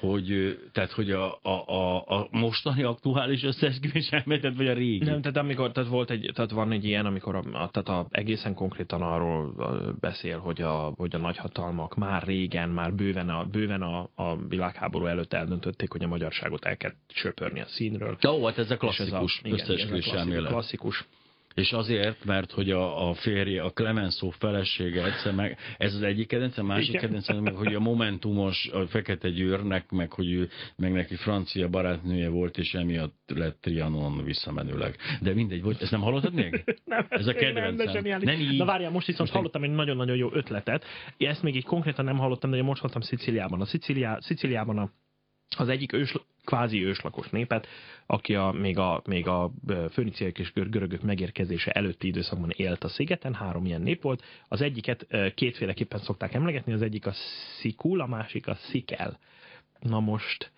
hogy, 0.00 0.58
tehát, 0.72 0.90
hogy 0.90 1.10
a, 1.10 1.38
a, 1.42 1.64
a, 1.66 1.96
a 1.96 2.28
mostani 2.30 2.82
aktuális 2.82 3.42
összeesküvés 3.42 4.10
elméletet, 4.10 4.56
vagy 4.56 4.68
a 4.68 4.72
régi? 4.72 5.04
Nem, 5.04 5.20
tehát 5.20 5.36
amikor, 5.36 5.72
tehát 5.72 5.90
volt 5.90 6.10
egy, 6.10 6.30
tehát 6.34 6.50
van 6.50 6.72
egy 6.72 6.84
ilyen, 6.84 7.06
amikor 7.06 7.36
a, 7.36 7.42
tehát 7.50 7.88
a, 7.88 8.06
egészen 8.10 8.54
konkrétan 8.54 9.02
arról 9.02 9.54
beszél, 10.00 10.38
hogy 10.38 10.62
a, 10.62 10.92
hogy 10.96 11.14
a 11.14 11.18
nagyhatalmak 11.18 11.94
már 11.94 12.22
régen, 12.22 12.68
már 12.68 12.94
bőven 12.94 13.28
a, 13.28 13.44
bőven 13.44 13.82
a, 13.82 14.08
a 14.14 14.36
világháború 14.48 15.06
előtt 15.06 15.32
eldöntötték, 15.32 15.90
hogy 15.90 16.04
a 16.04 16.08
magyarságot 16.08 16.64
el 16.64 16.76
kell 16.76 16.92
söpörni 17.08 17.60
a 17.60 17.66
színről. 17.66 18.16
Jó, 18.20 18.44
hát 18.46 18.58
ez 18.58 18.70
a 18.70 18.76
ez 19.01 19.01
klasszikus 19.08 19.40
ez 19.44 19.52
a 19.52 19.54
összeesküvés 19.54 20.06
elmélet. 20.06 20.50
klasszikus. 20.50 21.06
És 21.54 21.72
azért, 21.72 22.24
mert 22.24 22.52
hogy 22.52 22.70
a, 22.70 23.08
a 23.08 23.14
férje, 23.14 23.62
a 23.62 23.70
Clemenceau 23.70 24.30
felesége 24.30 25.04
egyszer 25.04 25.34
meg, 25.34 25.58
ez 25.78 25.94
az 25.94 26.02
egyik 26.02 26.26
kedvenc, 26.28 26.58
a 26.58 26.62
másik 26.62 26.98
kedvenc, 26.98 27.28
meg 27.40 27.54
hogy 27.54 27.74
a 27.74 27.80
Momentumos, 27.80 28.68
a 28.72 28.86
Fekete 28.86 29.28
Győrnek, 29.30 29.90
meg 29.90 30.12
hogy 30.12 30.32
ő, 30.32 30.48
meg 30.76 30.92
neki 30.92 31.14
francia 31.16 31.68
barátnője 31.68 32.28
volt, 32.28 32.58
és 32.58 32.74
emiatt 32.74 33.18
lett 33.26 33.60
Trianon 33.60 34.24
visszamenőleg. 34.24 34.96
De 35.20 35.34
mindegy, 35.34 35.62
vagy, 35.62 35.76
ezt 35.80 35.90
nem 35.90 36.00
hallottad 36.00 36.32
még? 36.32 36.64
Nem, 36.84 37.06
Ez 37.08 37.26
a 37.26 37.32
kedvencem. 37.32 37.92
zseniális. 37.92 38.24
Nem 38.24 38.40
így. 38.40 38.58
Na 38.58 38.64
várjál, 38.64 38.90
most 38.90 39.06
viszont 39.06 39.28
Most 39.28 39.32
hallottam 39.32 39.62
egy 39.62 39.70
nagyon-nagyon 39.70 40.16
jó 40.16 40.28
ötletet. 40.32 40.84
Ezt 41.18 41.42
még 41.42 41.56
így 41.56 41.64
konkrétan 41.64 42.04
nem 42.04 42.16
hallottam, 42.18 42.50
de 42.50 42.62
most 42.62 42.80
voltam 42.80 43.00
Sziciliában. 43.00 43.60
A 43.60 43.64
Sziciliá, 43.64 44.18
Sziciliában 44.20 44.78
a, 44.78 44.90
az 45.58 45.68
egyik 45.68 45.92
ős, 45.92 46.14
kvázi 46.44 46.84
őslakos 46.84 47.28
népet, 47.28 47.66
aki 48.06 48.34
a, 48.34 48.52
még 48.52 48.78
a, 48.78 49.02
még 49.04 49.28
a 49.28 49.50
föníciaiak 49.90 50.38
és 50.38 50.52
gör- 50.52 50.70
görögök 50.70 51.02
megérkezése 51.02 51.70
előtti 51.70 52.06
időszakban 52.06 52.50
élt 52.50 52.84
a 52.84 52.88
szigeten, 52.88 53.34
három 53.34 53.64
ilyen 53.64 53.82
nép 53.82 54.02
volt. 54.02 54.24
Az 54.48 54.60
egyiket 54.60 55.06
kétféleképpen 55.34 56.00
szokták 56.00 56.34
emlegetni, 56.34 56.72
az 56.72 56.82
egyik 56.82 57.06
a 57.06 57.12
Szikul, 57.58 58.00
a 58.00 58.06
másik 58.06 58.46
a 58.46 58.54
Szikel. 58.54 59.18
Na 59.80 60.00
most 60.00 60.52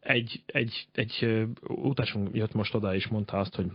egy, 0.00 0.42
egy, 0.46 0.86
egy 0.92 1.44
utasunk 1.68 2.28
jött 2.32 2.52
most 2.52 2.74
oda 2.74 2.94
és 2.94 3.06
mondta 3.06 3.38
azt, 3.38 3.54
hogy 3.54 3.66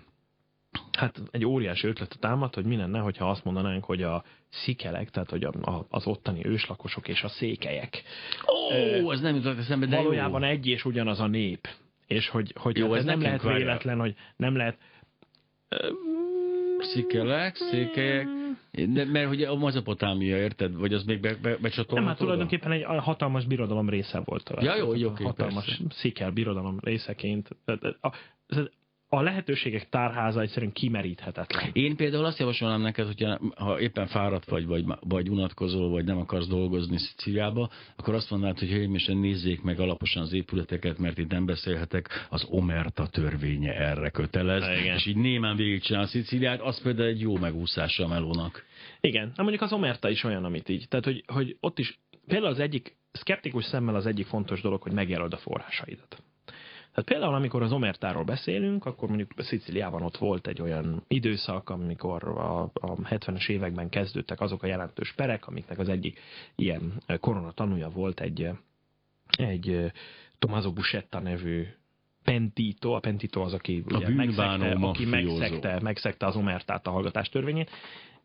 hát 0.98 1.22
egy 1.32 1.46
óriási 1.46 1.88
ötletet 1.88 2.20
támad, 2.20 2.54
hogy 2.54 2.66
mi 2.66 2.76
lenne, 2.76 3.00
hogyha 3.00 3.30
azt 3.30 3.44
mondanánk, 3.44 3.84
hogy 3.84 4.04
a 4.04 4.24
szikelek, 4.50 5.10
tehát 5.10 5.30
hogy 5.30 5.44
a, 5.44 5.72
a, 5.72 5.86
az 5.90 6.08
ottani 6.08 6.46
őslakosok 6.46 7.08
és 7.08 7.24
a 7.24 7.28
székelyek 7.28 8.04
Ó, 9.04 9.12
ez 9.12 9.22
nem 9.22 9.36
jutott 9.36 9.58
eszembe, 9.58 9.86
de 9.86 9.96
valójában 9.96 10.42
jó. 10.42 10.48
egy 10.48 10.68
és 10.68 10.86
ugyanaz 10.86 11.20
a 11.20 11.28
nép. 11.28 11.68
És 12.08 12.30
hogy, 12.30 12.54
hogy 12.60 12.78
Jó, 12.78 12.86
hát 12.86 12.94
ez 12.94 13.00
ez 13.00 13.06
nem 13.06 13.22
lehet 13.22 13.42
várjál. 13.42 13.60
véletlen, 13.60 14.00
hogy 14.00 14.16
nem 14.36 14.56
lehet 14.56 14.78
Szikelek, 16.80 17.56
székelyek, 17.56 18.28
De, 18.72 19.06
mert 19.06 19.28
hogy 19.28 19.44
a 19.44 19.56
Mezopotámia, 19.56 20.38
érted? 20.38 20.76
Vagy 20.76 20.94
az 20.94 21.04
még 21.04 21.20
be, 21.20 21.36
be, 21.42 21.58
becsatolható? 21.58 21.96
Nem, 21.96 22.06
hát 22.06 22.18
tulajdonképpen 22.18 22.72
egy 22.72 22.84
hatalmas 22.84 23.46
birodalom 23.46 23.90
része 23.90 24.22
volt. 24.26 24.52
Ja, 24.60 24.76
jó, 24.76 24.96
jó, 24.96 25.10
Hatalmas 25.10 25.66
persze. 25.66 25.84
sziker 25.90 26.34
birodalom 26.34 26.80
részeként. 26.82 27.50
A, 27.66 28.08
a 28.08 28.14
lehetőségek 29.20 29.90
tárháza 29.90 30.42
egyszerűen 30.42 30.72
kimeríthetetlen. 30.72 31.70
Én 31.74 31.96
például 31.96 32.26
azt 32.26 32.40
javasolnám 32.40 32.82
neked, 32.82 33.06
hogyha 33.06 33.40
ha 33.56 33.80
éppen 33.80 34.08
fáradt 34.08 34.50
vagy, 34.50 34.66
vagy, 34.66 34.86
vagy 35.00 35.30
unatkozol, 35.30 35.90
vagy 35.90 36.06
nem 36.06 36.18
akarsz 36.18 36.48
dolgozni 36.48 36.98
Szicíliába, 36.98 37.70
akkor 37.96 38.14
azt 38.14 38.30
mondanád, 38.30 38.60
hogy 38.60 38.70
hölgyeim 38.70 38.96
és 38.96 39.06
nézzék 39.06 39.62
meg 39.62 39.80
alaposan 39.80 40.22
az 40.24 40.34
épületeket, 40.34 40.98
mert 40.98 41.18
itt 41.18 41.32
nem 41.32 41.46
beszélhetek, 41.46 42.28
az 42.30 42.46
Omerta 42.50 43.08
törvénye 43.08 43.74
erre 43.74 44.10
kötelez, 44.10 44.62
Na, 44.62 44.76
igen. 44.76 44.96
és 44.96 45.06
így 45.06 45.18
némán 45.18 45.56
végigcsinál 45.56 46.06
Szicíliát, 46.06 46.62
az 46.62 46.82
például 46.82 47.08
egy 47.08 47.20
jó 47.20 47.38
megúszása 47.38 48.04
a 48.04 48.08
melónak. 48.08 48.66
Igen, 49.02 49.32
na 49.36 49.44
mondjuk 49.44 49.64
az 49.64 49.74
Omerta 49.74 50.10
is 50.10 50.24
olyan, 50.24 50.46
amit 50.46 50.70
így. 50.70 50.88
Tehát, 50.88 51.06
hogy, 51.06 51.24
hogy 51.28 51.58
ott 51.60 51.80
is 51.80 52.00
például 52.28 52.52
az 52.52 52.60
egyik, 52.60 52.96
szkeptikus 53.12 53.66
szemmel 53.66 53.96
az 53.96 54.06
egyik 54.06 54.26
fontos 54.26 54.62
dolog, 54.62 54.82
hogy 54.82 54.94
megjelöld 54.94 55.34
a 55.34 55.38
forrásaidat. 55.38 56.24
Tehát 56.94 57.10
például, 57.10 57.34
amikor 57.34 57.62
az 57.62 57.72
Omertáról 57.72 58.24
beszélünk, 58.24 58.86
akkor 58.86 59.08
mondjuk 59.08 59.32
Sziciliában 59.38 60.02
ott 60.02 60.18
volt 60.18 60.48
egy 60.48 60.62
olyan 60.62 61.04
időszak, 61.08 61.70
amikor 61.70 62.24
a, 62.24 62.62
a 62.62 62.96
70-es 62.96 63.50
években 63.50 63.90
kezdődtek 63.90 64.42
azok 64.42 64.64
a 64.64 64.68
jelentős 64.68 65.14
perek, 65.14 65.48
amiknek 65.48 65.80
az 65.80 65.90
egyik 65.90 66.20
ilyen 66.56 66.94
korona 67.20 67.52
tanúja 67.52 67.90
volt 67.90 68.20
egy, 68.20 68.50
egy 69.38 69.92
Tommaso 70.40 70.74
Buscetta 70.74 71.20
nevű 71.20 71.68
Pentito, 72.24 72.92
a 72.92 73.00
Pentito 73.00 73.42
az, 73.42 73.54
aki, 73.54 73.84
A 73.88 73.96
ugye 73.96 74.10
megszegte, 74.10 74.72
aki 74.72 75.06
megszegte, 75.06 75.80
megszegte 75.82 76.26
az 76.26 76.36
Omertát 76.36 76.88
a 76.88 76.92
hallgatás 76.92 77.30
törvényét. 77.30 77.70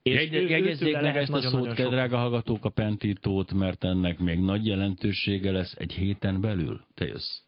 És 0.02 0.31
jegyezzék 0.31 0.92
meg 0.92 1.02
lehet 1.02 1.16
ezt 1.16 1.33
a 1.33 1.40
szót, 1.40 1.76
sok- 1.76 1.90
drága 1.90 2.16
hallgatók, 2.16 2.64
a 2.64 2.68
Pentitót, 2.68 3.52
mert 3.52 3.85
ennek 3.85 4.18
még 4.18 4.38
nagy 4.38 4.66
jelentősége 4.66 5.50
lesz 5.50 5.74
egy 5.79 5.92
héten 5.92 6.40
belül. 6.40 6.81
Te 6.94 7.05
jössz. 7.05 7.46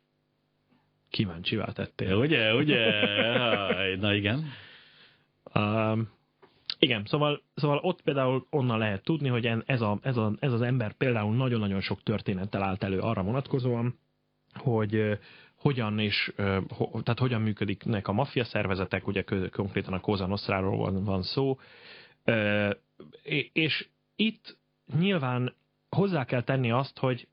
Kíváncsivá 1.10 1.64
tettél. 1.64 2.14
Ugye, 2.16 2.54
ugye? 2.54 2.76
Na 3.96 4.14
igen. 4.14 4.44
Um, 5.54 6.08
igen, 6.78 7.02
szóval, 7.06 7.42
szóval 7.54 7.78
ott 7.82 8.02
például 8.02 8.46
onnan 8.50 8.78
lehet 8.78 9.02
tudni, 9.02 9.28
hogy 9.28 9.46
ez, 9.66 9.80
a, 9.80 9.98
ez, 10.02 10.16
a, 10.16 10.32
ez 10.38 10.52
az 10.52 10.62
ember 10.62 10.92
például 10.92 11.34
nagyon-nagyon 11.34 11.80
sok 11.80 12.02
történettel 12.02 12.62
állt 12.62 12.82
elő 12.82 12.98
arra 12.98 13.22
vonatkozóan, 13.22 13.98
hogy 14.54 15.18
hogyan 15.54 15.98
és 15.98 16.32
tehát 16.36 17.18
hogyan 17.18 17.40
működnek 17.40 18.08
a 18.08 18.12
maffia 18.12 18.44
szervezetek, 18.44 19.06
ugye 19.06 19.24
konkrétan 19.52 19.92
a 19.92 20.00
Cosa 20.00 20.26
Nostráról 20.26 20.76
van, 20.76 21.04
van 21.04 21.22
szó, 21.22 21.58
és 23.52 23.88
itt 24.16 24.56
nyilván 24.98 25.54
hozzá 25.88 26.24
kell 26.24 26.42
tenni 26.42 26.70
azt, 26.70 26.98
hogy 26.98 27.28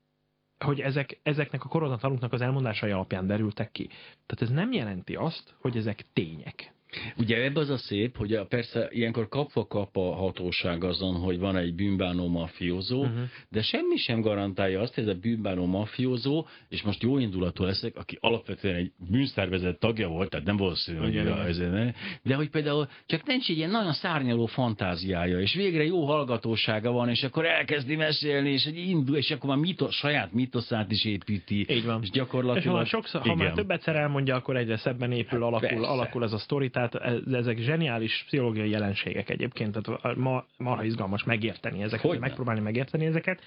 hogy 0.58 0.80
ezek, 0.80 1.18
ezeknek 1.22 1.64
a 1.64 1.68
koronatanúknak 1.68 2.32
az 2.32 2.40
elmondásai 2.40 2.90
alapján 2.90 3.26
derültek 3.26 3.72
ki. 3.72 3.86
Tehát 4.26 4.42
ez 4.42 4.50
nem 4.50 4.72
jelenti 4.72 5.14
azt, 5.14 5.54
hogy 5.60 5.76
ezek 5.76 6.04
tények. 6.12 6.74
Ugye 7.16 7.44
ebbe 7.44 7.60
az 7.60 7.70
a 7.70 7.76
szép, 7.76 8.16
hogy 8.16 8.40
persze 8.48 8.88
ilyenkor 8.90 9.28
kapva 9.28 9.66
kap 9.66 9.96
a 9.96 10.14
hatóság 10.14 10.84
azon, 10.84 11.14
hogy 11.14 11.38
van 11.38 11.56
egy 11.56 11.74
bűnbánó 11.74 12.28
mafiózó, 12.28 13.00
uh-huh. 13.00 13.18
de 13.48 13.62
semmi 13.62 13.96
sem 13.96 14.20
garantálja 14.20 14.80
azt, 14.80 14.94
hogy 14.94 15.04
ez 15.04 15.14
a 15.14 15.18
bűnbánó 15.18 15.66
mafiózó, 15.66 16.46
és 16.68 16.82
most 16.82 17.02
jó 17.02 17.18
indulatú 17.18 17.64
leszek, 17.64 17.96
aki 17.96 18.18
alapvetően 18.20 18.74
egy 18.74 18.92
bűnszervezet 19.10 19.78
tagja 19.78 20.08
volt, 20.08 20.30
tehát 20.30 20.46
nem 20.46 20.56
valószínű, 20.56 20.98
hogy 20.98 21.16
ez, 21.16 21.58
de 22.22 22.34
hogy 22.34 22.50
például 22.50 22.88
csak 23.06 23.26
nincs 23.26 23.50
egy 23.50 23.56
ilyen 23.56 23.70
nagyon 23.70 23.92
szárnyaló 23.92 24.46
fantáziája, 24.46 25.40
és 25.40 25.54
végre 25.54 25.84
jó 25.84 26.04
hallgatósága 26.04 26.90
van, 26.90 27.08
és 27.08 27.22
akkor 27.22 27.44
elkezdi 27.44 27.96
mesélni, 27.96 28.50
és 28.50 28.64
egy 28.64 28.76
indul, 28.76 29.16
és 29.16 29.30
akkor 29.30 29.48
már 29.48 29.58
mito, 29.58 29.90
saját 29.90 30.32
mitoszát 30.32 30.90
is 30.90 31.04
építi. 31.04 31.66
Így 31.68 31.84
van. 31.84 32.02
És 32.02 32.06
És 32.06 32.12
gyakorlatilag... 32.12 32.76
ha, 32.76 32.84
sokszor, 32.84 33.20
ha 33.20 33.34
már 33.34 33.44
igen. 33.44 33.54
több 33.54 33.70
egyszer 33.70 33.96
elmondja, 33.96 34.34
akkor 34.34 34.56
egyre 34.56 34.76
szebben 34.76 35.12
épül, 35.12 35.42
alakul, 35.42 35.68
Persze. 35.68 35.86
alakul 35.86 36.24
ez 36.24 36.32
a 36.32 36.38
sztori, 36.38 36.70
tehát 36.88 37.16
ez- 37.26 37.32
ezek 37.32 37.58
zseniális 37.58 38.22
pszichológiai 38.26 38.70
jelenségek 38.70 39.30
egyébként, 39.30 39.78
tehát 39.82 40.16
ma, 40.16 40.44
marha 40.58 40.84
izgalmas 40.84 41.24
megérteni 41.24 41.82
ezeket, 41.82 42.06
Hogyne. 42.06 42.26
megpróbálni 42.26 42.60
megérteni 42.60 43.06
ezeket, 43.06 43.42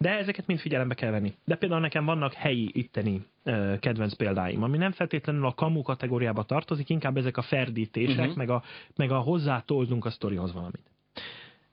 de 0.00 0.10
ezeket 0.18 0.46
mind 0.46 0.58
figyelembe 0.58 0.94
kell 0.94 1.10
venni. 1.10 1.34
De 1.44 1.56
például 1.56 1.80
nekem 1.80 2.04
vannak 2.04 2.32
helyi 2.32 2.70
itteni 2.72 3.26
ö, 3.44 3.74
kedvenc 3.80 4.14
példáim, 4.14 4.62
ami 4.62 4.76
nem 4.76 4.92
feltétlenül 4.92 5.46
a 5.46 5.54
kamu 5.54 5.82
kategóriába 5.82 6.42
tartozik, 6.42 6.88
inkább 6.88 7.16
ezek 7.16 7.36
a 7.36 7.42
ferdítések, 7.42 8.18
uh-huh. 8.18 8.36
meg, 8.36 8.50
a, 8.50 8.62
meg 8.96 9.10
a 9.10 9.18
hozzátoldunk 9.18 10.04
a 10.04 10.10
sztorihoz 10.10 10.52
valamit. 10.52 10.90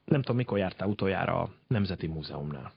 Nem 0.05 0.21
tudom, 0.21 0.35
mikor 0.35 0.57
jártál 0.57 0.87
utoljára 0.87 1.41
a 1.41 1.49
Nemzeti 1.67 2.07
Múzeumnál. 2.07 2.71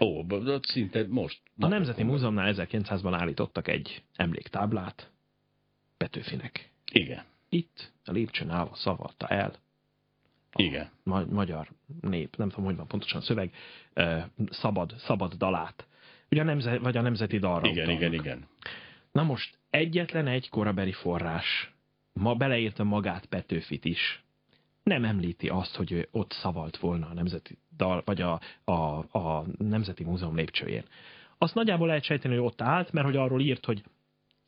Ó, 0.00 0.24
ott 0.28 0.64
szinte 0.64 1.06
most. 1.08 1.40
A 1.58 1.66
Nemzeti 1.66 2.02
Múzeumnál 2.02 2.54
1900-ban 2.56 3.16
állítottak 3.18 3.68
egy 3.68 4.02
emléktáblát 4.16 5.10
Petőfinek. 5.96 6.70
Igen, 6.92 7.22
Itt 7.54 7.92
a 8.04 8.12
lépcsőn 8.12 8.50
állva 8.50 8.74
szavalta 8.74 9.26
el 9.26 9.52
a 10.52 10.62
igen. 10.62 10.90
ma- 11.02 11.26
magyar 11.30 11.68
nép, 12.00 12.36
nem 12.36 12.48
tudom, 12.48 12.64
hogy 12.64 12.76
van 12.76 12.86
pontosan 12.86 13.20
a 13.20 13.24
szöveg, 13.24 13.54
ö, 13.92 14.18
szabad, 14.50 14.94
szabad 14.98 15.34
dalát. 15.34 15.86
Ugye 16.30 16.40
a 16.40 16.44
nemzet, 16.44 16.80
vagy 16.80 16.96
a 16.96 17.00
nemzeti 17.00 17.38
dalra 17.38 17.68
Igen, 17.68 17.82
utalnak. 17.82 18.02
igen, 18.02 18.12
igen. 18.12 18.46
Na 19.12 19.22
most 19.22 19.58
egyetlen 19.70 20.26
egy 20.26 20.48
korabeli 20.48 20.92
forrás, 20.92 21.72
ma 22.12 22.34
beleérte 22.34 22.82
magát 22.82 23.26
Petőfit 23.26 23.84
is, 23.84 24.22
nem 24.82 25.04
említi 25.04 25.48
azt, 25.48 25.76
hogy 25.76 25.92
ő 25.92 26.08
ott 26.10 26.32
szavalt 26.32 26.76
volna 26.76 27.08
a 27.08 27.14
nemzeti 27.14 27.58
dal, 27.76 28.02
vagy 28.04 28.20
a, 28.20 28.40
a, 28.64 28.72
a 29.18 29.44
Nemzeti 29.58 30.04
Múzeum 30.04 30.36
lépcsőjén. 30.36 30.84
Azt 31.38 31.54
nagyjából 31.54 31.86
lehet 31.86 32.04
sejteni, 32.04 32.34
hogy 32.36 32.44
ott 32.44 32.60
állt, 32.62 32.92
mert 32.92 33.06
hogy 33.06 33.16
arról 33.16 33.40
írt, 33.40 33.64
hogy 33.64 33.82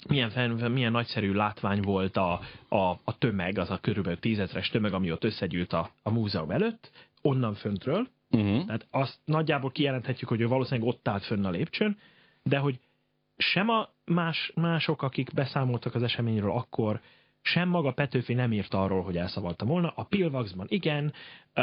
milyen, 0.09 0.71
milyen 0.71 0.93
nagyszerű 0.93 1.33
látvány 1.33 1.81
volt 1.81 2.17
a, 2.17 2.41
a, 2.69 2.91
a 3.05 3.19
tömeg, 3.19 3.59
az 3.59 3.71
a 3.71 3.79
körülbelül 3.79 4.19
tízezres 4.19 4.69
tömeg, 4.69 4.93
ami 4.93 5.13
ott 5.13 5.25
összegyűlt 5.25 5.73
a, 5.73 5.91
a 6.03 6.11
múzeum 6.11 6.51
előtt, 6.51 6.91
onnan 7.23 7.55
föntről, 7.55 8.09
Uh-huh. 8.31 8.65
tehát 8.65 8.87
azt 8.91 9.19
nagyjából 9.25 9.71
kijelenthetjük, 9.71 10.29
hogy 10.29 10.41
ő 10.41 10.47
valószínűleg 10.47 10.89
ott 10.89 11.09
állt 11.09 11.25
fönn 11.25 11.45
a 11.45 11.51
lépcsőn, 11.51 11.99
de 12.43 12.59
hogy 12.59 12.79
sem 13.37 13.69
a 13.69 13.89
más, 14.05 14.53
mások, 14.55 15.03
akik 15.03 15.33
beszámoltak 15.35 15.95
az 15.95 16.03
eseményről 16.03 16.51
akkor, 16.51 17.01
sem 17.43 17.69
maga 17.69 17.93
Petőfi 17.93 18.35
nem 18.35 18.53
írt 18.53 18.75
arról, 18.75 19.03
hogy 19.03 19.17
elszavalta 19.17 19.65
volna. 19.65 19.93
A 19.97 20.05
Pilvaxban 20.05 20.67
igen, 20.69 21.13
ö, 21.55 21.63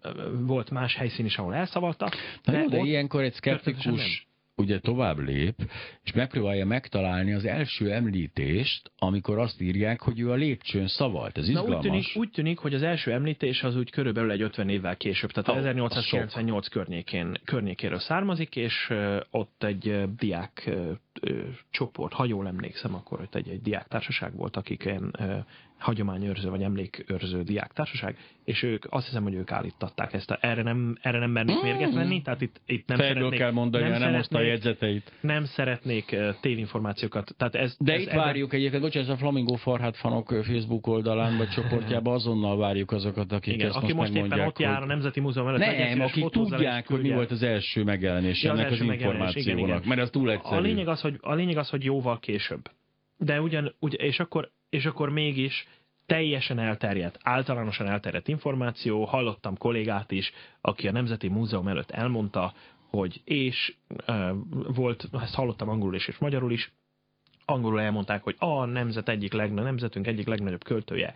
ö, 0.00 0.38
volt 0.40 0.70
más 0.70 0.94
helyszín 0.94 1.24
is, 1.24 1.36
ahol 1.36 1.54
elszavalta. 1.54 2.10
Na 2.44 2.58
jó, 2.58 2.68
de 2.68 2.78
ott 2.78 2.86
ilyenkor 2.86 3.22
egy 3.22 3.32
szkeptikus 3.32 4.26
ugye 4.62 4.80
tovább 4.80 5.18
lép, 5.18 5.54
és 6.02 6.12
megpróbálja 6.12 6.66
megtalálni 6.66 7.32
az 7.32 7.44
első 7.44 7.92
említést, 7.92 8.92
amikor 8.98 9.38
azt 9.38 9.60
írják, 9.60 10.00
hogy 10.00 10.20
ő 10.20 10.30
a 10.30 10.34
lépcsőn 10.34 10.86
szavalt. 10.86 11.38
Ez 11.38 11.44
Na 11.44 11.50
izgalmas. 11.50 11.76
úgy 11.76 11.82
tűnik, 11.82 12.06
úgy 12.14 12.30
tűnik, 12.30 12.58
hogy 12.58 12.74
az 12.74 12.82
első 12.82 13.12
említés 13.12 13.62
az 13.62 13.76
úgy 13.76 13.90
körülbelül 13.90 14.30
egy 14.30 14.42
50 14.42 14.68
évvel 14.68 14.96
később, 14.96 15.30
tehát 15.30 15.48
oh, 15.48 15.56
az 15.56 15.64
1898 15.64 16.68
környékén, 16.68 17.40
környékéről 17.44 17.98
származik, 17.98 18.56
és 18.56 18.92
ott 19.30 19.64
egy 19.64 20.02
diák 20.16 20.70
ö, 21.20 21.40
csoport, 21.70 22.12
ha 22.12 22.24
jól 22.24 22.46
emlékszem, 22.46 22.94
akkor 22.94 23.20
ott 23.20 23.34
egy, 23.34 23.48
egy 23.48 23.62
diáktársaság 23.62 24.36
volt, 24.36 24.56
akik 24.56 24.84
ilyen 24.84 25.14
ö, 25.18 25.36
hagyományőrző 25.82 26.48
vagy 26.50 26.62
emlékőrző 26.62 27.42
diáktársaság, 27.42 28.16
és 28.44 28.62
ők 28.62 28.84
azt 28.88 29.06
hiszem, 29.06 29.22
hogy 29.22 29.34
ők 29.34 29.50
állítatták 29.52 30.12
ezt. 30.12 30.30
A, 30.30 30.38
erre 30.40 30.62
nem, 30.62 30.96
erre 31.00 31.18
nem 31.18 31.30
mernék 31.30 31.62
mérget 31.62 31.94
venni, 31.94 32.22
tehát 32.22 32.40
itt, 32.40 32.60
itt 32.66 32.88
nem 32.88 32.98
Fejből 32.98 33.14
szeretnék, 33.16 33.38
kell 33.38 33.50
mondani, 33.50 33.88
nem 33.88 34.00
nem, 34.00 34.14
hozta 34.14 34.38
a 34.38 34.40
szeretnék, 34.40 34.48
jegyzeteit. 34.64 35.12
nem 35.20 35.44
szeretnék 35.44 36.16
tévinformációkat. 36.40 37.34
Tehát 37.36 37.54
ez, 37.54 37.76
De 37.78 37.92
ez 37.92 38.00
itt 38.00 38.06
ebben- 38.08 38.24
várjuk 38.24 38.52
egyébként, 38.52 38.82
bocsánat, 38.82 39.08
ez 39.08 39.14
a 39.14 39.18
Flamingo 39.18 39.54
Farhát 39.54 39.96
fanok 39.96 40.28
Facebook 40.42 40.86
oldalán, 40.86 41.36
vagy 41.36 41.48
csoportjában 41.48 42.14
azonnal 42.20 42.56
várjuk 42.56 42.92
azokat, 42.92 43.32
akik 43.32 43.54
Igen, 43.54 43.66
ezt 43.68 43.76
aki 43.76 43.92
most 43.92 44.12
most 44.12 44.24
éppen 44.26 44.46
ott 44.46 44.58
jár 44.58 44.76
a 44.76 44.78
hogy... 44.78 44.88
Nemzeti 44.88 45.20
Múzeum 45.20 45.48
előtt, 45.48 45.58
Nem, 45.60 46.00
akik 46.00 46.28
tudják, 46.28 46.88
hogy 46.88 47.00
mi 47.00 47.10
volt 47.10 47.30
az 47.30 47.42
első 47.42 47.84
megjelenés 47.84 48.42
Ja, 48.42 48.52
az 48.52 48.58
ennek 48.58 48.70
az 48.70 48.78
első 48.80 48.92
igen, 48.92 49.00
információnak, 49.00 49.68
igen. 49.76 49.82
mert 49.88 50.00
ez 50.00 50.10
túl 50.10 50.30
egyszerű. 50.30 50.56
A 50.56 50.60
lényeg 50.60 50.88
az, 50.88 51.00
hogy, 51.02 51.18
a 51.20 51.34
lényeg 51.34 51.56
az, 51.56 51.68
hogy 51.68 51.84
jóval 51.84 52.18
később. 52.18 52.70
De 53.16 53.40
ugyan, 53.40 53.74
ugy, 53.78 53.94
és, 54.00 54.20
akkor, 54.20 54.50
és 54.68 54.86
akkor 54.86 55.10
mégis 55.10 55.66
teljesen 56.06 56.58
elterjedt, 56.58 57.18
általánosan 57.22 57.86
elterjedt 57.86 58.28
információ, 58.28 59.04
hallottam 59.04 59.56
kollégát 59.56 60.10
is, 60.10 60.32
aki 60.60 60.88
a 60.88 60.92
Nemzeti 60.92 61.28
Múzeum 61.28 61.68
előtt 61.68 61.90
elmondta, 61.90 62.54
hogy 62.90 63.20
és 63.24 63.74
uh, 64.06 64.30
volt, 64.74 65.08
ezt 65.12 65.34
hallottam 65.34 65.68
angolul 65.68 65.94
is 65.94 66.08
és 66.08 66.18
magyarul 66.18 66.52
is, 66.52 66.72
angolul 67.44 67.80
elmondták, 67.80 68.22
hogy 68.22 68.36
a 68.38 68.64
nemzet 68.64 69.08
egyik 69.08 69.32
legnagyobb, 69.32 69.64
nemzetünk 69.64 70.06
egyik 70.06 70.26
legnagyobb 70.26 70.64
költője 70.64 71.14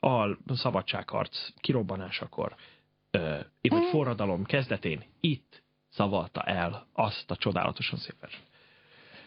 a 0.00 0.36
szabadságharc 0.54 1.48
kirobbanásakor, 1.60 2.54
uh, 3.12 3.38
vagy 3.62 3.84
forradalom 3.90 4.44
kezdetén 4.44 5.02
itt 5.20 5.62
szavalta 5.88 6.42
el 6.42 6.86
azt 6.92 7.30
a 7.30 7.36
csodálatosan 7.36 7.98
szép 7.98 8.20
verset. 8.20 8.47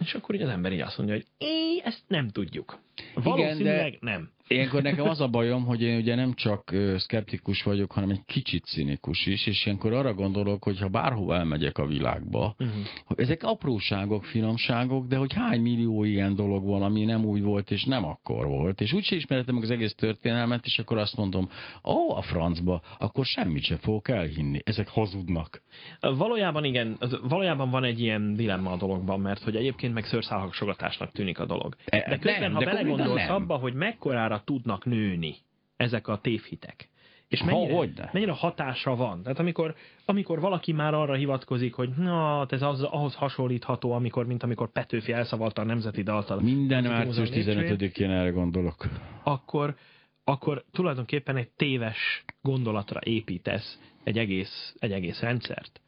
És 0.00 0.14
akkor 0.14 0.34
így 0.34 0.42
az 0.42 0.48
ember 0.48 0.72
így 0.72 0.80
azt 0.80 0.98
mondja, 0.98 1.14
hogy 1.14 1.26
é, 1.38 1.80
ezt 1.84 2.02
nem 2.06 2.28
tudjuk. 2.28 2.78
Valószínűleg 3.14 3.86
Igen, 3.86 3.98
de... 4.00 4.10
nem. 4.10 4.30
Ilyenkor 4.48 4.82
nekem 4.82 5.08
az 5.08 5.20
a 5.20 5.28
bajom, 5.38 5.64
hogy 5.64 5.82
én 5.82 5.96
ugye 5.96 6.14
nem 6.14 6.34
csak 6.34 6.74
szkeptikus 6.96 7.62
vagyok, 7.62 7.92
hanem 7.92 8.10
egy 8.10 8.24
kicsit 8.26 8.64
cinikus 8.64 9.26
is, 9.26 9.46
és 9.46 9.66
ilyenkor 9.66 9.92
arra 9.92 10.14
gondolok, 10.14 10.64
hogy 10.64 10.78
ha 10.78 10.88
bárhova 10.88 11.36
elmegyek 11.36 11.78
a 11.78 11.86
világba, 11.86 12.54
uh-huh. 12.58 12.76
hogy 13.04 13.20
ezek 13.20 13.42
apróságok, 13.42 14.24
finomságok, 14.24 15.06
de 15.06 15.16
hogy 15.16 15.32
hány 15.32 15.60
millió 15.60 16.04
ilyen 16.04 16.34
dolog 16.34 16.64
van, 16.64 16.82
ami 16.82 17.04
nem 17.04 17.24
úgy 17.24 17.42
volt, 17.42 17.70
és 17.70 17.84
nem 17.84 18.04
akkor 18.04 18.46
volt, 18.46 18.80
és 18.80 18.92
úgyse 18.92 19.16
ismerhetem 19.16 19.54
meg 19.54 19.64
az 19.64 19.70
egész 19.70 19.94
történelmet, 19.94 20.64
és 20.64 20.78
akkor 20.78 20.98
azt 20.98 21.16
mondom, 21.16 21.48
ó, 21.84 22.16
a 22.16 22.22
francba, 22.22 22.82
akkor 22.98 23.24
semmit 23.24 23.62
se 23.62 23.76
fogok 23.76 24.08
elhinni, 24.08 24.60
ezek 24.64 24.88
hazudnak. 24.88 25.62
Valójában 26.00 26.64
igen, 26.64 26.98
valójában 27.28 27.70
van 27.70 27.84
egy 27.84 28.00
ilyen 28.00 28.34
dilemma 28.34 28.70
a 28.70 28.76
dologban, 28.76 29.20
mert 29.20 29.42
hogy 29.42 29.56
egyébként 29.56 29.85
meg 29.92 30.04
szőrszálhagsogatásnak 30.04 31.12
tűnik 31.12 31.38
a 31.38 31.44
dolog. 31.46 31.76
E, 31.84 32.08
De 32.08 32.18
közben, 32.18 32.40
nem, 32.40 32.52
ha 32.52 32.58
de 32.58 32.64
belegondolsz 32.64 33.28
abba, 33.28 33.56
hogy 33.56 33.74
mekkorára 33.74 34.42
tudnak 34.44 34.84
nőni 34.84 35.34
ezek 35.76 36.08
a 36.08 36.18
tévhitek, 36.18 36.88
és 37.28 37.42
mennyire, 37.42 37.72
Ha, 37.72 37.76
hogyne. 37.78 38.10
mennyire 38.12 38.32
hatása 38.32 38.96
van. 38.96 39.22
Tehát 39.22 39.38
amikor, 39.38 39.74
amikor 40.04 40.40
valaki 40.40 40.72
már 40.72 40.94
arra 40.94 41.14
hivatkozik, 41.14 41.74
hogy 41.74 41.88
na, 41.96 42.38
hát 42.38 42.52
ez 42.52 42.62
az, 42.62 42.82
ahhoz 42.82 43.14
hasonlítható, 43.14 43.92
amikor, 43.92 44.26
mint 44.26 44.42
amikor 44.42 44.72
Petőfi 44.72 45.12
elszavalta 45.12 45.62
a 45.62 45.64
nemzeti 45.64 46.02
dalt. 46.02 46.30
a- 46.30 46.40
Minden 46.40 46.82
március 46.82 47.16
Múzeum 47.28 47.56
népcsövét, 47.56 47.92
15-én 47.94 48.10
erre 48.10 48.30
gondolok. 48.30 48.86
Akkor, 49.22 49.76
akkor 50.24 50.64
tulajdonképpen 50.72 51.36
egy 51.36 51.48
téves 51.48 52.24
gondolatra 52.42 53.00
építesz 53.04 53.80
egy 54.04 54.18
egész, 54.18 54.74
egy 54.78 54.92
egész 54.92 55.20
rendszert. 55.20 55.80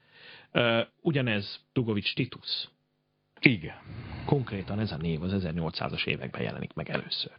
Ugyanez 1.00 1.60
Dugovics 1.72 2.14
Titus. 2.14 2.68
Igen. 3.40 3.74
Konkrétan 4.24 4.80
ez 4.80 4.92
a 4.92 4.96
név 4.96 5.22
az 5.22 5.32
1800-as 5.44 6.06
években 6.06 6.42
jelenik 6.42 6.72
meg 6.74 6.90
először. 6.90 7.32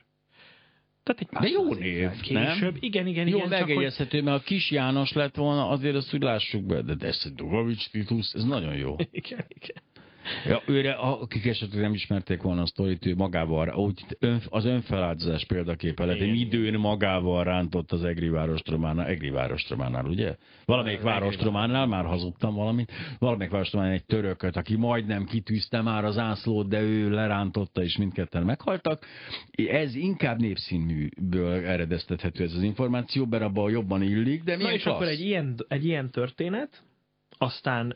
Tehát 1.03 1.21
egy 1.21 1.27
pár 1.27 1.41
De 1.41 1.47
jó 1.49 1.73
név, 1.73 2.09
később. 2.21 2.33
nem? 2.61 2.75
Igen, 2.79 3.07
igen, 3.07 3.27
Jó, 3.27 3.37
igen. 3.37 3.49
csak 3.49 3.59
hogy- 3.59 3.67
megjegyezhető, 3.67 4.21
mert 4.21 4.39
a 4.41 4.43
kis 4.43 4.71
János 4.71 5.13
lett 5.13 5.35
volna, 5.35 5.69
azért 5.69 5.95
azt 5.95 6.13
úgy 6.13 6.21
lássuk 6.21 6.63
be, 6.63 6.81
de 6.81 7.07
ez 7.07 7.21
a 7.25 7.29
Dugovics 7.29 7.89
Titus, 7.89 8.33
ez 8.33 8.43
nagyon 8.43 8.75
jó. 8.75 8.95
Igen, 9.11 9.45
igen. 9.47 9.81
Ja, 10.45 10.61
őre, 10.65 10.91
akik 10.91 11.45
esetleg 11.45 11.81
nem 11.81 11.93
ismerték 11.93 12.41
volna 12.41 12.61
a 12.61 12.65
sztorit, 12.65 13.05
ő 13.05 13.15
magával, 13.15 13.75
úgy 13.75 14.05
az 14.49 14.65
önfeláldozás 14.65 15.45
példaképe 15.45 16.05
lett, 16.05 16.15
Igen. 16.15 16.33
időn 16.35 16.79
magával 16.79 17.43
rántott 17.43 17.91
az 17.91 18.03
Egri 18.03 18.29
várostrománál, 18.29 19.05
Egri 19.07 19.29
várostrománál, 19.29 20.05
ugye? 20.05 20.35
Valamelyik 20.65 21.01
várostrománál, 21.01 21.85
már 21.85 22.05
hazudtam 22.05 22.55
valamit, 22.55 22.91
valamelyik 23.19 23.51
várostrománál 23.51 23.93
egy 23.93 24.05
törököt, 24.05 24.55
aki 24.55 24.75
majdnem 24.75 25.25
kitűzte 25.25 25.81
már 25.81 26.05
az 26.05 26.17
ászlót, 26.17 26.67
de 26.67 26.81
ő 26.81 27.09
lerántotta, 27.09 27.83
és 27.83 27.97
mindketten 27.97 28.43
meghaltak. 28.43 29.05
Ez 29.55 29.95
inkább 29.95 30.39
népszínműből 30.39 31.65
eredeztethető 31.65 32.43
ez 32.43 32.53
az 32.53 32.61
információ, 32.63 33.25
mert 33.25 33.43
abban 33.43 33.71
jobban 33.71 34.01
illik, 34.01 34.43
de 34.43 34.51
Na 34.51 34.57
milyen 34.57 34.73
és 34.73 34.85
akkor 34.85 34.97
klassz. 34.97 35.11
egy 35.11 35.21
ilyen, 35.25 35.55
egy 35.67 35.85
ilyen 35.85 36.09
történet, 36.11 36.83
aztán 37.37 37.95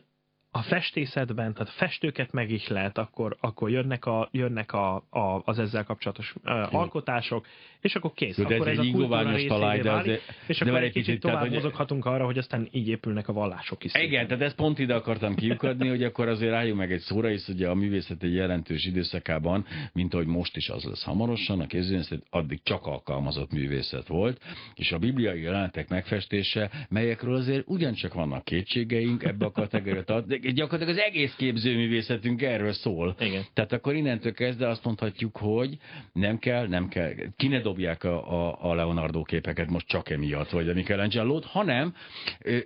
a 0.56 0.62
festészetben, 0.62 1.54
tehát 1.54 1.72
festőket 1.72 2.32
megihlet, 2.32 2.98
akkor, 2.98 3.36
akkor 3.40 3.70
jönnek, 3.70 4.06
a, 4.06 4.28
jönnek 4.32 4.72
a, 4.72 4.94
a, 5.10 5.42
az 5.44 5.58
ezzel 5.58 5.84
kapcsolatos 5.84 6.34
uh, 6.44 6.74
alkotások, 6.74 7.46
és 7.80 7.94
akkor 7.94 8.12
kész. 8.14 8.38
Jó, 8.38 8.44
de 8.44 8.54
ez 8.54 8.60
akkor 8.60 8.72
ez 8.72 8.78
egy 8.78 8.88
a 8.88 8.90
kultúra 8.92 9.46
talaj, 9.46 9.78
de 9.78 9.90
válik, 9.90 10.06
azért- 10.06 10.22
és 10.46 10.58
de 10.58 10.64
akkor 10.70 10.82
egy 10.82 10.92
kicsit 10.92 11.04
kicsit, 11.06 11.20
tehát, 11.20 11.36
tovább 11.36 11.50
hogy- 11.50 11.62
mozoghatunk 11.62 12.04
arra, 12.04 12.24
hogy 12.24 12.38
aztán 12.38 12.68
így 12.72 12.88
épülnek 12.88 13.28
a 13.28 13.32
vallások 13.32 13.84
is. 13.84 13.92
Igen, 13.94 14.26
tehát 14.26 14.42
ezt 14.42 14.56
pont 14.56 14.78
ide 14.78 14.94
akartam 14.94 15.34
kiukadni, 15.34 15.88
hogy 15.88 16.02
akkor 16.02 16.28
azért 16.28 16.52
álljunk 16.52 16.78
meg 16.78 16.92
egy 16.92 17.00
szóra, 17.00 17.28
hisz 17.28 17.48
ugye 17.48 17.68
a 17.68 17.74
művészet 17.74 18.22
egy 18.22 18.34
jelentős 18.34 18.84
időszakában, 18.84 19.66
mint 19.92 20.14
ahogy 20.14 20.26
most 20.26 20.56
is 20.56 20.68
az 20.68 20.84
lesz 20.84 21.04
hamarosan, 21.04 21.60
a 21.60 21.66
kézművészet 21.66 22.22
addig 22.30 22.62
csak 22.62 22.86
alkalmazott 22.86 23.52
művészet 23.52 24.06
volt, 24.06 24.40
és 24.74 24.92
a 24.92 24.98
bibliai 24.98 25.42
jelenetek 25.42 25.88
megfestése, 25.88 26.70
melyekről 26.88 27.34
azért 27.34 27.62
ugyancsak 27.66 28.14
vannak 28.14 28.44
kétségeink 28.44 29.24
ebbe 29.24 29.44
a 29.44 29.50
kategóriát, 29.50 30.10
gyakorlatilag 30.52 30.98
az 30.98 31.02
egész 31.02 31.34
képzőművészetünk 31.34 32.42
erről 32.42 32.72
szól. 32.72 33.16
Igen. 33.18 33.42
Tehát 33.52 33.72
akkor 33.72 33.94
innentől 33.94 34.32
kezdve 34.32 34.68
azt 34.68 34.84
mondhatjuk, 34.84 35.36
hogy 35.36 35.76
nem 36.12 36.38
kell, 36.38 36.66
nem 36.66 36.88
kell, 36.88 37.12
ki 37.36 37.48
ne 37.48 37.60
dobják 37.60 38.04
a, 38.04 38.48
a, 38.48 38.70
a 38.70 38.74
Leonardo 38.74 39.22
képeket 39.22 39.70
most 39.70 39.86
csak 39.86 40.10
emiatt, 40.10 40.50
vagy 40.50 40.68
a 40.68 40.74
Michelangelo-t, 40.74 41.44
hanem 41.44 41.94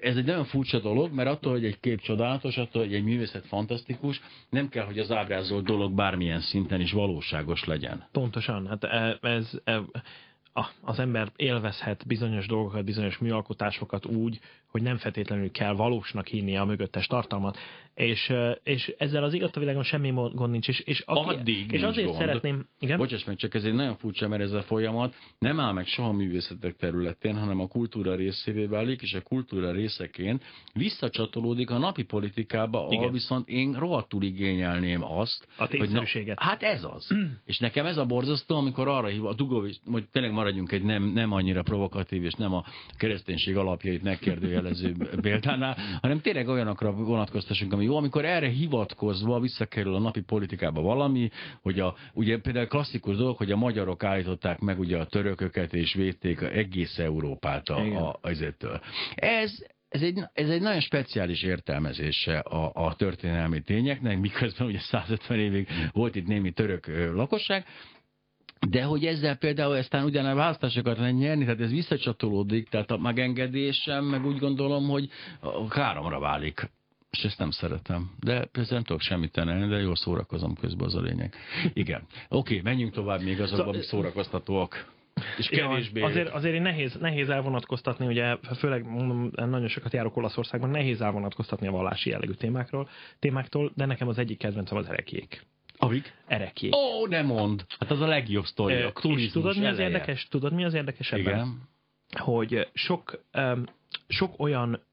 ez 0.00 0.16
egy 0.16 0.24
nagyon 0.24 0.44
furcsa 0.44 0.78
dolog, 0.78 1.12
mert 1.12 1.28
attól, 1.28 1.52
hogy 1.52 1.64
egy 1.64 1.80
kép 1.80 2.00
csodálatos, 2.00 2.56
attól, 2.56 2.82
hogy 2.82 2.94
egy 2.94 3.04
művészet 3.04 3.46
fantasztikus, 3.46 4.20
nem 4.50 4.68
kell, 4.68 4.84
hogy 4.84 4.98
az 4.98 5.10
ábrázolt 5.10 5.64
dolog 5.64 5.92
bármilyen 5.92 6.40
szinten 6.40 6.80
is 6.80 6.92
valóságos 6.92 7.64
legyen. 7.64 8.08
Pontosan, 8.12 8.66
hát 8.66 8.84
e- 8.84 9.18
ez, 9.20 9.50
e- 9.64 9.76
a- 9.78 10.02
az 10.80 10.98
ember 10.98 11.32
élvezhet 11.36 12.06
bizonyos 12.06 12.46
dolgokat, 12.46 12.84
bizonyos 12.84 13.18
műalkotásokat 13.18 14.06
úgy, 14.06 14.40
hogy 14.66 14.82
nem 14.82 14.96
feltétlenül 14.96 15.50
kell 15.50 15.74
valósnak 15.74 16.26
hinni 16.26 16.56
a 16.56 16.64
mögöttes 16.64 17.06
tartalmat, 17.06 17.58
és, 17.98 18.32
és 18.62 18.94
ezzel 18.98 19.24
az 19.24 19.34
igaz 19.34 19.50
a 19.52 19.60
világon 19.60 19.82
semmi 19.82 20.10
gond 20.10 20.50
nincs, 20.50 20.68
és, 20.68 20.80
és, 20.80 21.02
aki, 21.06 21.34
Addig 21.34 21.72
és 21.72 21.82
azért 21.82 22.06
gond. 22.06 22.18
szeretném, 22.18 22.66
igen? 22.78 22.98
Bocsáss 22.98 23.24
meg, 23.24 23.36
csak 23.36 23.54
ez 23.54 23.64
egy 23.64 23.72
nagyon 23.74 23.96
furcsa, 23.96 24.28
mert 24.28 24.42
ez 24.42 24.52
a 24.52 24.62
folyamat 24.62 25.14
nem 25.38 25.60
áll 25.60 25.72
meg 25.72 25.86
soha 25.86 26.08
a 26.08 26.12
művészetek 26.12 26.76
területén, 26.76 27.38
hanem 27.38 27.60
a 27.60 27.66
kultúra 27.66 28.14
részévé 28.14 28.64
válik, 28.64 29.02
és 29.02 29.14
a 29.14 29.20
kultúra 29.20 29.72
részeként 29.72 30.44
visszacsatolódik 30.72 31.70
a 31.70 31.78
napi 31.78 32.02
politikába, 32.02 32.78
ahol 32.78 32.92
Igen. 32.92 33.12
viszont 33.12 33.48
én 33.48 33.72
rohadtul 33.78 34.22
igényelném 34.22 35.04
azt, 35.04 35.46
A 35.56 35.66
hogy 35.78 35.90
na, 35.90 36.02
hát 36.36 36.62
ez 36.62 36.84
az. 36.84 37.08
és 37.46 37.58
nekem 37.58 37.86
ez 37.86 37.96
a 37.96 38.04
borzasztó, 38.04 38.56
amikor 38.56 38.88
arra 38.88 39.06
hív 39.06 39.24
a 39.24 39.34
Dugovics, 39.34 39.76
hogy 39.90 40.08
tényleg 40.12 40.32
maradjunk 40.32 40.72
egy 40.72 40.82
nem, 40.82 41.02
nem 41.02 41.32
annyira 41.32 41.62
provokatív, 41.62 42.24
és 42.24 42.32
nem 42.32 42.54
a 42.54 42.64
kereszténység 42.96 43.56
alapjait 43.56 44.02
megkérdőjelező 44.02 44.96
példánál, 45.20 45.76
hanem 46.00 46.20
tényleg 46.20 46.48
olyanokra 46.48 46.92
vonatkoztassunk, 46.92 47.72
ami 47.72 47.86
jó, 47.88 47.96
amikor 47.96 48.24
erre 48.24 48.48
hivatkozva 48.48 49.40
visszakerül 49.40 49.94
a 49.94 49.98
napi 49.98 50.20
politikába 50.20 50.80
valami, 50.80 51.30
hogy 51.62 51.80
a, 51.80 51.94
ugye 52.12 52.38
például 52.38 52.66
klasszikus 52.66 53.16
dolog, 53.16 53.36
hogy 53.36 53.50
a 53.50 53.56
magyarok 53.56 54.04
állították 54.04 54.58
meg 54.58 54.78
ugye 54.78 54.98
a 54.98 55.06
törököket, 55.06 55.74
és 55.74 55.94
védték 55.94 56.40
egész 56.40 56.98
Európát 56.98 57.68
a, 57.68 57.84
Igen. 57.84 58.02
a, 58.02 58.18
azettől. 58.20 58.80
Ez, 59.14 59.52
ez 59.88 60.02
egy, 60.02 60.20
ez 60.32 60.48
egy 60.48 60.60
nagyon 60.60 60.80
speciális 60.80 61.42
értelmezése 61.42 62.38
a, 62.38 62.70
a 62.74 62.94
történelmi 62.94 63.60
tényeknek, 63.60 64.18
miközben 64.18 64.66
ugye 64.66 64.78
150 64.78 65.38
évig 65.38 65.68
volt 65.92 66.14
itt 66.14 66.26
némi 66.26 66.52
török 66.52 66.86
lakosság, 67.14 67.64
de 68.68 68.82
hogy 68.82 69.06
ezzel 69.06 69.36
például 69.36 69.76
aztán 69.76 70.04
ugyan 70.04 70.26
a 70.26 70.34
választásokat 70.34 70.98
lehet 70.98 71.14
nyerni, 71.14 71.44
tehát 71.44 71.60
ez 71.60 71.70
visszacsatolódik, 71.70 72.68
tehát 72.68 72.90
a 72.90 72.96
megengedésem, 72.96 74.04
meg 74.04 74.26
úgy 74.26 74.38
gondolom, 74.38 74.88
hogy 74.88 75.08
káromra 75.68 76.18
válik. 76.18 76.70
És 77.10 77.24
ezt 77.24 77.38
nem 77.38 77.50
szeretem. 77.50 78.10
De 78.20 78.44
persze 78.44 78.74
nem 78.74 78.82
tudok 78.82 79.00
semmit 79.00 79.32
tenni, 79.32 79.68
de 79.68 79.76
jól 79.76 79.96
szórakozom 79.96 80.54
közben, 80.54 80.86
az 80.86 80.94
a 80.94 81.00
lényeg. 81.00 81.34
Igen. 81.72 82.06
Oké, 82.28 82.60
menjünk 82.60 82.92
tovább 82.92 83.22
még 83.22 83.40
azokban, 83.40 83.68
amik 83.68 83.82
szórakoztatóak. 83.82 84.96
És 85.38 85.50
Ja, 85.50 85.68
kevésbé... 85.68 86.02
azért, 86.02 86.28
azért 86.28 86.54
én 86.54 86.62
nehéz, 86.62 86.94
nehéz 86.94 87.28
elvonatkoztatni, 87.28 88.06
ugye 88.06 88.36
főleg 88.58 88.84
mondom, 88.84 89.30
nagyon 89.34 89.68
sokat 89.68 89.92
járok 89.92 90.16
Olaszországban, 90.16 90.70
nehéz 90.70 91.00
elvonatkoztatni 91.00 91.66
a 91.66 91.70
vallási 91.70 92.10
jellegű 92.10 92.32
témákról, 92.32 92.88
témáktól, 93.18 93.72
de 93.74 93.84
nekem 93.86 94.08
az 94.08 94.18
egyik 94.18 94.38
kedvencem 94.38 94.76
az 94.76 94.86
erekiék. 94.88 95.46
Amik? 95.76 96.14
Erekiék. 96.26 96.74
Ó, 96.76 97.06
nem 97.06 97.26
mond! 97.26 97.64
Hát 97.78 97.90
az 97.90 98.00
a 98.00 98.06
legjobb 98.06 98.44
sztori. 98.44 98.74
Ö, 98.74 98.86
a 98.86 98.92
turizmus 98.92 99.32
tudod, 99.32 99.58
mi 99.58 99.66
az 99.66 99.78
eleje. 99.78 99.88
érdekes? 99.88 100.28
Tudod, 100.28 100.52
mi 100.52 100.64
az 100.64 100.74
érdekes 100.74 101.12
ebben? 101.12 101.22
Igen. 101.22 101.68
hogy 102.10 102.68
sok, 102.72 103.24
um, 103.32 103.64
sok 104.08 104.40
olyan 104.40 104.86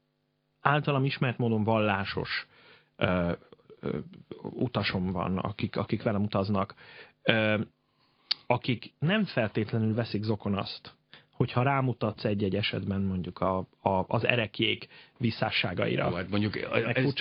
általam 0.66 1.04
ismert 1.04 1.38
módon 1.38 1.64
vallásos 1.64 2.46
uh, 2.98 3.32
uh, 3.82 3.94
utasom 4.40 5.12
van, 5.12 5.38
akik, 5.38 5.76
akik 5.76 6.02
velem 6.02 6.22
utaznak, 6.22 6.74
uh, 7.24 7.60
akik 8.46 8.92
nem 8.98 9.24
feltétlenül 9.24 9.94
veszik 9.94 10.22
zokon 10.22 10.54
azt, 10.54 10.94
hogyha 11.32 11.62
rámutatsz 11.62 12.24
egy-egy 12.24 12.56
esetben 12.56 13.00
mondjuk 13.00 13.40
a, 13.40 13.56
a, 13.80 14.04
az 14.06 14.24
erekjék 14.24 14.88
visszásságaira. 15.18 16.08
Jó, 16.08 16.14
hát 16.14 16.30
mondjuk 16.30 16.56
ez 16.94 17.12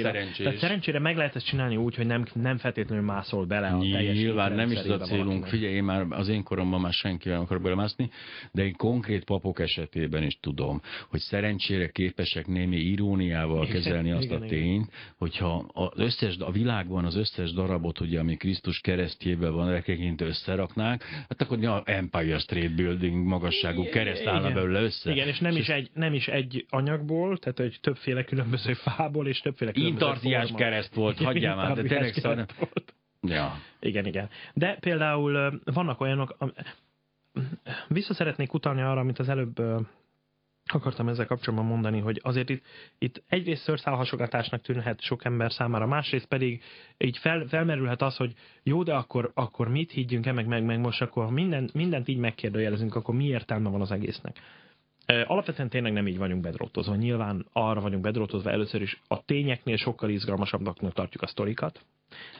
szerencsés. 0.00 0.36
Tehát 0.36 0.58
szerencsére 0.58 0.98
meg 0.98 1.16
lehet 1.16 1.36
ezt 1.36 1.46
csinálni 1.46 1.76
úgy, 1.76 1.94
hogy 1.94 2.06
nem, 2.06 2.24
nem 2.34 2.56
feltétlenül 2.56 3.04
mászol 3.04 3.44
bele 3.44 3.68
a 3.68 3.78
teljes 3.78 4.16
Nyilván 4.16 4.52
nem 4.52 4.70
is 4.70 4.78
ez 4.78 4.88
a 4.88 4.98
célunk. 4.98 5.24
valakinek. 5.24 5.48
Figyelj, 5.48 5.74
én 5.74 5.84
már 5.84 6.06
az 6.10 6.28
én 6.28 6.42
koromban 6.42 6.80
már 6.80 6.92
senkivel 6.92 7.34
nem 7.34 7.44
akarok 7.44 7.62
belemászni, 7.62 8.10
de 8.52 8.64
én 8.64 8.76
konkrét 8.76 9.24
papok 9.24 9.60
esetében 9.60 10.22
is 10.22 10.38
tudom, 10.40 10.80
hogy 11.08 11.20
szerencsére 11.20 11.88
képesek 11.88 12.46
némi 12.46 12.76
iróniával 12.76 13.66
kezelni 13.66 14.10
azt 14.10 14.24
igen, 14.24 14.42
a 14.42 14.46
tényt, 14.46 14.90
hogyha 15.16 15.66
az 15.72 15.98
összes, 15.98 16.36
a 16.38 16.50
világban 16.50 17.04
az 17.04 17.16
összes 17.16 17.52
darabot, 17.52 18.00
ugye, 18.00 18.18
ami 18.18 18.36
Krisztus 18.36 18.80
keresztjében 18.80 19.52
van, 19.54 19.70
rekeként 19.70 20.20
összeraknák, 20.20 21.04
hát 21.28 21.42
akkor 21.42 21.64
a 21.64 21.82
Empire 21.84 22.38
State 22.38 22.68
Building 22.68 23.26
magasságú 23.26 23.88
kereszt 23.88 24.26
állna 24.26 24.52
belőle 24.52 24.80
össze. 24.80 25.10
Igen, 25.10 25.28
és 25.28 25.38
nem 25.38 25.56
is, 25.56 25.68
egy, 25.68 25.90
nem 25.94 26.14
is 26.14 26.28
egy 26.28 26.66
anyagból, 26.68 27.38
tehát 27.44 27.58
hogy 27.58 27.78
többféle 27.80 28.24
különböző 28.24 28.72
fából 28.74 29.26
és 29.26 29.40
többféle 29.40 29.72
különböző 29.72 30.04
Intartiás 30.06 30.42
forma. 30.50 30.64
kereszt 30.64 30.94
volt, 30.94 31.18
hagyjál 31.18 31.56
már, 31.56 31.74
de 31.74 31.82
tényleg 31.82 32.12
szóval. 32.12 32.46
Ja. 33.20 33.58
Igen, 33.80 34.06
igen. 34.06 34.28
De 34.54 34.76
például 34.80 35.60
vannak 35.64 36.00
olyanok, 36.00 36.34
am- 36.38 36.54
vissza 37.88 38.14
szeretnék 38.14 38.52
utalni 38.52 38.80
arra, 38.80 39.00
amit 39.00 39.18
az 39.18 39.28
előbb 39.28 39.62
akartam 40.72 41.08
ezzel 41.08 41.26
kapcsolatban 41.26 41.68
mondani, 41.68 42.00
hogy 42.00 42.20
azért 42.22 42.48
itt, 42.48 42.64
itt 42.98 43.22
egyrészt 43.28 43.62
szőrszálhasogatásnak 43.62 44.62
tűnhet 44.62 45.00
sok 45.00 45.24
ember 45.24 45.52
számára, 45.52 45.86
másrészt 45.86 46.26
pedig 46.26 46.62
így 46.98 47.18
fel, 47.18 47.46
felmerülhet 47.46 48.02
az, 48.02 48.16
hogy 48.16 48.32
jó, 48.62 48.82
de 48.82 48.94
akkor, 48.94 49.30
akkor 49.34 49.68
mit 49.68 49.90
higgyünk-e, 49.92 50.32
meg, 50.32 50.46
meg, 50.46 50.64
meg 50.64 50.78
most 50.78 51.02
akkor 51.02 51.30
minden, 51.30 51.70
mindent 51.72 52.08
így 52.08 52.18
megkérdőjelezünk, 52.18 52.94
akkor 52.94 53.14
mi 53.14 53.24
értelme 53.24 53.68
van 53.68 53.80
az 53.80 53.90
egésznek. 53.90 54.40
Alapvetően 55.06 55.68
tényleg 55.68 55.92
nem 55.92 56.06
így 56.06 56.18
vagyunk 56.18 56.42
bedrótozva. 56.42 56.94
Nyilván 56.94 57.46
arra 57.52 57.80
vagyunk 57.80 58.02
bedrótozva 58.02 58.50
először 58.50 58.82
is, 58.82 59.00
a 59.08 59.24
tényeknél 59.24 59.76
sokkal 59.76 60.10
izgalmasabbnak 60.10 60.92
tartjuk 60.92 61.22
a 61.22 61.26
sztorikat. 61.26 61.84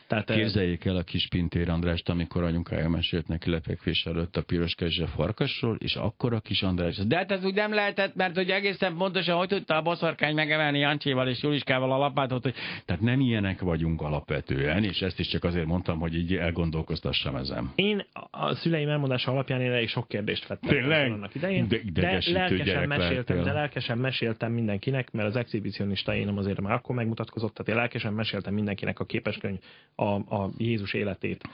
Tehát, 0.07 0.33
Képzeljék 0.33 0.85
el 0.85 0.97
a 0.97 1.03
kis 1.03 1.29
Pintér 1.29 1.69
Andrást, 1.69 2.09
amikor 2.09 2.43
anyukája 2.43 2.89
mesélt 2.89 3.29
neki 3.29 3.51
lepekvés 3.51 4.07
előtt 4.07 4.37
a 4.37 4.43
piros 4.43 4.75
kezse 4.75 5.07
farkasról, 5.07 5.77
és 5.79 5.95
akkor 5.95 6.33
a 6.33 6.41
kis 6.41 6.63
András, 6.63 6.97
de 6.97 7.17
hát 7.17 7.33
ez 7.33 7.45
úgy 7.45 7.55
nem 7.55 7.73
lehetett, 7.73 8.15
mert 8.15 8.35
hogy 8.35 8.51
egészen 8.51 8.97
pontosan, 8.97 9.37
hogy 9.37 9.49
tudta 9.49 9.77
a 9.77 9.83
boszorkány 9.83 10.35
megemelni 10.35 10.79
Jancséval 10.79 11.29
és 11.29 11.43
Juliskával 11.43 11.93
a 11.93 11.97
lapátot, 11.97 12.43
hogy... 12.43 12.55
tehát 12.85 13.03
nem 13.03 13.21
ilyenek 13.21 13.61
vagyunk 13.61 14.01
alapvetően, 14.01 14.85
és 14.85 15.03
ezt 15.03 15.19
is 15.19 15.29
csak 15.29 15.45
azért 15.45 15.67
mondtam, 15.67 15.99
hogy 15.99 16.15
így 16.15 16.35
elgondolkoztassam 16.35 17.37
ezen. 17.37 17.73
Én 17.75 18.07
a 18.31 18.55
szüleim 18.55 18.89
elmondása 18.89 19.31
alapján 19.31 19.61
én 19.61 19.71
elég 19.73 19.89
sok 19.89 20.09
kérdést 20.09 20.47
vettem 20.47 20.71
Tényleg? 20.71 21.13
annak 21.13 21.35
idején, 21.35 21.69
De 21.69 21.79
de, 21.93 22.21
lelkesen 22.57 22.89
meséltem, 22.89 23.37
lehettél. 23.37 23.43
de 23.43 23.53
lelkesen 23.53 23.99
meséltem 23.99 24.53
mindenkinek, 24.53 25.13
mert 25.13 25.29
az 25.29 25.37
exhibicionista 25.37 26.15
énem 26.15 26.39
azért 26.39 26.61
már 26.61 26.73
akkor 26.73 26.95
megmutatkozott, 26.95 27.55
tehát 27.55 27.69
én 27.73 27.77
lelkesen 27.77 28.13
meséltem 28.13 28.55
mindenkinek 28.55 29.01
a 29.01 29.05
képeskönyv, 29.05 29.59
a, 29.95 30.05
a 30.05 30.51
Jézus 30.59 30.93
életét 30.93 31.49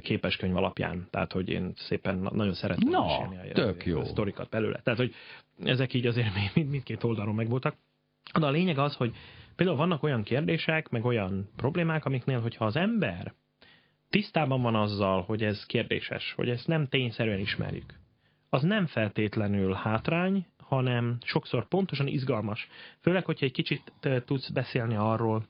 képeskönyv 0.00 0.56
alapján. 0.56 1.06
Tehát, 1.10 1.32
hogy 1.32 1.48
én 1.48 1.72
szépen 1.76 2.18
na- 2.18 2.34
nagyon 2.34 2.54
szerettem 2.54 2.88
Na, 2.88 3.04
mesélni 3.04 3.50
a, 3.50 3.52
tök 3.52 3.86
jó. 3.86 4.00
a 4.00 4.04
sztorikat 4.04 4.48
belőle. 4.48 4.80
Tehát, 4.82 4.98
hogy 4.98 5.14
ezek 5.64 5.94
így 5.94 6.06
azért 6.06 6.28
mind- 6.54 6.70
mindkét 6.70 7.04
oldalon 7.04 7.34
megvoltak. 7.34 7.74
De 8.38 8.46
a 8.46 8.50
lényeg 8.50 8.78
az, 8.78 8.94
hogy 8.94 9.14
például 9.56 9.78
vannak 9.78 10.02
olyan 10.02 10.22
kérdések, 10.22 10.88
meg 10.88 11.04
olyan 11.04 11.48
problémák, 11.56 12.04
amiknél, 12.04 12.40
hogyha 12.40 12.64
az 12.64 12.76
ember 12.76 13.34
tisztában 14.10 14.62
van 14.62 14.74
azzal, 14.74 15.22
hogy 15.22 15.42
ez 15.42 15.66
kérdéses, 15.66 16.32
hogy 16.36 16.48
ezt 16.48 16.66
nem 16.66 16.86
tényszerűen 16.86 17.38
ismerjük, 17.38 17.94
az 18.48 18.62
nem 18.62 18.86
feltétlenül 18.86 19.72
hátrány, 19.72 20.46
hanem 20.62 21.16
sokszor 21.24 21.68
pontosan 21.68 22.06
izgalmas. 22.06 22.68
Főleg, 23.00 23.24
hogyha 23.24 23.46
egy 23.46 23.52
kicsit 23.52 23.92
tudsz 24.24 24.50
beszélni 24.50 24.94
arról, 24.94 25.46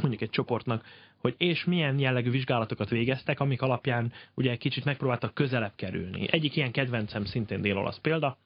mondjuk 0.00 0.22
egy 0.22 0.30
csoportnak, 0.30 0.84
hogy 1.16 1.34
és 1.38 1.64
milyen 1.64 1.98
jellegű 1.98 2.30
vizsgálatokat 2.30 2.88
végeztek, 2.88 3.40
amik 3.40 3.62
alapján 3.62 4.12
ugye 4.34 4.50
egy 4.50 4.58
kicsit 4.58 4.84
megpróbáltak 4.84 5.34
közelebb 5.34 5.72
kerülni. 5.76 6.26
Egyik 6.30 6.56
ilyen 6.56 6.72
kedvencem 6.72 7.24
szintén 7.24 7.60
dél-olasz 7.60 7.98
példa, 7.98 8.38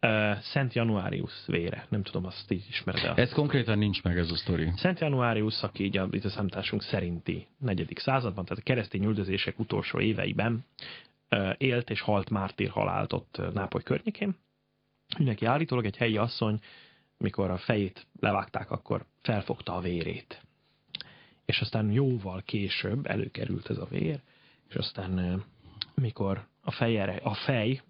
ö, 0.00 0.32
Szent 0.40 0.74
Januárius 0.74 1.32
vére. 1.46 1.86
Nem 1.88 2.02
tudom, 2.02 2.26
azt 2.26 2.50
így 2.50 2.64
ismered 2.68 3.04
el. 3.04 3.14
Ez 3.16 3.32
konkrétan 3.32 3.78
nincs 3.78 4.02
meg 4.02 4.18
ez 4.18 4.30
a 4.30 4.36
sztori. 4.36 4.72
Szent 4.76 5.00
Januárius, 5.00 5.62
aki 5.62 5.84
így 5.84 5.96
a, 5.96 6.08
itt 6.10 6.24
a 6.24 6.28
számításunk 6.28 6.82
szerinti 6.82 7.46
negyedik 7.58 7.98
században, 7.98 8.44
tehát 8.44 8.62
a 8.62 8.66
keresztény 8.66 9.04
üldözések 9.04 9.58
utolsó 9.58 10.00
éveiben 10.00 10.64
élt 11.56 11.90
és 11.90 12.00
halt 12.00 12.30
mártír 12.30 12.70
halált 12.70 13.12
ott 13.12 13.40
Nápoly 13.52 13.82
környékén. 13.82 14.36
Ő 15.18 15.24
Neki 15.24 15.44
állítólag 15.44 15.84
egy 15.84 15.96
helyi 15.96 16.16
asszony, 16.16 16.60
mikor 17.18 17.50
a 17.50 17.58
fejét 17.58 18.06
levágták, 18.20 18.70
akkor 18.70 19.04
felfogta 19.22 19.74
a 19.74 19.80
vérét. 19.80 20.42
És 21.44 21.60
aztán 21.60 21.90
jóval 21.90 22.42
később 22.42 23.06
előkerült 23.06 23.70
ez 23.70 23.78
a 23.78 23.86
vér, 23.90 24.20
és 24.68 24.74
aztán 24.74 25.44
mikor 25.94 26.46
a 26.60 26.70
fej, 26.70 27.00
ere, 27.00 27.14
a 27.22 27.34
fej 27.34 27.82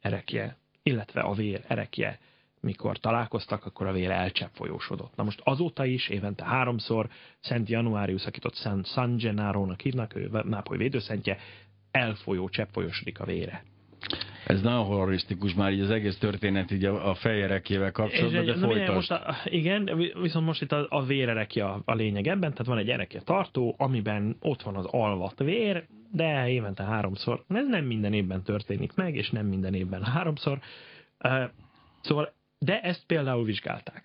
erekje, 0.00 0.56
illetve 0.82 1.20
a 1.20 1.32
vér 1.32 1.64
erekje 1.68 2.18
mikor 2.60 2.98
találkoztak, 2.98 3.66
akkor 3.66 3.86
a 3.86 3.92
vére 3.92 4.14
elcsepp 4.14 4.54
folyósodott. 4.54 5.16
Na 5.16 5.22
most 5.22 5.40
azóta 5.44 5.84
is 5.84 6.08
évente 6.08 6.44
háromszor 6.44 7.08
Szent 7.40 7.68
Januárius, 7.68 8.26
akit 8.26 8.44
ott 8.44 8.56
San, 8.56 8.84
San 8.84 9.16
Gennaro-nak 9.16 9.80
hívnak, 9.80 10.16
ő 10.16 10.28
Nápoly 10.44 10.76
védőszentje, 10.76 11.38
elfolyó, 11.90 12.48
csepp 12.48 12.68
folyósodik 12.72 13.20
a 13.20 13.24
vére. 13.24 13.64
Ez 14.46 14.62
nagyon 14.62 14.84
horrorisztikus 14.84 15.54
már 15.54 15.72
így 15.72 15.80
az 15.80 15.90
egész 15.90 16.18
történet 16.18 16.70
így 16.70 16.84
a, 16.84 17.08
a 17.10 17.14
fejerekével 17.14 17.92
kapcsolatban, 17.92 18.44
de 18.44 18.54
folytasd. 18.54 18.94
most 18.94 19.10
a, 19.10 19.36
igen, 19.44 19.84
vi- 19.96 20.14
viszont 20.20 20.46
most 20.46 20.62
itt 20.62 20.72
a, 20.72 20.86
a 20.88 21.04
vérerekje 21.04 21.64
a, 21.64 21.82
a 21.84 21.94
lényeg 21.94 22.26
ebben, 22.26 22.50
tehát 22.50 22.66
van 22.66 22.78
egy 22.78 22.90
erekje 22.90 23.20
tartó, 23.20 23.74
amiben 23.78 24.36
ott 24.40 24.62
van 24.62 24.76
az 24.76 24.86
alvat 24.90 25.38
vér, 25.38 25.86
de 26.12 26.48
évente 26.48 26.82
háromszor. 26.82 27.44
Ez 27.48 27.66
nem 27.68 27.84
minden 27.84 28.12
évben 28.12 28.42
történik 28.42 28.94
meg, 28.94 29.14
és 29.14 29.30
nem 29.30 29.46
minden 29.46 29.74
évben 29.74 30.04
háromszor. 30.04 30.58
Szóval, 32.00 32.32
de 32.58 32.80
ezt 32.80 33.06
például 33.06 33.44
vizsgálták. 33.44 34.02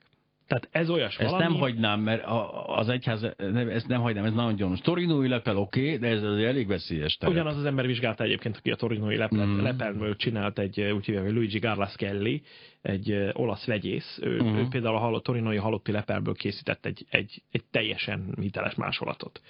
Tehát 0.53 0.67
ez 0.71 0.89
olyas 0.89 1.17
Ezt 1.17 1.29
valami... 1.31 1.43
nem 1.51 1.59
hagynám, 1.61 1.99
mert 1.99 2.23
az 2.65 2.89
egyház, 2.89 3.25
nem, 3.37 3.69
ezt 3.69 3.87
nem 3.87 4.01
hagynám, 4.01 4.25
ez 4.25 4.33
nagyon 4.33 4.55
gyanús. 4.55 4.79
Torinói 4.79 5.27
lepel 5.27 5.57
oké, 5.57 5.85
okay, 5.85 5.97
de 5.97 6.07
ez 6.07 6.23
azért 6.23 6.49
elég 6.49 6.67
veszélyes 6.67 7.15
terep. 7.17 7.33
Ugyanaz 7.35 7.57
az 7.57 7.65
ember 7.65 7.85
vizsgálta 7.85 8.23
egyébként, 8.23 8.57
aki 8.57 8.71
a 8.71 8.75
torinói 8.75 9.15
lepel, 9.17 9.45
Mhm. 9.45 9.59
mm. 9.59 9.63
lepelből 9.63 10.15
csinált 10.15 10.59
egy, 10.59 10.81
úgy 10.81 11.05
hívják, 11.05 11.31
Luigi 11.31 11.59
Garlaskelli, 11.59 12.41
egy 12.81 13.29
olasz 13.33 13.65
vegyész. 13.65 14.19
Ő, 14.21 14.35
Mhm. 14.35 14.45
uh-huh. 14.45 14.59
ő 14.59 14.67
például 14.69 14.95
a 14.95 14.99
halott, 14.99 15.23
torinói 15.23 15.57
halotti 15.57 15.91
lepelből 15.91 16.33
készített 16.33 16.85
egy, 16.85 17.05
egy, 17.09 17.41
egy 17.51 17.63
teljesen 17.71 18.35
hiteles 18.41 18.75
másolatot. 18.75 19.41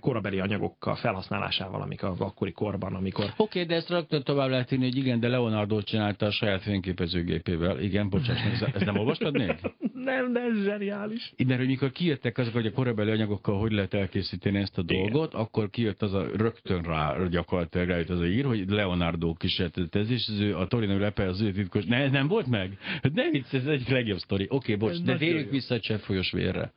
Korabeli 0.00 0.40
anyagokkal 0.40 0.94
felhasználásával, 0.94 1.80
amik 1.82 2.02
a 2.02 2.14
akkori 2.18 2.52
korban, 2.52 2.94
amikor 2.94 3.24
Oké, 3.24 3.34
okay, 3.36 3.64
de 3.64 3.74
ezt 3.74 3.90
rögtön 3.90 4.22
tovább 4.22 4.50
lehet 4.50 4.72
írni, 4.72 4.84
hogy 4.84 4.96
igen, 4.96 5.20
de 5.20 5.28
Leonardo 5.28 5.82
csinálta 5.82 6.26
a 6.26 6.30
saját 6.30 6.62
fényképezőgépével. 6.62 7.80
Igen, 7.80 8.08
bocsáss 8.08 8.60
ezt 8.72 8.84
nem 8.84 8.98
olvastad 8.98 9.36
még? 9.36 9.54
nem, 10.06 10.32
de 10.32 10.40
ez 10.40 10.64
zseniális. 10.64 11.32
Mert 11.46 11.58
hogy 11.58 11.68
mikor 11.68 11.92
kijöttek 11.92 12.38
azok, 12.38 12.52
hogy 12.52 12.66
a 12.66 12.72
korabeli 12.72 13.10
anyagokkal 13.10 13.58
hogy 13.58 13.72
lehet 13.72 13.94
elkészíteni 13.94 14.58
ezt 14.58 14.78
a 14.78 14.82
dolgot, 14.82 15.32
Igen. 15.32 15.40
akkor 15.44 15.70
kijött 15.70 16.02
az 16.02 16.14
a 16.14 16.26
rögtön 16.36 16.82
rá 16.82 17.26
gyakorlatilag 17.30 17.88
rájött 17.88 18.10
az 18.10 18.20
a 18.20 18.26
ír, 18.26 18.44
hogy 18.44 18.70
Leonardo 18.70 19.34
kísérletett 19.34 19.94
ez, 19.94 20.10
és 20.10 20.28
az 20.28 20.38
ő, 20.40 20.56
a 20.56 20.66
Torinoi 20.66 20.98
Lepe 20.98 21.24
az 21.28 21.40
ő 21.40 21.52
titkos. 21.52 21.84
Ne, 21.84 21.96
ez 21.96 22.10
nem 22.10 22.28
volt 22.28 22.46
meg? 22.46 22.78
Hát 23.02 23.12
Nem 23.12 23.30
vicc, 23.30 23.54
ez 23.54 23.66
egyik 23.66 23.88
legjobb 23.88 24.18
sztori. 24.18 24.46
Oké, 24.48 24.74
okay, 24.74 24.88
bocs, 24.88 25.08
Ez 25.08 25.18
de 25.18 25.26
jó. 25.26 25.50
vissza 25.50 25.74
a 25.74 25.80
cseppfolyós 25.80 26.32
vérre. 26.32 26.72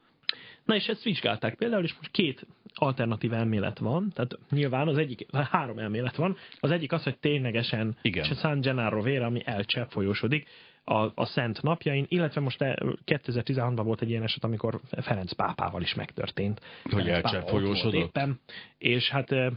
Na 0.65 0.75
és 0.75 0.87
ezt 0.87 1.03
vizsgálták 1.03 1.55
például, 1.55 1.83
és 1.83 1.93
most 1.97 2.11
két 2.11 2.45
alternatív 2.73 3.33
elmélet 3.33 3.79
van, 3.79 4.11
tehát 4.13 4.37
nyilván 4.49 4.87
az 4.87 4.97
egyik, 4.97 5.25
három 5.31 5.77
elmélet 5.77 6.15
van, 6.15 6.37
az 6.59 6.71
egyik 6.71 6.91
az, 6.91 7.03
hogy 7.03 7.17
ténylegesen 7.17 7.97
Igen. 8.01 8.23
San 8.23 8.61
Gennaro 8.61 9.01
vére, 9.01 9.25
ami 9.25 9.41
elcsepp 9.45 9.89
folyósodik 9.89 10.47
a, 10.89 11.11
a 11.15 11.25
szent 11.25 11.61
napjain, 11.61 12.05
illetve 12.07 12.41
most 12.41 12.61
eh, 12.61 12.73
2016-ban 13.05 13.81
volt 13.83 14.01
egy 14.01 14.09
ilyen 14.09 14.23
eset, 14.23 14.43
amikor 14.43 14.79
Ferenc 15.01 15.31
pápával 15.31 15.81
is 15.81 15.93
megtörtént. 15.93 16.61
Hogy 16.83 17.09
elcsepp 17.09 17.47
folyósodott? 17.47 17.93
Éppen, 17.93 18.39
és 18.77 19.09
hát 19.09 19.31
eh, 19.31 19.51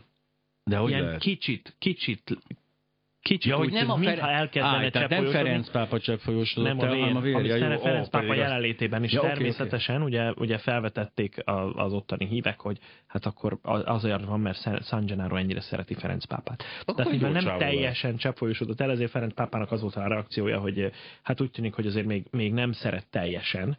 De 0.64 0.76
hogy 0.76 0.91
ilyen 0.91 1.05
lehet? 1.05 1.20
kicsit, 1.20 1.74
kicsit, 1.78 2.39
kicsit 3.23 3.51
Ja, 3.51 3.57
hogy 3.57 3.66
úgy 3.66 3.73
nem 3.73 3.91
a 3.91 3.97
Ferenc, 3.97 4.20
elkezdene 4.20 4.87
Á, 4.87 4.89
tehát 4.89 5.09
nem. 5.09 5.25
Ferenc 5.25 5.70
pápa 5.70 6.01
cseppfolyósodott 6.01 6.77
Nem 6.77 6.89
a 6.89 6.93
vér, 6.93 7.01
hanem 7.01 7.16
a 7.16 7.20
vér. 7.20 7.35
ami 7.35 7.47
Ja, 7.47 7.57
jó, 7.57 7.79
Ferenc 7.79 8.07
ó, 8.07 8.11
pápa 8.11 8.35
jelenlétében 8.35 9.05
is 9.05 9.12
Ja, 9.12 9.20
természetesen, 9.20 10.03
Ugye, 10.03 10.33
ugye 10.33 10.59
felvetették 10.59 11.43
az 11.75 11.93
ottani 11.93 12.27
hívek, 12.27 12.61
hogy 12.61 12.79
hát 13.07 13.27
akkor 13.27 13.59
azért 13.62 14.25
van, 14.25 14.41
mert 14.41 14.85
San- 14.85 15.07
Gennaro 15.07 15.37
ennyire 15.37 15.61
szereti 15.61 15.95
Ferenc 15.95 16.25
pápát. 16.25 16.64
Tehát 16.85 17.05
jó 17.05 17.11
mivel 17.11 17.43
nem 17.43 17.59
teljesen 17.59 18.16
cseppfolyósodott 18.16 18.81
el, 18.81 18.91
ezért 18.91 19.11
Ferenc 19.11 19.35
pápának 19.35 19.73
az 19.73 19.81
volt 19.81 19.97
a 19.97 20.09
reakciója, 20.09 20.59
hogy 20.59 20.93
hát 21.23 21.41
úgy 21.41 21.51
tűnik, 21.51 21.75
hogy 21.75 21.87
azért 21.87 22.07
még, 22.07 22.27
még 22.31 22.53
nem 22.53 22.73
szeret 22.73 23.07
teljesen. 23.11 23.79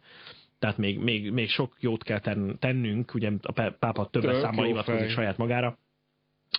Tehát 0.58 0.78
még, 0.78 0.98
még, 0.98 1.30
még 1.30 1.48
sok 1.48 1.76
jót 1.80 2.02
kell 2.02 2.18
ten, 2.18 2.56
tennünk, 2.58 3.14
ugye 3.14 3.30
a 3.42 3.52
pá- 3.52 3.76
pápa 3.78 4.06
többes 4.06 4.36
számmal 4.40 4.64
hivatkozik 4.64 5.08
saját 5.08 5.36
magára. 5.36 5.78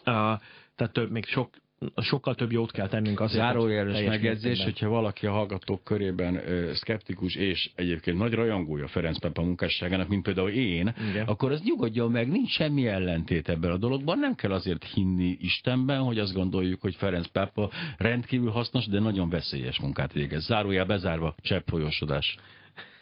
Uh, 0.06 0.40
tehát 0.76 0.94
több, 0.94 1.12
még 1.12 1.26
sok, 1.26 1.50
sokkal 1.96 2.36
több 2.36 2.52
jót 2.52 2.72
kell 2.72 2.88
tennünk 2.88 3.20
azért, 3.20 3.44
Zárójeles 3.44 4.04
megjegyzés, 4.04 4.64
hogyha 4.64 4.90
valaki 4.90 5.26
a 5.26 5.32
hallgatók 5.32 5.84
körében 5.84 6.36
ö, 6.36 6.74
szkeptikus 6.74 7.36
és 7.36 7.72
egyébként 7.76 8.18
nagy 8.18 8.34
rajongója 8.34 8.88
Ferenc 8.88 9.20
Pápa 9.20 9.42
munkásságának, 9.42 10.08
mint 10.08 10.24
például 10.24 10.50
én, 10.50 10.94
Igen. 11.10 11.28
akkor 11.28 11.52
az 11.52 11.62
nyugodjon 11.62 12.12
meg, 12.12 12.28
nincs 12.28 12.50
semmi 12.50 12.88
ellentét 12.88 13.50
ebben 13.50 13.72
a 13.72 13.78
dologban. 13.78 14.20
Nem 14.20 14.36
kell 14.36 14.52
azért 14.52 14.84
hinni 14.84 15.38
Istenben, 15.40 16.02
hogy 16.02 16.20
azt 16.20 16.34
gondoljuk, 16.34 16.82
hogy 16.82 16.96
Ferenc 16.96 17.28
Pápa 17.28 17.72
rendkívül 17.98 18.50
hasznos, 18.50 18.86
de 18.88 19.00
nagyon 19.00 19.30
veszélyes 19.30 19.80
munkát 19.80 20.14
végez. 20.14 20.46
Zárójel 20.46 20.86
bezárva, 20.86 21.36
csepp 21.42 21.68
folyosodás. 21.68 22.36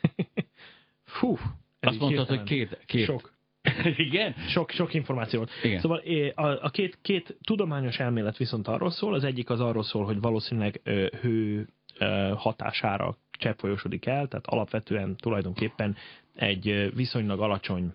Fú, 1.03 1.37
Azt 1.79 1.99
mondtad, 1.99 2.27
hogy 2.27 2.43
két, 2.43 2.79
két... 2.85 3.05
Sok. 3.05 3.32
Igen? 4.07 4.33
Sok, 4.47 4.71
sok 4.71 4.93
információ 4.93 5.39
volt. 5.39 5.51
Igen. 5.63 5.79
Szóval 5.79 6.01
a, 6.35 6.47
a 6.47 6.69
két, 6.69 6.97
két 7.01 7.37
tudományos 7.43 7.99
elmélet 7.99 8.37
viszont 8.37 8.67
arról 8.67 8.91
szól, 8.91 9.13
az 9.13 9.23
egyik 9.23 9.49
az 9.49 9.59
arról 9.59 9.83
szól, 9.83 10.05
hogy 10.05 10.19
valószínűleg 10.21 10.81
ö, 10.83 11.07
hő 11.21 11.67
ö, 11.97 12.33
hatására 12.35 13.17
cseppfolyosodik 13.31 14.05
el, 14.05 14.27
tehát 14.27 14.45
alapvetően 14.47 15.15
tulajdonképpen 15.15 15.95
egy 16.35 16.67
ö, 16.67 16.89
viszonylag 16.89 17.39
alacsony 17.41 17.93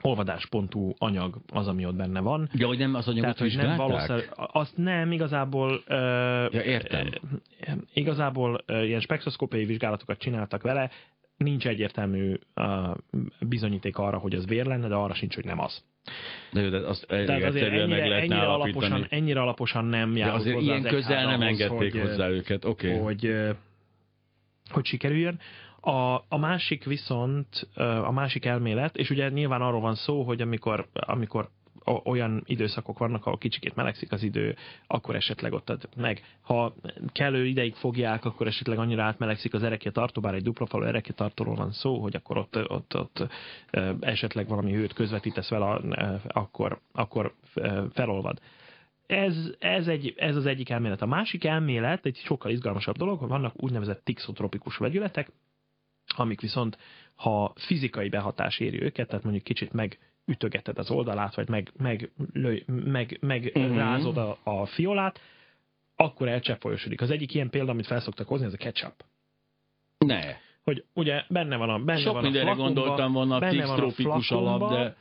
olvadáspontú 0.00 0.94
anyag 0.98 1.36
az, 1.52 1.68
ami 1.68 1.86
ott 1.86 1.94
benne 1.94 2.20
van. 2.20 2.48
Ja, 2.52 2.66
hogy 2.66 2.78
nem 2.78 2.94
az 2.94 3.08
anyagot 3.08 3.36
Tehát, 3.36 3.52
hogy 3.52 3.66
nem 3.66 3.76
valószínű, 3.76 4.20
azt 4.36 4.76
nem 4.76 5.12
igazából... 5.12 5.82
Uh, 5.88 6.52
ja, 6.52 6.62
értem. 6.62 7.06
Uh, 7.06 7.74
igazából 7.92 8.64
uh, 8.68 8.86
ilyen 8.86 9.00
spektroszkópiai 9.00 9.64
vizsgálatokat 9.64 10.18
csináltak 10.18 10.62
vele, 10.62 10.90
nincs 11.36 11.66
egyértelmű 11.66 12.34
uh, 12.56 12.96
bizonyíték 13.40 13.96
arra, 13.96 14.18
hogy 14.18 14.34
ez 14.34 14.46
vér 14.46 14.66
lenne, 14.66 14.88
de 14.88 14.94
arra 14.94 15.14
sincs, 15.14 15.34
hogy 15.34 15.44
nem 15.44 15.60
az. 15.60 15.84
De 16.52 16.60
jó, 16.60 16.68
de 16.68 16.78
azt 16.78 17.06
Tehát 17.06 17.42
azért 17.42 17.66
ennyire, 17.66 17.86
meg 17.86 18.10
ennyire, 18.10 18.46
alaposan, 18.46 19.06
ennyire 19.08 19.40
alaposan 19.40 19.84
nem 19.84 20.12
De 20.12 20.32
azért 20.32 20.54
hozzá 20.54 20.66
ilyen 20.66 20.82
közel 20.82 21.26
nem 21.26 21.42
engedték 21.42 21.92
hogy, 21.92 22.00
hozzá 22.00 22.28
őket, 22.28 22.64
oké. 22.64 22.88
Okay. 22.88 23.00
Hogy, 23.00 23.54
hogy 24.70 24.86
sikerüljön. 24.86 25.38
A, 25.80 26.14
a 26.14 26.38
másik 26.38 26.84
viszont, 26.84 27.68
a 28.04 28.12
másik 28.12 28.44
elmélet, 28.44 28.96
és 28.96 29.10
ugye 29.10 29.28
nyilván 29.28 29.62
arról 29.62 29.80
van 29.80 29.94
szó, 29.94 30.22
hogy 30.22 30.40
amikor, 30.40 30.88
amikor 30.92 31.48
olyan 31.84 32.42
időszakok 32.46 32.98
vannak, 32.98 33.26
ahol 33.26 33.38
kicsikét 33.38 33.74
melegszik 33.74 34.12
az 34.12 34.22
idő, 34.22 34.56
akkor 34.86 35.14
esetleg 35.14 35.52
ott 35.52 35.70
ad 35.70 35.88
meg. 35.96 36.22
Ha 36.40 36.74
kellő 37.12 37.46
ideig 37.46 37.74
fogják, 37.74 38.24
akkor 38.24 38.46
esetleg 38.46 38.78
annyira 38.78 39.02
átmelegszik 39.02 39.54
az 39.54 39.62
erekje 39.62 39.90
tartó, 39.90 40.20
bár 40.20 40.34
egy 40.34 40.42
dupla 40.42 40.66
falu 40.66 40.84
erekje 40.84 41.14
tartóról 41.14 41.54
van 41.54 41.72
szó, 41.72 41.98
hogy 41.98 42.16
akkor 42.16 42.36
ott, 42.36 42.56
ott, 42.70 42.96
ott 42.96 43.26
esetleg 44.00 44.48
valami 44.48 44.72
hőt 44.72 44.92
közvetítesz 44.92 45.48
vele, 45.48 45.80
akkor, 46.28 46.80
akkor 46.92 47.34
felolvad. 47.92 48.40
Ez, 49.06 49.36
ez, 49.58 49.88
egy, 49.88 50.14
ez 50.16 50.36
az 50.36 50.46
egyik 50.46 50.70
elmélet. 50.70 51.02
A 51.02 51.06
másik 51.06 51.44
elmélet 51.44 52.06
egy 52.06 52.16
sokkal 52.16 52.50
izgalmasabb 52.50 52.96
dolog, 52.96 53.18
hogy 53.18 53.28
vannak 53.28 53.62
úgynevezett 53.62 54.04
tixotropikus 54.04 54.76
vegyületek, 54.76 55.32
amik 56.16 56.40
viszont, 56.40 56.78
ha 57.14 57.52
fizikai 57.56 58.08
behatás 58.08 58.58
éri 58.58 58.82
őket, 58.82 59.08
tehát 59.08 59.24
mondjuk 59.24 59.44
kicsit 59.44 59.72
megütögeted 60.24 60.78
az 60.78 60.90
oldalát, 60.90 61.34
vagy 61.34 61.48
meg, 61.48 61.72
meg, 61.76 62.10
lő, 62.32 62.62
meg, 62.66 63.18
meg 63.20 63.52
uh-huh. 63.54 63.76
rázod 63.76 64.16
a, 64.16 64.38
a 64.42 64.66
fiolát, 64.66 65.20
akkor 65.96 66.28
elcseppolyosodik. 66.28 67.00
Az 67.00 67.10
egyik 67.10 67.34
ilyen 67.34 67.50
példa, 67.50 67.70
amit 67.70 67.86
felszoktak 67.86 68.28
hozni, 68.28 68.46
ez 68.46 68.52
a 68.52 68.56
ketchup. 68.56 69.04
Ne. 69.98 70.20
Hogy 70.62 70.84
ugye 70.92 71.22
benne 71.28 71.56
van 71.56 71.70
a 71.70 71.78
benne 71.78 72.00
Sok 72.00 72.12
van 72.12 72.22
mindenre 72.22 72.50
a 72.50 72.54
flakonba, 72.54 72.80
gondoltam 72.80 73.12
volna 73.12 73.36
a 73.36 73.74
trópikus 73.74 74.30
alap, 74.30 74.70
de 74.70 74.96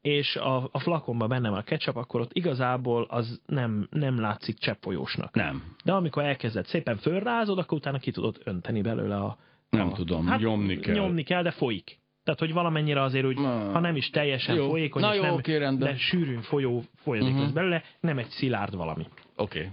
és 0.00 0.36
a, 0.36 0.68
a 0.72 0.78
flakonban 0.78 1.28
benne 1.28 1.48
van 1.48 1.58
a 1.58 1.62
ketchup, 1.62 1.96
akkor 1.96 2.20
ott 2.20 2.32
igazából 2.32 3.06
az 3.08 3.40
nem, 3.46 3.86
nem 3.90 4.20
látszik 4.20 4.58
cseppfolyósnak. 4.58 5.34
Nem. 5.34 5.76
De 5.84 5.92
amikor 5.92 6.22
elkezded 6.24 6.66
szépen 6.66 6.96
fölrázod, 6.96 7.58
akkor 7.58 7.78
utána 7.78 7.98
ki 7.98 8.10
tudod 8.10 8.40
önteni 8.44 8.80
belőle 8.80 9.16
a, 9.16 9.38
nem 9.70 9.88
a, 9.92 9.92
tudom, 9.92 10.26
hát, 10.26 10.40
nyomni 10.40 10.78
kell. 10.78 10.94
Nyomni 10.94 11.22
kell, 11.22 11.42
de 11.42 11.50
folyik. 11.50 12.00
Tehát, 12.24 12.40
hogy 12.40 12.52
valamennyire 12.52 13.02
azért 13.02 13.26
úgy, 13.26 13.38
Na. 13.38 13.70
ha 13.70 13.80
nem 13.80 13.96
is 13.96 14.10
teljesen 14.10 14.54
jó. 14.54 14.68
folyékony, 14.68 15.02
Na 15.02 15.14
jó, 15.14 15.22
nem, 15.22 15.34
oké, 15.34 15.58
de 15.58 15.96
sűrűn 15.96 16.42
folyó, 16.42 16.82
folyadik 16.96 17.34
uh-huh. 17.34 17.52
belőle, 17.52 17.82
nem 18.00 18.18
egy 18.18 18.28
szilárd 18.28 18.76
valami. 18.76 19.06
Oké. 19.36 19.58
Okay. 19.58 19.70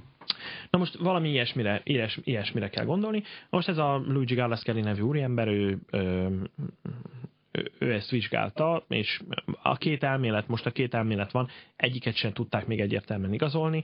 Na 0.69 0.77
most 0.77 0.97
valami 0.97 1.29
ilyesmire, 1.29 1.81
ilyes, 1.83 2.19
ilyesmire 2.23 2.69
kell 2.69 2.85
gondolni. 2.85 3.23
Most 3.49 3.67
ez 3.67 3.77
a 3.77 4.03
Luigi 4.07 4.35
Galaskelly 4.35 4.81
nevű 4.81 5.01
úriember, 5.01 5.47
ő, 5.47 5.77
ő, 5.91 6.29
ő 7.79 7.93
ezt 7.93 8.09
vizsgálta, 8.09 8.85
és 8.87 9.21
a 9.63 9.77
két 9.77 10.03
elmélet, 10.03 10.47
most 10.47 10.65
a 10.65 10.71
két 10.71 10.93
elmélet 10.93 11.31
van, 11.31 11.47
egyiket 11.75 12.15
sem 12.15 12.31
tudták 12.31 12.67
még 12.67 12.79
egyértelműen 12.79 13.33
igazolni. 13.33 13.83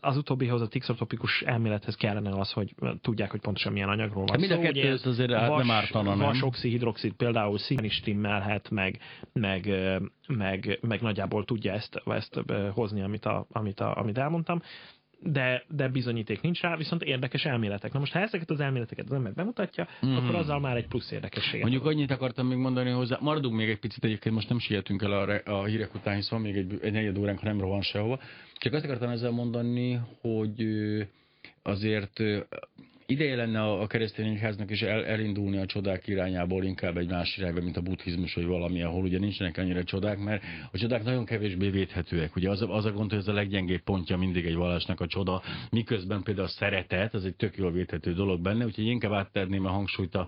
Az 0.00 0.16
utóbbihoz 0.16 0.60
a 0.60 0.68
tixotopikus 0.68 1.42
elmélethez 1.42 1.94
kellene 1.94 2.30
az, 2.30 2.52
hogy 2.52 2.74
tudják, 3.00 3.30
hogy 3.30 3.40
pontosan 3.40 3.72
milyen 3.72 3.88
anyagról 3.88 4.24
van 4.24 4.40
Mind 4.40 4.52
a 4.52 4.58
kettő 4.58 4.90
ez 4.90 5.06
azért 5.06 5.30
vas, 5.30 5.66
nem 5.66 5.76
ártana, 5.76 6.14
nem? 6.14 6.26
Vasoxihidroxid 6.26 7.12
például 7.12 7.58
színen 7.58 7.84
is 7.84 8.00
trimmelhet, 8.00 8.70
meg, 8.70 8.98
meg, 9.32 9.70
meg, 10.26 10.78
meg 10.80 11.00
nagyjából 11.00 11.44
tudja 11.44 11.72
ezt, 11.72 12.02
ezt 12.06 12.40
hozni, 12.72 13.02
amit, 13.02 13.24
a, 13.24 13.46
amit, 13.52 13.80
a, 13.80 13.96
amit 13.96 14.18
elmondtam 14.18 14.62
de, 15.22 15.64
de 15.68 15.88
bizonyíték 15.88 16.40
nincs 16.40 16.60
rá, 16.60 16.76
viszont 16.76 17.02
érdekes 17.02 17.44
elméletek. 17.44 17.92
Na 17.92 17.98
most, 17.98 18.12
ha 18.12 18.20
ezeket 18.20 18.50
az 18.50 18.60
elméleteket 18.60 19.04
az 19.04 19.12
ember 19.12 19.32
bemutatja, 19.32 19.88
mm. 20.06 20.16
akkor 20.16 20.34
azzal 20.34 20.60
már 20.60 20.76
egy 20.76 20.86
plusz 20.86 21.10
érdekesség. 21.10 21.60
Mondjuk 21.60 21.86
annyit 21.86 22.10
akartam 22.10 22.46
még 22.46 22.56
mondani 22.58 22.90
hozzá, 22.90 23.18
maradunk 23.20 23.56
még 23.56 23.68
egy 23.68 23.78
picit 23.78 24.04
egyébként, 24.04 24.34
most 24.34 24.48
nem 24.48 24.58
sietünk 24.58 25.02
el 25.02 25.12
a, 25.12 25.40
a 25.44 25.64
hírek 25.64 25.94
után, 25.94 26.14
hisz 26.14 26.28
van 26.28 26.40
még 26.40 26.56
egy, 26.56 26.78
egy 26.82 26.92
negyed 26.92 27.18
óránk, 27.18 27.38
ha 27.38 27.46
nem 27.46 27.60
rohan 27.60 27.82
sehova. 27.82 28.20
Csak 28.54 28.72
azt 28.72 28.84
akartam 28.84 29.08
ezzel 29.08 29.30
mondani, 29.30 30.00
hogy 30.20 30.66
azért 31.62 32.20
ideje 33.12 33.36
lenne 33.36 33.62
a 33.62 33.86
keresztény 33.86 34.26
egyháznak 34.26 34.70
is 34.70 34.82
el, 34.82 35.04
elindulni 35.04 35.58
a 35.58 35.66
csodák 35.66 36.06
irányából 36.06 36.64
inkább 36.64 36.96
egy 36.96 37.08
más 37.08 37.36
irányba, 37.36 37.60
mint 37.60 37.76
a 37.76 37.80
buddhizmus, 37.80 38.34
vagy 38.34 38.46
valami, 38.46 38.82
ahol 38.82 39.02
ugye 39.02 39.18
nincsenek 39.18 39.58
annyira 39.58 39.84
csodák, 39.84 40.18
mert 40.18 40.42
a 40.72 40.78
csodák 40.78 41.04
nagyon 41.04 41.24
kevésbé 41.24 41.68
védhetőek. 41.68 42.36
Ugye 42.36 42.50
az, 42.50 42.64
az 42.68 42.84
a 42.84 42.92
gond, 42.92 43.10
hogy 43.10 43.18
ez 43.18 43.28
a 43.28 43.32
leggyengébb 43.32 43.82
pontja 43.82 44.16
mindig 44.16 44.46
egy 44.46 44.54
vallásnak 44.54 45.00
a 45.00 45.06
csoda, 45.06 45.42
miközben 45.70 46.22
például 46.22 46.46
a 46.46 46.50
szeretet, 46.50 47.14
az 47.14 47.24
egy 47.24 47.36
tök 47.36 47.56
jól 47.56 47.72
védhető 47.72 48.12
dolog 48.12 48.40
benne, 48.40 48.64
úgyhogy 48.64 48.86
inkább 48.86 49.12
átterném 49.12 49.66
a 49.66 49.70
hangsúlyt 49.70 50.18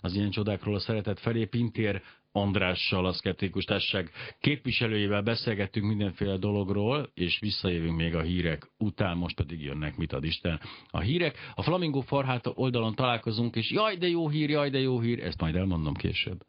az 0.00 0.14
ilyen 0.14 0.30
csodákról 0.30 0.74
a 0.74 0.80
szeretet 0.80 1.20
felé. 1.20 1.44
Pintér 1.44 2.02
Andrással, 2.32 3.06
a 3.06 3.12
Szkeptikus 3.12 3.64
Társaság 3.64 4.10
képviselőjével 4.40 5.22
beszélgettünk 5.22 5.86
mindenféle 5.86 6.36
dologról, 6.36 7.10
és 7.14 7.38
visszajövünk 7.40 7.96
még 7.96 8.14
a 8.14 8.22
hírek 8.22 8.70
után, 8.78 9.16
most 9.16 9.36
pedig 9.36 9.62
jönnek, 9.62 9.96
mit 9.96 10.12
ad 10.12 10.24
Isten. 10.24 10.60
A 10.90 11.00
hírek, 11.00 11.38
a 11.54 11.62
Flamingo 11.62 12.00
Farhát 12.00 12.46
oldalon 12.54 12.94
találkozunk, 12.94 13.56
és 13.56 13.70
jaj, 13.70 13.96
de 13.96 14.08
jó 14.08 14.28
hír, 14.28 14.50
jaj, 14.50 14.70
de 14.70 14.78
jó 14.78 15.00
hír, 15.00 15.22
ezt 15.22 15.40
majd 15.40 15.56
elmondom 15.56 15.94
később. 15.94 16.40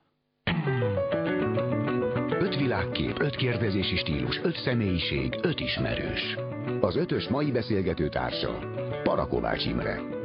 Öt 2.40 2.56
világkép, 2.56 3.20
öt 3.20 3.36
kérdezési 3.36 3.96
stílus, 3.96 4.40
öt 4.44 4.56
személyiség, 4.56 5.40
öt 5.42 5.60
ismerős. 5.60 6.36
Az 6.82 6.96
ötös 6.96 7.28
mai 7.28 7.52
beszélgető 7.52 8.10
társa, 8.10 8.60
Parakovács 9.04 9.66
Imre. 9.66 10.23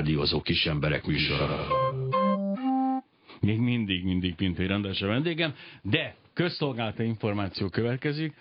Rádiózó 0.00 0.40
kis 0.40 0.66
emberek 0.66 1.06
műsora. 1.06 1.66
Még 3.40 3.58
mindig, 3.58 4.04
mindig 4.04 4.34
Pintér 4.34 4.68
rendes 4.68 5.02
a 5.02 5.06
vendégem, 5.06 5.54
de 5.82 6.14
közszolgálati 6.32 7.02
információ 7.02 7.68
következik. 7.68 8.34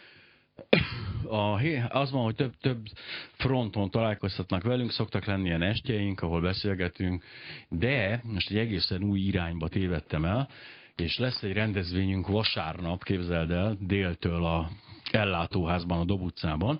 A, 1.27 1.61
az 1.89 2.11
van, 2.11 2.23
hogy 2.23 2.35
több, 2.35 2.53
több 2.61 2.85
fronton 3.31 3.89
találkoztatnak 3.89 4.63
velünk, 4.63 4.91
szoktak 4.91 5.25
lenni 5.25 5.45
ilyen 5.45 5.61
estjeink, 5.61 6.21
ahol 6.21 6.41
beszélgetünk, 6.41 7.23
de 7.69 8.21
most 8.23 8.49
egy 8.49 8.57
egészen 8.57 9.03
új 9.03 9.19
irányba 9.19 9.67
tévedtem 9.67 10.25
el, 10.25 10.49
és 10.95 11.17
lesz 11.17 11.43
egy 11.43 11.53
rendezvényünk 11.53 12.27
vasárnap, 12.27 13.03
képzeld 13.03 13.51
el, 13.51 13.77
déltől 13.79 14.45
a 14.45 14.69
ellátóházban, 15.13 15.99
a 15.99 16.03
Dob 16.03 16.21
utcában, 16.21 16.79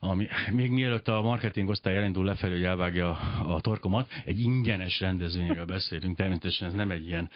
ami 0.00 0.26
még 0.52 0.70
mielőtt 0.70 1.08
a 1.08 1.22
marketing 1.22 1.68
osztály 1.68 1.96
elindul 1.96 2.24
lefelé, 2.24 2.52
hogy 2.52 2.64
elvágja 2.64 3.10
a, 3.10 3.54
a 3.54 3.60
torkomat, 3.60 4.10
egy 4.24 4.40
ingyenes 4.40 5.00
rendezvényről 5.00 5.64
beszélünk, 5.64 6.16
természetesen 6.16 6.68
ez 6.68 6.74
nem 6.74 6.90
egy 6.90 7.06
ilyen 7.06 7.30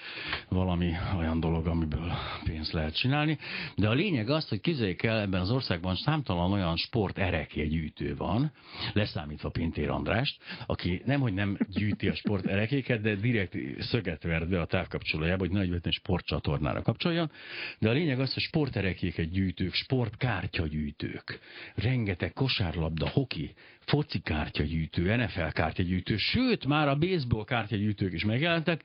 valami 0.48 0.92
olyan 1.16 1.40
dolog, 1.40 1.66
amiből 1.66 2.12
pénzt 2.44 2.72
lehet 2.72 2.96
csinálni, 2.96 3.38
de 3.76 3.88
a 3.88 3.92
lényeg 3.92 4.30
az, 4.30 4.48
hogy 4.48 4.60
képzeljék 4.60 5.02
el, 5.02 5.20
ebben 5.20 5.40
az 5.40 5.50
országban 5.50 5.94
számtalan 5.94 6.52
olyan 6.52 6.76
sport 6.76 7.18
gyűjtő 7.52 8.16
van, 8.16 8.52
leszámítva 8.92 9.48
Pintér 9.48 9.90
Andrást, 9.90 10.42
aki 10.66 11.02
nemhogy 11.04 11.32
nem 11.32 11.58
gyűjti 11.68 12.08
a 12.08 12.14
sport 12.14 12.46
erekéket, 12.46 13.00
de 13.00 13.14
direkt 13.14 13.56
szöget 13.78 14.22
verd 14.22 14.48
be 14.48 14.60
a 14.60 14.66
távkapcsolójába, 14.66 15.46
hogy 15.46 15.50
nagy 15.50 15.92
sportcsatornára 15.92 16.82
kapcsoljon, 16.82 17.30
de 17.78 17.88
a 17.88 17.92
lényeg 17.92 18.20
az, 18.20 18.32
hogy 18.34 18.42
sporterekéket 18.42 19.30
gyűjtők, 19.30 19.74
sportkár 19.74 20.33
kártyagyűjtők, 20.34 21.38
rengeteg 21.74 22.32
kosárlabda, 22.32 23.08
hoki, 23.08 23.54
foci 23.80 24.18
kártyagyűjtő, 24.18 25.16
NFL 25.16 25.48
kártyagyűjtő, 25.52 26.16
sőt, 26.16 26.66
már 26.66 26.88
a 26.88 26.96
baseball 26.96 27.44
kártyagyűjtők 27.44 28.12
is 28.12 28.24
megjelentek, 28.24 28.82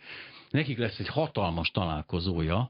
nekik 0.49 0.77
lesz 0.77 0.99
egy 0.99 1.07
hatalmas 1.07 1.69
találkozója, 1.69 2.69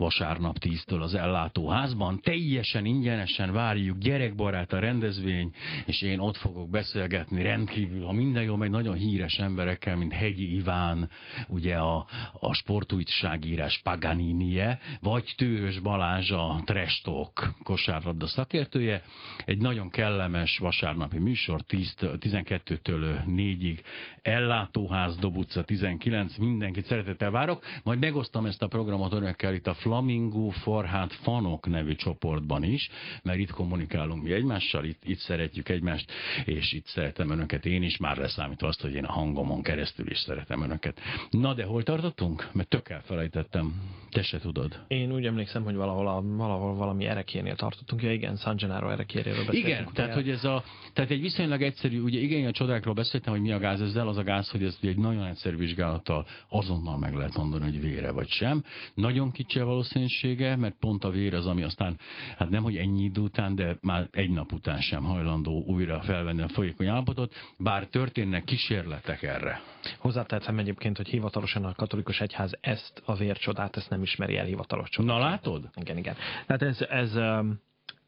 vasárnap 0.00 0.56
10-től 0.60 1.00
az 1.00 1.14
ellátóházban. 1.14 2.20
Teljesen 2.20 2.84
ingyenesen 2.84 3.52
várjuk, 3.52 3.98
gyerekbarát 3.98 4.72
a 4.72 4.78
rendezvény, 4.78 5.52
és 5.86 6.02
én 6.02 6.18
ott 6.18 6.36
fogok 6.36 6.70
beszélgetni 6.70 7.42
rendkívül, 7.42 8.04
ha 8.04 8.12
minden 8.12 8.42
jó, 8.42 8.56
meg 8.56 8.70
nagyon 8.70 8.94
híres 8.94 9.38
emberekkel, 9.38 9.96
mint 9.96 10.12
Hegyi 10.12 10.54
Iván, 10.54 11.10
ugye 11.48 11.76
a, 11.76 12.06
a 12.32 12.52
sportújságírás 12.52 13.80
Paganinie, 13.82 14.78
vagy 15.00 15.34
Tős 15.36 15.78
Balázs 15.78 16.30
a 16.30 16.62
Trestok 16.64 17.54
kosárlabda 17.62 18.26
szakértője. 18.26 19.02
Egy 19.44 19.58
nagyon 19.58 19.90
kellemes 19.90 20.58
vasárnapi 20.58 21.18
műsor, 21.18 21.60
10 21.60 21.94
12-től 22.00 23.20
4-ig 23.26 23.78
ellátóház, 24.22 25.16
Dobuca 25.16 25.64
19, 25.64 26.36
mindenkit 26.36 26.84
szeretettel 26.84 27.30
várok, 27.30 27.64
majd 27.82 27.98
megosztam 27.98 28.46
ezt 28.46 28.62
a 28.62 28.66
programot 28.66 29.12
önökkel 29.12 29.54
itt 29.54 29.66
a 29.66 29.74
Flo 29.74 29.89
Flamingo 29.90 30.48
Farhát 30.48 31.12
Fanok 31.12 31.66
nevű 31.66 31.94
csoportban 31.94 32.62
is, 32.62 32.90
mert 33.22 33.38
itt 33.38 33.50
kommunikálunk 33.50 34.22
mi 34.22 34.32
egymással, 34.32 34.84
itt, 34.84 35.02
itt 35.04 35.18
szeretjük 35.18 35.68
egymást, 35.68 36.12
és 36.44 36.72
itt 36.72 36.86
szeretem 36.86 37.30
önöket 37.30 37.66
én 37.66 37.82
is, 37.82 37.96
már 37.96 38.16
leszámítva 38.16 38.66
azt, 38.66 38.80
hogy 38.80 38.94
én 38.94 39.04
a 39.04 39.12
hangomon 39.12 39.62
keresztül 39.62 40.10
is 40.10 40.18
szeretem 40.18 40.62
önöket. 40.62 41.00
Na 41.30 41.54
de 41.54 41.64
hol 41.64 41.82
tartottunk? 41.82 42.48
Mert 42.52 42.68
tök 42.68 42.88
elfelejtettem. 42.88 43.74
Te 44.10 44.22
se 44.22 44.38
tudod. 44.38 44.84
Én 44.88 45.12
úgy 45.12 45.26
emlékszem, 45.26 45.62
hogy 45.62 45.74
valahol, 45.74 46.08
a, 46.08 46.22
valahol 46.22 46.74
valami 46.74 47.04
erekénél 47.04 47.56
tartottunk. 47.56 48.02
Ja 48.02 48.12
igen, 48.12 48.36
San 48.36 48.56
Gennaro 48.56 48.90
erekéréről 48.90 49.44
beszéltünk. 49.44 49.66
Igen, 49.66 49.88
tehát, 49.92 50.14
hogy 50.14 50.30
ez 50.30 50.44
a, 50.44 50.64
tehát 50.92 51.10
egy 51.10 51.20
viszonylag 51.20 51.62
egyszerű, 51.62 52.00
ugye 52.00 52.18
igen, 52.18 52.46
a 52.46 52.50
csodákról 52.50 52.94
beszéltem, 52.94 53.32
hogy 53.32 53.42
mi 53.42 53.52
a 53.52 53.58
gáz 53.58 53.80
ezzel, 53.80 54.08
az 54.08 54.16
a 54.16 54.22
gáz, 54.22 54.50
hogy 54.50 54.62
ez 54.62 54.78
egy 54.80 54.98
nagyon 54.98 55.24
egyszerű 55.24 55.56
vizsgálattal 55.56 56.26
azonnal 56.48 56.98
meg 56.98 57.14
lehet 57.14 57.36
mondani, 57.36 57.64
hogy 57.64 57.80
vére 57.80 58.10
vagy 58.10 58.28
sem. 58.28 58.64
Nagyon 58.94 59.30
kicsi 59.30 59.58
a 59.58 59.64
valószínűsége, 59.80 60.56
mert 60.56 60.74
pont 60.78 61.04
a 61.04 61.10
vér 61.10 61.34
az, 61.34 61.46
ami 61.46 61.62
aztán, 61.62 61.98
hát 62.38 62.48
nem, 62.48 62.62
hogy 62.62 62.76
ennyi 62.76 63.02
idő 63.02 63.20
után, 63.20 63.54
de 63.54 63.76
már 63.80 64.08
egy 64.10 64.30
nap 64.30 64.52
után 64.52 64.80
sem 64.80 65.02
hajlandó 65.02 65.64
újra 65.66 66.00
felvenni 66.00 66.42
a 66.42 66.48
folyékony 66.48 66.86
állapotot, 66.86 67.34
bár 67.58 67.86
történnek 67.86 68.44
kísérletek 68.44 69.22
erre. 69.22 69.60
Hozzáteszem 69.98 70.58
egyébként, 70.58 70.96
hogy 70.96 71.08
hivatalosan 71.08 71.64
a 71.64 71.74
katolikus 71.74 72.20
egyház 72.20 72.52
ezt 72.60 73.02
a 73.04 73.14
vércsodát, 73.14 73.76
ezt 73.76 73.90
nem 73.90 74.02
ismeri 74.02 74.36
el 74.36 74.44
hivatalos 74.44 74.88
csodát. 74.88 75.16
Na 75.16 75.22
látod? 75.22 75.70
Igen, 75.74 75.96
igen. 75.96 76.16
Tehát 76.46 76.62
ez, 76.62 76.80
ez, 76.80 77.14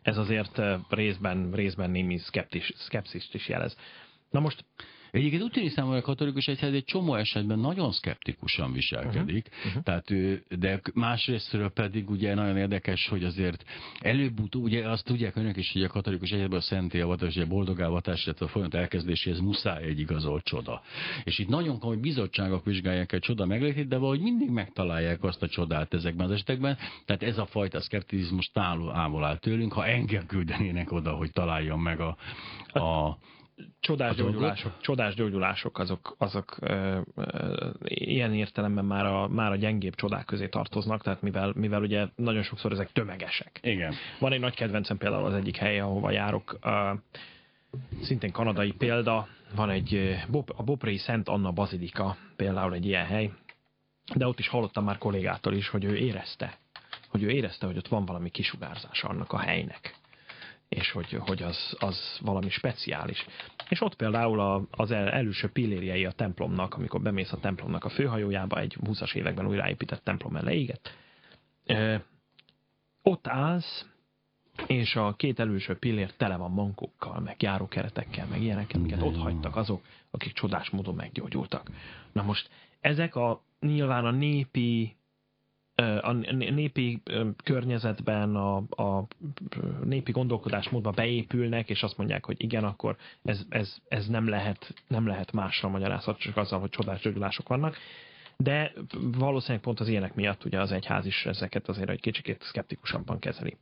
ez 0.03 0.19
azért 0.19 0.61
részben, 0.89 1.51
részben 1.53 1.91
némi 1.91 2.19
szkeptis, 2.19 2.73
szkepszist 2.77 3.35
is 3.35 3.49
jelez. 3.49 3.77
Na 4.31 4.41
most 4.41 4.65
Egyébként 5.13 5.43
úgy 5.43 5.51
tűnik 5.51 5.71
számomra 5.71 5.99
a 5.99 6.03
katolikus 6.03 6.47
egyház 6.47 6.73
egy 6.73 6.85
csomó 6.85 7.15
esetben 7.15 7.59
nagyon 7.59 7.93
szkeptikusan 7.93 8.73
viselkedik, 8.73 9.47
uh-huh. 9.49 9.67
Uh-huh. 9.67 9.83
tehát 9.83 10.13
de 10.59 10.81
másrésztről 10.95 11.71
pedig 11.71 12.11
ugye 12.11 12.35
nagyon 12.35 12.57
érdekes, 12.57 13.09
hogy 13.09 13.25
azért 13.25 13.65
előbb-utóbb, 14.01 14.63
ugye 14.63 14.89
azt 14.89 15.05
tudják 15.05 15.37
önök 15.37 15.57
is, 15.57 15.73
hogy 15.73 15.83
a 15.83 15.89
katolikus 15.89 16.31
egyházban 16.31 16.59
a 16.59 16.63
szenté 16.63 17.01
avatás, 17.01 17.37
a 17.37 17.47
boldogávatás, 17.47 18.25
illetve 18.25 18.45
a 18.47 18.49
folyamat 18.49 18.75
elkezdéséhez 18.75 19.41
muszáj 19.41 19.85
egy 19.85 19.99
igazolt 19.99 20.45
csoda. 20.45 20.83
És 21.25 21.39
itt 21.39 21.49
nagyon 21.49 21.79
komoly 21.79 21.97
bizottságok 21.97 22.65
vizsgálják 22.65 23.13
egy 23.13 23.21
csoda 23.21 23.47
meglétét, 23.47 23.89
de 23.89 23.97
valahogy 23.97 24.21
mindig 24.21 24.51
megtalálják 24.51 25.23
azt 25.23 25.43
a 25.43 25.49
csodát 25.49 25.95
ezekben 25.95 26.27
az 26.27 26.33
esetekben. 26.33 26.79
Tehát 27.05 27.23
ez 27.23 27.39
a 27.39 27.47
fajta 27.47 27.81
szkepticizmus 27.81 28.47
távol 28.47 29.25
áll 29.25 29.39
tőlünk, 29.39 29.73
ha 29.73 29.87
engem 29.87 30.27
küldenének 30.27 30.93
oda, 30.93 31.13
hogy 31.13 31.33
találjam 31.33 31.83
meg 31.83 32.01
a, 32.01 32.17
a 32.79 33.19
csodás 33.81 34.15
gyógyulások, 34.15 34.81
csodás 34.81 35.15
gyógyulások 35.15 35.79
azok, 35.79 36.15
azok 36.19 36.57
ö, 36.61 37.01
ö, 37.15 37.71
ilyen 37.85 38.35
értelemben 38.35 38.85
már 38.85 39.07
a, 39.07 39.29
már 39.29 39.51
a 39.53 39.57
gyengébb 39.57 39.95
csodák 39.95 40.25
közé 40.25 40.49
tartoznak, 40.49 41.03
tehát 41.03 41.23
mivel, 41.23 41.53
mivel 41.57 41.83
ugye 41.83 42.07
nagyon 42.17 42.43
sokszor 42.43 42.73
ezek 42.73 42.93
tömegesek. 42.93 43.61
Igen. 43.63 43.95
Van 44.19 44.33
egy 44.33 44.41
nagy 44.41 44.55
kedvencem 44.55 44.99
például 44.99 45.25
az 45.25 45.35
egyik 45.35 45.57
hely, 45.57 45.81
ahova 45.81 46.11
járok, 46.11 46.59
ö, 46.63 46.93
szintén 48.03 48.33
kanadai 48.33 48.73
példa, 48.73 49.29
van 49.55 49.71
egy 49.71 50.17
a 50.57 50.63
Bopré 50.63 50.97
Szent 50.97 51.29
Anna 51.29 51.51
Bazilika 51.51 52.17
például 52.37 52.75
egy 52.75 52.87
ilyen 52.87 53.07
hely, 53.07 53.31
de 54.15 54.27
ott 54.27 54.39
is 54.39 54.49
hallottam 54.49 54.85
már 54.85 54.99
kollégától 54.99 55.55
is, 55.55 55.69
hogy 55.69 55.85
ő 55.85 55.97
érezte, 55.97 56.59
hogy 57.09 57.23
ő 57.23 57.31
érezte, 57.31 57.67
hogy 57.67 57.77
ott 57.77 57.89
van 57.89 58.05
valami 58.05 58.31
kisugárzás 58.31 59.03
annak 59.03 59.33
a 59.33 59.39
helynek 59.39 60.01
és 60.73 60.91
hogy, 60.91 61.13
hogy 61.13 61.43
az, 61.43 61.77
az 61.79 62.19
valami 62.21 62.49
speciális. 62.49 63.27
És 63.69 63.81
ott 63.81 63.95
például 63.95 64.41
a, 64.41 64.67
az 64.71 64.91
el, 64.91 65.09
előső 65.09 65.49
pillérjei 65.49 66.05
a 66.05 66.13
templomnak, 66.13 66.75
amikor 66.75 67.01
bemész 67.01 67.33
a 67.33 67.41
templomnak 67.41 67.85
a 67.85 67.89
főhajójába, 67.89 68.59
egy 68.59 68.77
20-as 68.85 69.15
években 69.15 69.47
újraépített 69.47 70.05
templom 70.05 70.35
leégett, 70.35 70.91
ott 73.03 73.27
állsz, 73.27 73.87
és 74.67 74.97
a 74.97 75.15
két 75.17 75.41
előső 75.41 75.77
pillér 75.77 76.13
tele 76.13 76.37
van 76.37 76.51
mankokkal, 76.51 77.21
meg 77.21 77.43
járókeretekkel, 77.43 78.27
meg 78.27 78.43
ilyeneket, 78.43 78.77
amiket 78.77 79.03
ott 79.03 79.17
hagytak 79.17 79.57
azok, 79.57 79.85
akik 80.11 80.33
csodás 80.33 80.71
módon 80.71 80.95
meggyógyultak. 80.95 81.71
Na 82.13 82.23
most 82.23 82.51
ezek 82.81 83.17
a 83.17 83.43
nyilván 83.61 84.05
a 84.05 84.11
népi 84.11 84.97
a 86.01 86.13
népi 86.51 87.03
környezetben, 87.45 88.37
a, 88.37 88.57
a 88.57 89.07
népi 89.85 90.13
gondolkodásmódba 90.13 90.91
beépülnek, 90.91 91.71
és 91.71 91.83
azt 91.83 91.97
mondják, 91.97 92.25
hogy 92.25 92.37
igen, 92.39 92.65
akkor 92.65 92.97
ez, 93.23 93.41
ez, 93.49 93.77
ez 93.89 94.07
nem, 94.07 94.29
lehet, 94.29 94.75
nem 94.89 95.07
lehet 95.07 95.33
másra 95.33 95.69
magyarázat, 95.69 96.19
csak 96.19 96.37
azzal, 96.37 96.61
hogy 96.61 96.71
csodás 96.71 97.41
vannak 97.47 97.77
de 98.37 98.73
valószínűleg 99.19 99.63
pont 99.63 99.81
az 99.81 99.89
ilyenek 99.89 100.15
miatt 100.15 100.45
ugye 100.45 100.61
az 100.61 100.73
egyház 100.73 101.07
is 101.07 101.27
ezeket 101.27 101.69
azért 101.69 101.91
egy 101.91 102.01
kicsikét 102.01 102.43
szkeptikusabban 102.43 103.19
kezeli. 103.19 103.57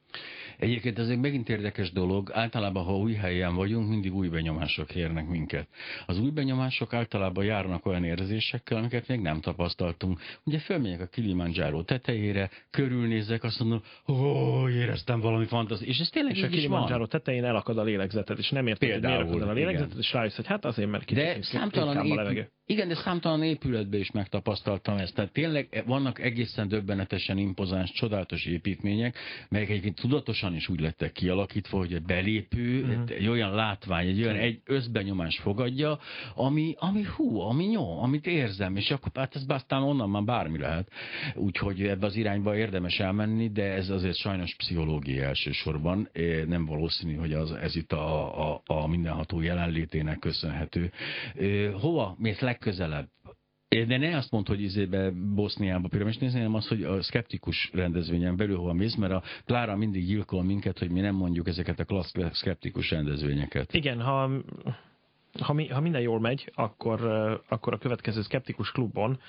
Egyébként 0.59 0.99
ez 0.99 1.09
egy 1.09 1.19
megint 1.19 1.49
érdekes 1.49 1.93
dolog. 1.93 2.31
Általában, 2.33 2.85
ha 2.85 2.97
új 2.97 3.15
helyen 3.15 3.55
vagyunk, 3.55 3.89
mindig 3.89 4.15
új 4.15 4.29
benyomások 4.29 4.95
érnek 4.95 5.29
minket. 5.29 5.69
Az 6.07 6.19
új 6.19 6.31
benyomások 6.31 6.93
általában 6.93 7.45
járnak 7.45 7.87
olyan 7.87 8.05
érzésekkel, 8.05 8.79
amiket 8.79 9.09
még 9.09 9.21
nem 9.21 9.41
tapasztaltunk. 9.41 10.21
Ugye 10.45 10.59
fölmegyek 10.59 11.01
a 11.01 11.07
Kilimanjaro 11.07 11.83
tetejére, 11.83 12.51
körülnézek, 12.71 13.43
azt 13.43 13.61
mondom, 13.61 13.83
ó, 14.09 14.69
éreztem 14.69 15.21
valami 15.21 15.47
fantasztikus. 15.47 15.95
És 15.95 16.01
ez 16.01 16.09
tényleg 16.09 16.37
és 16.37 16.43
a 16.43 16.49
Kilimanjaro 16.49 17.07
tetején 17.07 17.45
elakad 17.45 17.79
a 17.79 17.83
lélegzeted, 17.83 18.39
és 18.39 18.51
nem 18.51 18.67
érted, 18.67 18.93
hogy 18.93 19.03
miért 19.03 19.21
akad 19.21 19.43
a 19.43 19.53
lélegzeted, 19.53 19.99
és 19.99 20.13
rájössz, 20.13 20.37
hogy 20.37 20.47
hát 20.47 20.65
azért, 20.65 20.91
mert 20.91 21.05
kicsit 21.05 21.25
de 21.25 21.43
számtalan 21.43 22.07
ép... 22.07 22.51
Igen, 22.71 22.89
de 22.89 22.95
számtalan 22.95 23.43
épületben 23.43 24.01
is 24.01 24.11
megtapasztaltam 24.11 24.97
ezt. 24.97 25.15
Tehát 25.15 25.33
tényleg 25.33 25.83
vannak 25.87 26.21
egészen 26.21 26.69
döbbenetesen 26.69 27.39
impozáns, 27.39 27.93
csodálatos 27.93 28.45
építmények, 28.47 29.17
melyek 29.49 29.69
egyébként 29.69 30.01
tudatosan 30.01 30.55
is 30.55 30.69
úgy 30.69 30.81
lettek 30.81 31.13
kialakítva, 31.13 31.79
hogy 31.79 31.95
a 31.95 32.01
belépő 32.01 32.83
uh-huh. 32.83 33.03
egy 33.09 33.29
olyan 33.29 33.55
látvány, 33.55 34.07
egy 34.07 34.23
olyan 34.23 34.37
egy 34.37 34.61
összbenyomás 34.65 35.39
fogadja, 35.39 35.99
ami, 36.35 36.75
ami 36.79 37.03
hú, 37.17 37.41
ami 37.41 37.65
nyom, 37.65 37.99
amit 37.99 38.27
érzem, 38.27 38.77
és 38.77 38.91
akkor 38.91 39.11
hát 39.15 39.37
ez 39.37 39.45
aztán 39.49 39.83
onnan 39.83 40.11
már 40.11 40.25
bármi 40.25 40.59
lehet. 40.59 40.89
Úgyhogy 41.35 41.83
ebbe 41.83 42.07
az 42.07 42.17
irányba 42.17 42.57
érdemes 42.57 42.99
elmenni, 42.99 43.49
de 43.49 43.65
ez 43.65 43.89
azért 43.89 44.17
sajnos 44.17 44.55
pszichológia 44.55 45.25
elsősorban. 45.25 46.09
Nem 46.47 46.65
valószínű, 46.65 47.15
hogy 47.15 47.33
az, 47.33 47.53
ez 47.53 47.77
itt 47.77 47.93
a, 47.93 48.51
a, 48.51 48.63
a 48.67 48.87
mindenható 48.87 49.41
jelenlétének 49.41 50.19
köszönhető. 50.19 50.93
Hova 51.81 52.17
mész 52.19 52.41
leg 52.41 52.59
legközelebb. 52.61 53.09
De 53.69 53.97
ne 53.97 54.17
azt 54.17 54.31
mondd, 54.31 54.47
hogy 54.47 54.61
izébe 54.61 55.11
Boszniába 55.11 55.89
piramis 55.89 56.19
nézni, 56.19 56.39
hanem 56.39 56.55
az, 56.55 56.69
hogy 56.69 56.83
a 56.83 57.03
szkeptikus 57.03 57.71
rendezvényen 57.73 58.37
belül 58.37 58.57
hova 58.57 58.73
mész, 58.73 58.95
mert 58.95 59.13
a 59.13 59.23
Klára 59.45 59.77
mindig 59.77 60.07
gyilkol 60.07 60.43
minket, 60.43 60.79
hogy 60.79 60.91
mi 60.91 61.01
nem 61.01 61.15
mondjuk 61.15 61.49
ezeket 61.49 61.81
a 61.81 61.85
klassz 61.85 62.13
szkeptikus 62.33 62.91
rendezvényeket. 62.91 63.75
Igen, 63.75 64.01
ha, 64.01 64.31
ha, 65.41 65.53
mi, 65.53 65.69
ha 65.69 65.81
minden 65.81 66.01
jól 66.01 66.21
megy, 66.21 66.53
akkor, 66.55 67.01
akkor 67.49 67.73
a 67.73 67.79
következő 67.79 68.23
szkeptikus 68.23 68.73
klubon 68.73 69.21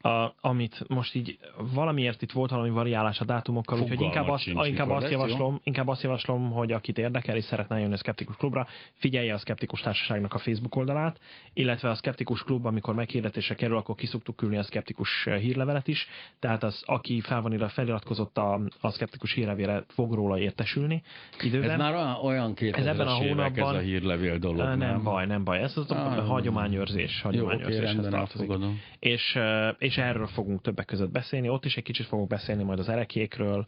a, 0.00 0.34
amit 0.40 0.84
most 0.88 1.14
így 1.14 1.38
valamiért 1.74 2.22
itt 2.22 2.32
volt 2.32 2.50
valami 2.50 2.70
variálás 2.70 3.20
a 3.20 3.24
dátumokkal, 3.24 3.80
úgyhogy 3.80 4.00
inkább, 4.00 4.28
azt, 4.28 4.46
inkább, 4.46 4.90
azt 4.90 5.10
javaslom, 5.10 5.60
inkább 5.64 5.88
azt 5.88 6.02
javaslom, 6.02 6.50
hogy 6.50 6.72
akit 6.72 6.98
érdekel 6.98 7.36
és 7.36 7.44
szeretne 7.44 7.80
jönni 7.80 7.92
a 7.92 7.96
Skeptikus 7.96 8.36
Klubra, 8.36 8.66
figyelje 8.92 9.34
a 9.34 9.38
Skeptikus 9.38 9.80
Társaságnak 9.80 10.34
a 10.34 10.38
Facebook 10.38 10.76
oldalát, 10.76 11.20
illetve 11.52 11.90
a 11.90 11.94
Skeptikus 11.94 12.42
Klub, 12.42 12.66
amikor 12.66 12.94
meghirdetésre 12.94 13.54
kerül, 13.54 13.76
akkor 13.76 13.94
kiszoktuk 13.94 14.36
külni 14.36 14.56
a 14.56 14.62
Skeptikus 14.62 15.24
hírlevelet 15.24 15.88
is, 15.88 16.08
tehát 16.38 16.62
az, 16.62 16.82
aki 16.86 17.20
fel 17.20 17.40
van 17.40 17.52
ide 17.52 17.68
feliratkozott 17.68 18.38
a, 18.38 18.60
a 18.80 18.90
Skeptikus 18.90 19.32
hírlevére, 19.32 19.84
fog 19.88 20.12
róla 20.12 20.38
értesülni 20.38 21.02
időben. 21.42 21.70
Ez 21.70 21.78
már 21.78 21.94
olyan, 21.94 22.16
olyan 22.22 22.54
ez 22.58 22.86
ebben 22.86 23.06
a 23.06 23.14
hónapban, 23.14 23.74
ez 23.74 23.80
a 23.80 23.84
hírlevél 23.84 24.38
dolog, 24.38 24.58
nem? 24.58 24.78
Nem 24.78 25.02
baj, 25.02 25.26
nem 25.26 25.44
baj, 25.44 25.58
ez 25.58 25.76
az 25.76 25.90
a 25.90 25.94
ah, 25.94 26.26
hagyományőrzés, 26.26 27.20
hagyományőrzéshez 27.20 28.04
Jó, 28.04 28.10
tartozik. 28.10 28.52
És, 28.98 29.38
és 29.78 29.87
erről 29.96 30.26
fogunk 30.26 30.60
többek 30.62 30.86
között 30.86 31.10
beszélni. 31.10 31.48
Ott 31.48 31.64
is 31.64 31.76
egy 31.76 31.82
kicsit 31.82 32.06
fogunk 32.06 32.28
beszélni 32.28 32.62
majd 32.62 32.78
az 32.78 32.88
erekékről, 32.88 33.66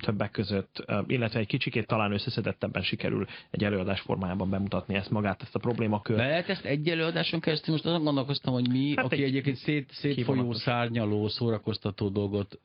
többek 0.00 0.30
között, 0.30 0.84
illetve 1.06 1.38
egy 1.38 1.46
kicsikét 1.46 1.86
talán 1.86 2.12
összeszedettebben 2.12 2.82
sikerül 2.82 3.26
egy 3.50 3.64
előadás 3.64 4.00
formájában 4.00 4.50
bemutatni 4.50 4.94
ezt 4.94 5.10
magát, 5.10 5.42
ezt 5.42 5.54
a 5.54 5.58
problémakört. 5.58 6.18
Lehet 6.18 6.48
ezt 6.48 6.64
egy 6.64 6.88
előadáson 6.88 7.40
keresztül? 7.40 7.72
Most 7.72 7.86
azon 7.86 8.04
gondolkoztam, 8.04 8.52
hogy 8.52 8.68
mi, 8.68 8.92
hát 8.96 9.04
aki 9.04 9.22
egy 9.22 9.22
egyébként 9.22 9.56
szét, 9.56 9.90
szétfolyó, 9.92 10.52
szárnyaló, 10.52 11.28
szórakoztató 11.28 12.08
dolgot, 12.08 12.60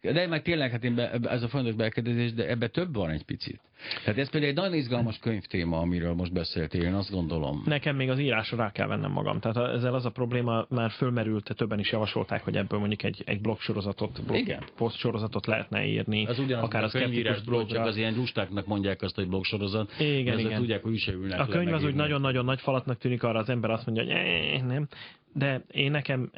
de 0.00 0.26
meg 0.26 0.42
tényleg, 0.42 0.70
hát 0.70 0.84
én 0.84 0.94
be, 0.94 1.10
ez 1.10 1.42
a 1.42 1.48
folyamatos 1.48 1.78
belkedezés, 1.78 2.32
de 2.32 2.48
ebbe 2.48 2.68
több 2.68 2.94
van 2.94 3.10
egy 3.10 3.24
picit. 3.24 3.60
Tehát 4.04 4.20
ez 4.20 4.30
például 4.30 4.52
egy 4.52 4.58
nagyon 4.58 4.74
izgalmas 4.74 5.18
könyvtéma, 5.18 5.78
amiről 5.78 6.14
most 6.14 6.32
beszéltél, 6.32 6.82
én 6.82 6.94
azt 6.94 7.10
gondolom. 7.10 7.62
Nekem 7.64 7.96
még 7.96 8.10
az 8.10 8.18
írásra 8.18 8.56
rá 8.56 8.72
kell 8.72 8.86
vennem 8.86 9.10
magam. 9.10 9.40
Tehát 9.40 9.74
ezzel 9.74 9.94
az 9.94 10.04
a 10.04 10.10
probléma 10.10 10.66
már 10.68 10.90
fölmerült, 10.90 11.52
többen 11.56 11.78
is 11.78 11.92
javasolták, 11.92 12.44
hogy 12.44 12.56
ebből 12.56 12.78
mondjuk 12.78 13.02
egy, 13.02 13.22
egy 13.26 13.40
blog 13.40 13.60
sorozatot, 13.60 14.24
blog, 14.24 14.38
Igen. 14.38 14.62
post 14.76 14.96
sorozatot 14.96 15.27
lehetne 15.46 15.86
írni. 15.86 16.26
Az 16.26 16.38
ugyanaz, 16.38 16.64
akár 16.64 16.84
a 16.84 16.88
könyvírás 16.88 17.40
blog, 17.42 17.66
csak 17.68 17.84
az 17.86 17.96
ilyen 17.96 18.14
lustáknak 18.14 18.66
mondják 18.66 19.02
azt, 19.02 19.14
hogy 19.14 19.28
blog 19.28 19.44
sorozat. 19.44 19.92
Igen, 20.00 20.38
igen. 20.38 20.58
tudják, 20.58 20.82
hogy 20.82 20.98
se 20.98 21.12
ülnek 21.12 21.40
A 21.40 21.46
könyv 21.46 21.72
az 21.72 21.84
úgy 21.84 21.94
nagyon-nagyon 21.94 22.44
nagy 22.44 22.60
falatnak 22.60 22.98
tűnik, 22.98 23.22
arra 23.22 23.38
az 23.38 23.48
ember 23.48 23.70
azt 23.70 23.86
mondja, 23.86 24.04
hogy 24.04 24.64
nem. 24.64 24.88
De 25.34 25.64
én 25.70 25.90
nekem, 25.90 26.30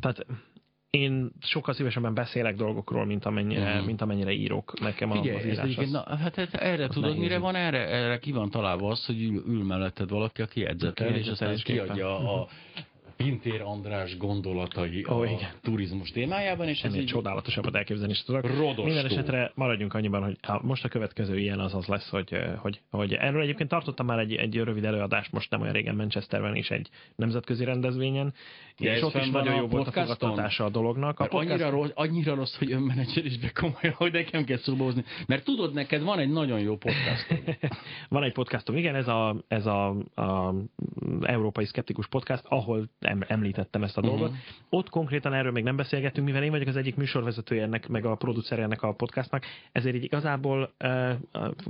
tehát 0.00 0.26
én 0.90 1.30
sokkal 1.40 1.74
szívesebben 1.74 2.14
beszélek 2.14 2.56
dolgokról, 2.56 3.04
mint 3.04 3.24
amennyire, 3.24 3.74
Mhm. 3.76 3.84
mint 3.84 4.00
amennyire 4.00 4.32
írok 4.32 4.80
nekem 4.80 5.10
a, 5.10 5.14
Figyelj, 5.14 5.36
az 5.36 5.42
ez 5.44 5.46
írás. 5.52 5.64
egyébként, 5.64 5.86
az- 5.86 5.92
na, 6.08 6.16
hát, 6.16 6.34
hát 6.34 6.54
erre 6.54 6.86
tudod, 6.86 7.08
nehéz 7.10 7.22
mire 7.22 7.38
van 7.38 7.54
erre? 7.54 7.86
Erre 7.88 8.18
ki 8.18 8.32
van 8.32 8.50
találva 8.50 8.88
az, 8.90 9.06
hogy 9.06 9.22
ül, 9.22 9.42
ül 9.48 9.64
melletted 9.64 10.08
valaki, 10.08 10.42
aki 10.42 10.64
edzetel, 10.64 11.06
és 11.14 11.28
aztán 11.28 11.48
Jegyzetelésképpen. 11.48 11.84
kiadja 11.84 12.18
a 12.40 12.48
Pintér 13.16 13.60
András 13.60 14.16
gondolatai 14.16 15.06
Ó, 15.10 15.20
a 15.20 15.24
igen. 15.24 15.50
turizmus 15.62 16.10
témájában, 16.10 16.68
és 16.68 16.82
ez 16.82 16.90
ennél 16.90 17.00
így 17.02 17.06
csodálatosabbat 17.06 17.74
elképzelni 17.76 18.12
is 18.12 18.22
tudok. 18.22 18.46
Rodostó. 18.46 18.84
Minden 18.84 19.04
esetre 19.04 19.52
maradjunk 19.54 19.94
annyiban, 19.94 20.22
hogy 20.22 20.36
a, 20.42 20.66
most 20.66 20.84
a 20.84 20.88
következő 20.88 21.38
ilyen 21.38 21.60
az 21.60 21.74
az 21.74 21.86
lesz, 21.86 22.08
hogy, 22.08 22.38
hogy, 22.56 22.80
hogy 22.90 23.12
erről 23.12 23.42
egyébként 23.42 23.68
tartottam 23.68 24.06
már 24.06 24.18
egy, 24.18 24.34
egy 24.34 24.56
rövid 24.56 24.84
előadást, 24.84 25.32
most 25.32 25.50
nem 25.50 25.60
olyan 25.60 25.72
régen 25.72 25.94
Manchesterben 25.94 26.56
is 26.56 26.70
egy 26.70 26.88
nemzetközi 27.16 27.64
rendezvényen, 27.64 28.34
Ja, 28.78 28.90
és 28.90 28.96
ez 28.96 29.02
ott 29.02 29.14
is 29.14 29.30
nagyon 29.30 29.52
a 29.52 29.56
jó 29.56 29.66
volt 29.66 29.86
a 29.86 29.90
fogadtatása 29.90 30.64
a 30.64 30.68
dolognak. 30.68 31.18
A 31.18 31.22
Mert 31.22 31.34
annyira, 31.34 31.52
podcast- 31.54 31.72
rossz, 31.72 31.90
annyira 31.94 32.34
rossz, 32.34 32.56
hogy 32.56 32.72
önmenedzselésbe 32.72 33.50
komolyan, 33.54 33.94
hogy 33.94 34.12
nekem 34.12 34.44
kell 34.44 34.56
szóba 34.56 34.84
hozni. 34.84 35.04
Mert 35.26 35.44
tudod, 35.44 35.72
neked 35.72 36.02
van 36.02 36.18
egy 36.18 36.30
nagyon 36.30 36.60
jó 36.60 36.76
podcastod. 36.76 37.38
Van 38.08 38.22
egy 38.22 38.32
podcastom, 38.32 38.76
igen, 38.76 38.94
ez 38.94 39.08
a, 39.08 39.36
ez 39.48 39.66
a, 39.66 39.88
a 40.14 40.54
Európai 41.20 41.64
Skeptikus 41.64 42.06
Podcast, 42.08 42.44
ahol 42.48 42.88
említettem 43.28 43.82
ezt 43.82 43.98
a 43.98 44.00
dolgot. 44.00 44.28
Mhm. 44.30 44.38
Ott 44.70 44.88
konkrétan 44.88 45.34
erről 45.34 45.52
még 45.52 45.64
nem 45.64 45.76
beszélgettünk, 45.76 46.26
mivel 46.26 46.42
én 46.42 46.50
vagyok 46.50 46.68
az 46.68 46.76
egyik 46.76 46.94
műsorvezetője 46.96 47.62
ennek, 47.62 47.88
meg 47.88 48.04
a 48.04 48.14
producer 48.14 48.58
ennek 48.58 48.82
a 48.82 48.92
podcastnak, 48.92 49.44
ezért 49.72 49.94
így 49.94 50.04
igazából 50.04 50.72
uh, 50.84 51.10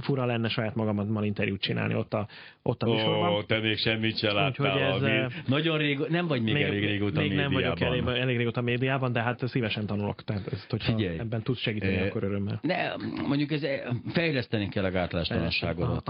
fura 0.01 0.25
lenne 0.25 0.49
saját 0.49 0.75
magammal 0.75 1.25
interjút 1.25 1.61
csinálni 1.61 1.95
ott 1.95 2.15
a, 2.15 2.29
ott 2.63 2.83
a 2.83 2.87
műsorban. 2.91 3.45
te 3.47 3.59
még 3.61 3.77
semmit 3.77 4.19
se 4.19 4.33
láttál. 4.33 4.79
ez, 4.79 4.95
ami- 5.03 5.11
eh, 5.11 5.27
Nagyon 5.47 5.79
rég, 5.79 5.99
nem 6.09 6.27
vagy 6.27 6.43
még, 6.43 6.63
elég 6.63 6.85
régóta 6.85 7.21
még 7.21 7.33
nem 7.35 7.53
vagyok 7.53 7.79
médiában. 7.79 8.09
elég, 8.09 8.23
elég 8.23 8.37
régóta 8.37 8.61
médiában, 8.61 9.13
de 9.13 9.23
hát 9.23 9.49
szívesen 9.49 9.87
tanulok. 9.87 10.23
Tehát 10.25 10.47
ezt, 10.53 10.71
hogyha 10.71 10.93
Figyelj. 10.97 11.19
ebben 11.19 11.43
tudsz 11.43 11.61
segíteni, 11.61 11.95
Eh, 11.97 12.07
akkor 12.07 12.23
örömmel. 12.23 12.59
Ne, 12.63 12.77
mondjuk 13.27 13.53
ez, 13.53 13.63
fejleszteni 14.13 14.69
kell 14.69 14.85
a 14.85 14.91
gátlástalanságot, 14.91 16.03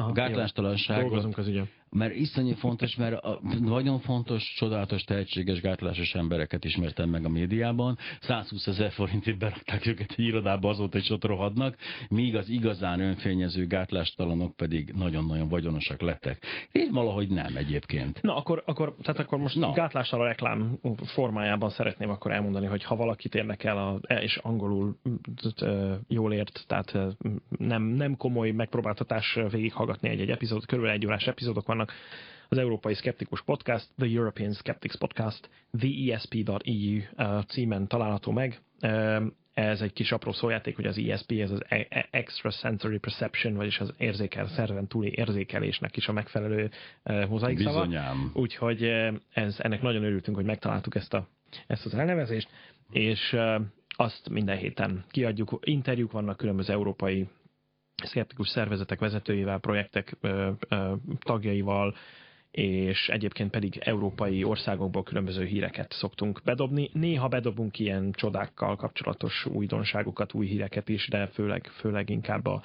Dolgozunk 0.87 1.39
az 1.39 1.49
ügyön. 1.49 1.69
mert 1.91 2.15
iszonyú 2.15 2.55
fontos, 2.55 2.97
mert 2.97 3.23
a, 3.25 3.41
nagyon 3.61 4.01
fontos, 4.01 4.55
csodálatos, 4.57 5.05
tehetséges 5.13 5.61
gátlásos 5.61 6.15
embereket 6.15 6.65
ismertem 6.65 7.09
meg 7.09 7.25
a 7.25 7.29
médiában. 7.29 7.99
120 8.21 8.67
ezer 8.67 8.93
forintért 8.93 9.39
berakták 9.39 9.87
őket 9.87 10.11
egy 10.17 10.25
irodába, 10.25 10.69
azóta 10.69 10.99
is 10.99 11.11
ott 11.11 11.25
rohadnak, 11.25 11.77
míg 12.09 12.37
az 12.37 12.49
igazán 12.49 13.01
önfényező 13.01 13.67
gátlástalanok 13.67 14.57
pedig 14.57 14.93
nagyon-nagyon 14.97 15.49
vagyonosak 15.49 16.01
lettek. 16.01 16.45
Én 16.73 16.89
valahogy 16.93 17.29
nem 17.29 17.57
egyébként. 17.57 18.23
Na, 18.23 18.37
akkor, 18.37 18.63
akkor, 18.67 18.95
tehát 19.03 19.21
akkor 19.21 19.39
most 19.39 19.57
Na. 19.57 19.73
Gátlással 19.73 20.21
a 20.21 20.25
reklám 20.25 20.79
formájában 21.05 21.71
szeretném 21.71 22.11
akkor 22.11 22.33
elmondani, 22.33 22.67
hogy 22.67 22.85
ha 22.85 22.97
valakit 22.97 23.35
érdekel, 23.35 23.77
a, 23.79 24.15
és 24.15 24.37
angolul 24.37 24.97
jól 26.09 26.33
ért, 26.33 26.65
tehát 26.67 26.95
ö, 26.95 27.09
nem, 27.59 27.83
nem 27.83 28.17
komoly 28.17 28.51
megpróbáltatás 28.51 29.39
végighallgatni 29.51 30.09
egy-egy 30.09 30.31
epizód, 30.31 30.67
körülbelül 30.67 30.99
egy 30.99 31.07
órás 31.07 31.27
epizódok 31.27 31.67
vannak, 31.67 31.93
az 32.53 32.59
Európai 32.59 32.95
Skeptikus 32.95 33.43
Podcast, 33.43 33.89
The 33.97 34.07
European 34.07 34.53
Skeptics 34.53 34.97
Podcast, 34.97 35.49
theesp.eu 35.79 37.01
ö, 37.17 37.39
címen 37.49 37.89
található 37.89 38.33
meg. 38.33 38.61
Ez 39.55 39.81
egy 39.81 39.93
kis 39.93 40.13
apró 40.13 40.33
szójáték, 40.33 40.77
hogy 40.77 40.87
az 40.87 40.99
ESP, 40.99 41.31
ez 41.31 41.51
az 41.51 41.63
E- 41.69 41.87
E- 41.89 42.09
Extra 42.11 42.51
Sensory 42.51 42.99
Perception, 42.99 43.55
vagyis 43.55 43.79
az 43.81 43.95
érzékel, 43.99 44.47
szerven 44.47 44.87
túli 44.87 45.13
érzékelésnek 45.15 45.97
is 45.97 46.09
a 46.09 46.13
megfelelő 46.13 46.71
ö, 47.03 47.27
mozaik 47.27 47.59
szava. 47.59 47.81
Bizonyám. 47.81 48.31
Úgyhogy 48.35 48.83
ez, 49.33 49.57
ennek 49.59 49.83
nagyon 49.83 50.05
örültünk, 50.05 50.37
hogy 50.37 50.47
megtaláltuk 50.47 50.95
ezt, 50.95 51.15
a, 51.15 51.29
ezt 51.67 51.85
az 51.87 51.95
elnevezést, 51.95 52.49
és 52.91 53.37
azt 53.89 54.29
minden 54.29 54.57
héten 54.57 55.05
kiadjuk. 55.11 55.59
Interjúk 55.63 56.13
vannak 56.13 56.37
különböző 56.37 56.73
európai 56.73 57.29
szkeptikus 58.05 58.49
szervezetek 58.49 58.99
vezetőivel, 58.99 59.59
projektek 59.59 60.17
ö, 60.21 60.51
ö, 60.69 60.95
tagjaival, 61.21 61.95
és 62.53 63.09
egyébként 63.09 63.51
pedig 63.51 63.77
európai 63.85 64.45
országokból 64.45 65.03
különböző 65.03 65.45
híreket 65.45 65.93
szoktunk 65.93 66.41
bedobni. 66.45 66.91
Néha 66.93 67.29
bedobunk 67.29 67.79
ilyen 67.79 68.13
csodákkal 68.13 68.77
kapcsolatos 68.77 69.47
újdonságokat, 69.47 70.35
új 70.35 70.47
híreket 70.47 70.89
is, 70.89 71.09
de 71.09 71.27
főleg, 71.27 71.67
főleg 71.67 72.11
inkább 72.11 72.47
a 72.47 72.63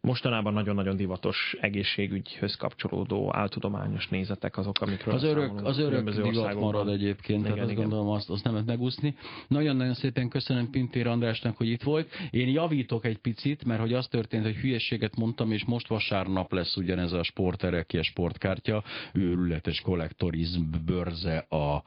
mostanában 0.00 0.52
nagyon-nagyon 0.52 0.96
divatos 0.96 1.56
egészségügyhöz 1.60 2.54
kapcsolódó 2.54 3.34
áltudományos 3.36 4.08
nézetek 4.08 4.56
azok, 4.56 4.80
amikről 4.80 5.14
Az 5.14 5.22
örök, 5.22 5.66
az 5.66 5.78
örök 5.78 6.10
divat 6.10 6.54
marad 6.54 6.88
egyébként, 6.88 7.42
tehát 7.42 7.56
Igen, 7.56 7.68
azt 7.68 7.76
igen. 7.76 7.88
gondolom, 7.88 8.12
azt, 8.12 8.30
azt 8.30 8.44
nem 8.44 8.52
lehet 8.52 8.68
megúszni. 8.68 9.14
Nagyon-nagyon 9.48 9.94
szépen 9.94 10.28
köszönöm 10.28 10.70
Pintér 10.70 11.06
Andrásnak, 11.06 11.56
hogy 11.56 11.68
itt 11.68 11.82
volt. 11.82 12.10
Én 12.30 12.48
javítok 12.48 13.04
egy 13.04 13.18
picit, 13.18 13.64
mert 13.64 13.80
hogy 13.80 13.92
az 13.92 14.06
történt, 14.08 14.44
hogy 14.44 14.56
hülyeséget 14.56 15.16
mondtam, 15.16 15.52
és 15.52 15.64
most 15.64 15.88
vasárnap 15.88 16.52
lesz 16.52 16.76
ugyanez 16.76 17.12
a 17.12 17.22
sporterekie 17.22 18.02
sportkártya, 18.02 18.84
őrületes 19.12 19.80
kollektorizm 19.80 20.62
bőrze 20.84 21.38
a 21.38 21.82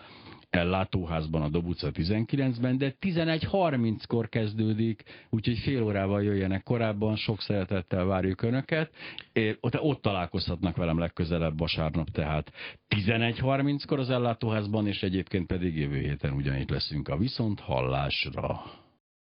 látóházban 0.62 1.42
a 1.42 1.50
Dobuca 1.50 1.90
19-ben, 1.94 2.78
de 2.78 2.96
11.30-kor 3.02 4.30
kezdődik, 4.30 5.04
úgyhogy 5.30 5.58
fél 5.58 5.84
órával 5.84 6.24
jöjjenek 6.24 6.64
korábban, 6.64 7.16
sok 7.16 7.42
szeretettel 7.42 8.06
várjuk 8.06 8.42
Önöket. 8.42 8.92
Ott, 9.60 9.82
ott 9.82 10.02
találkozhatnak 10.02 10.76
velem 10.76 11.00
legközelebb 11.00 11.58
vasárnap, 11.58 12.10
tehát 12.10 12.52
11.30-kor 12.96 14.00
az 14.00 14.10
ellátóházban, 14.10 14.88
és 14.88 15.04
egyébként 15.04 15.48
pedig 15.48 15.78
jövő 15.78 16.00
héten 16.00 16.34
ugyanitt 16.34 16.70
leszünk 16.70 17.08
a 17.08 17.18
viszont 17.18 17.60
hallásra. 17.60 18.62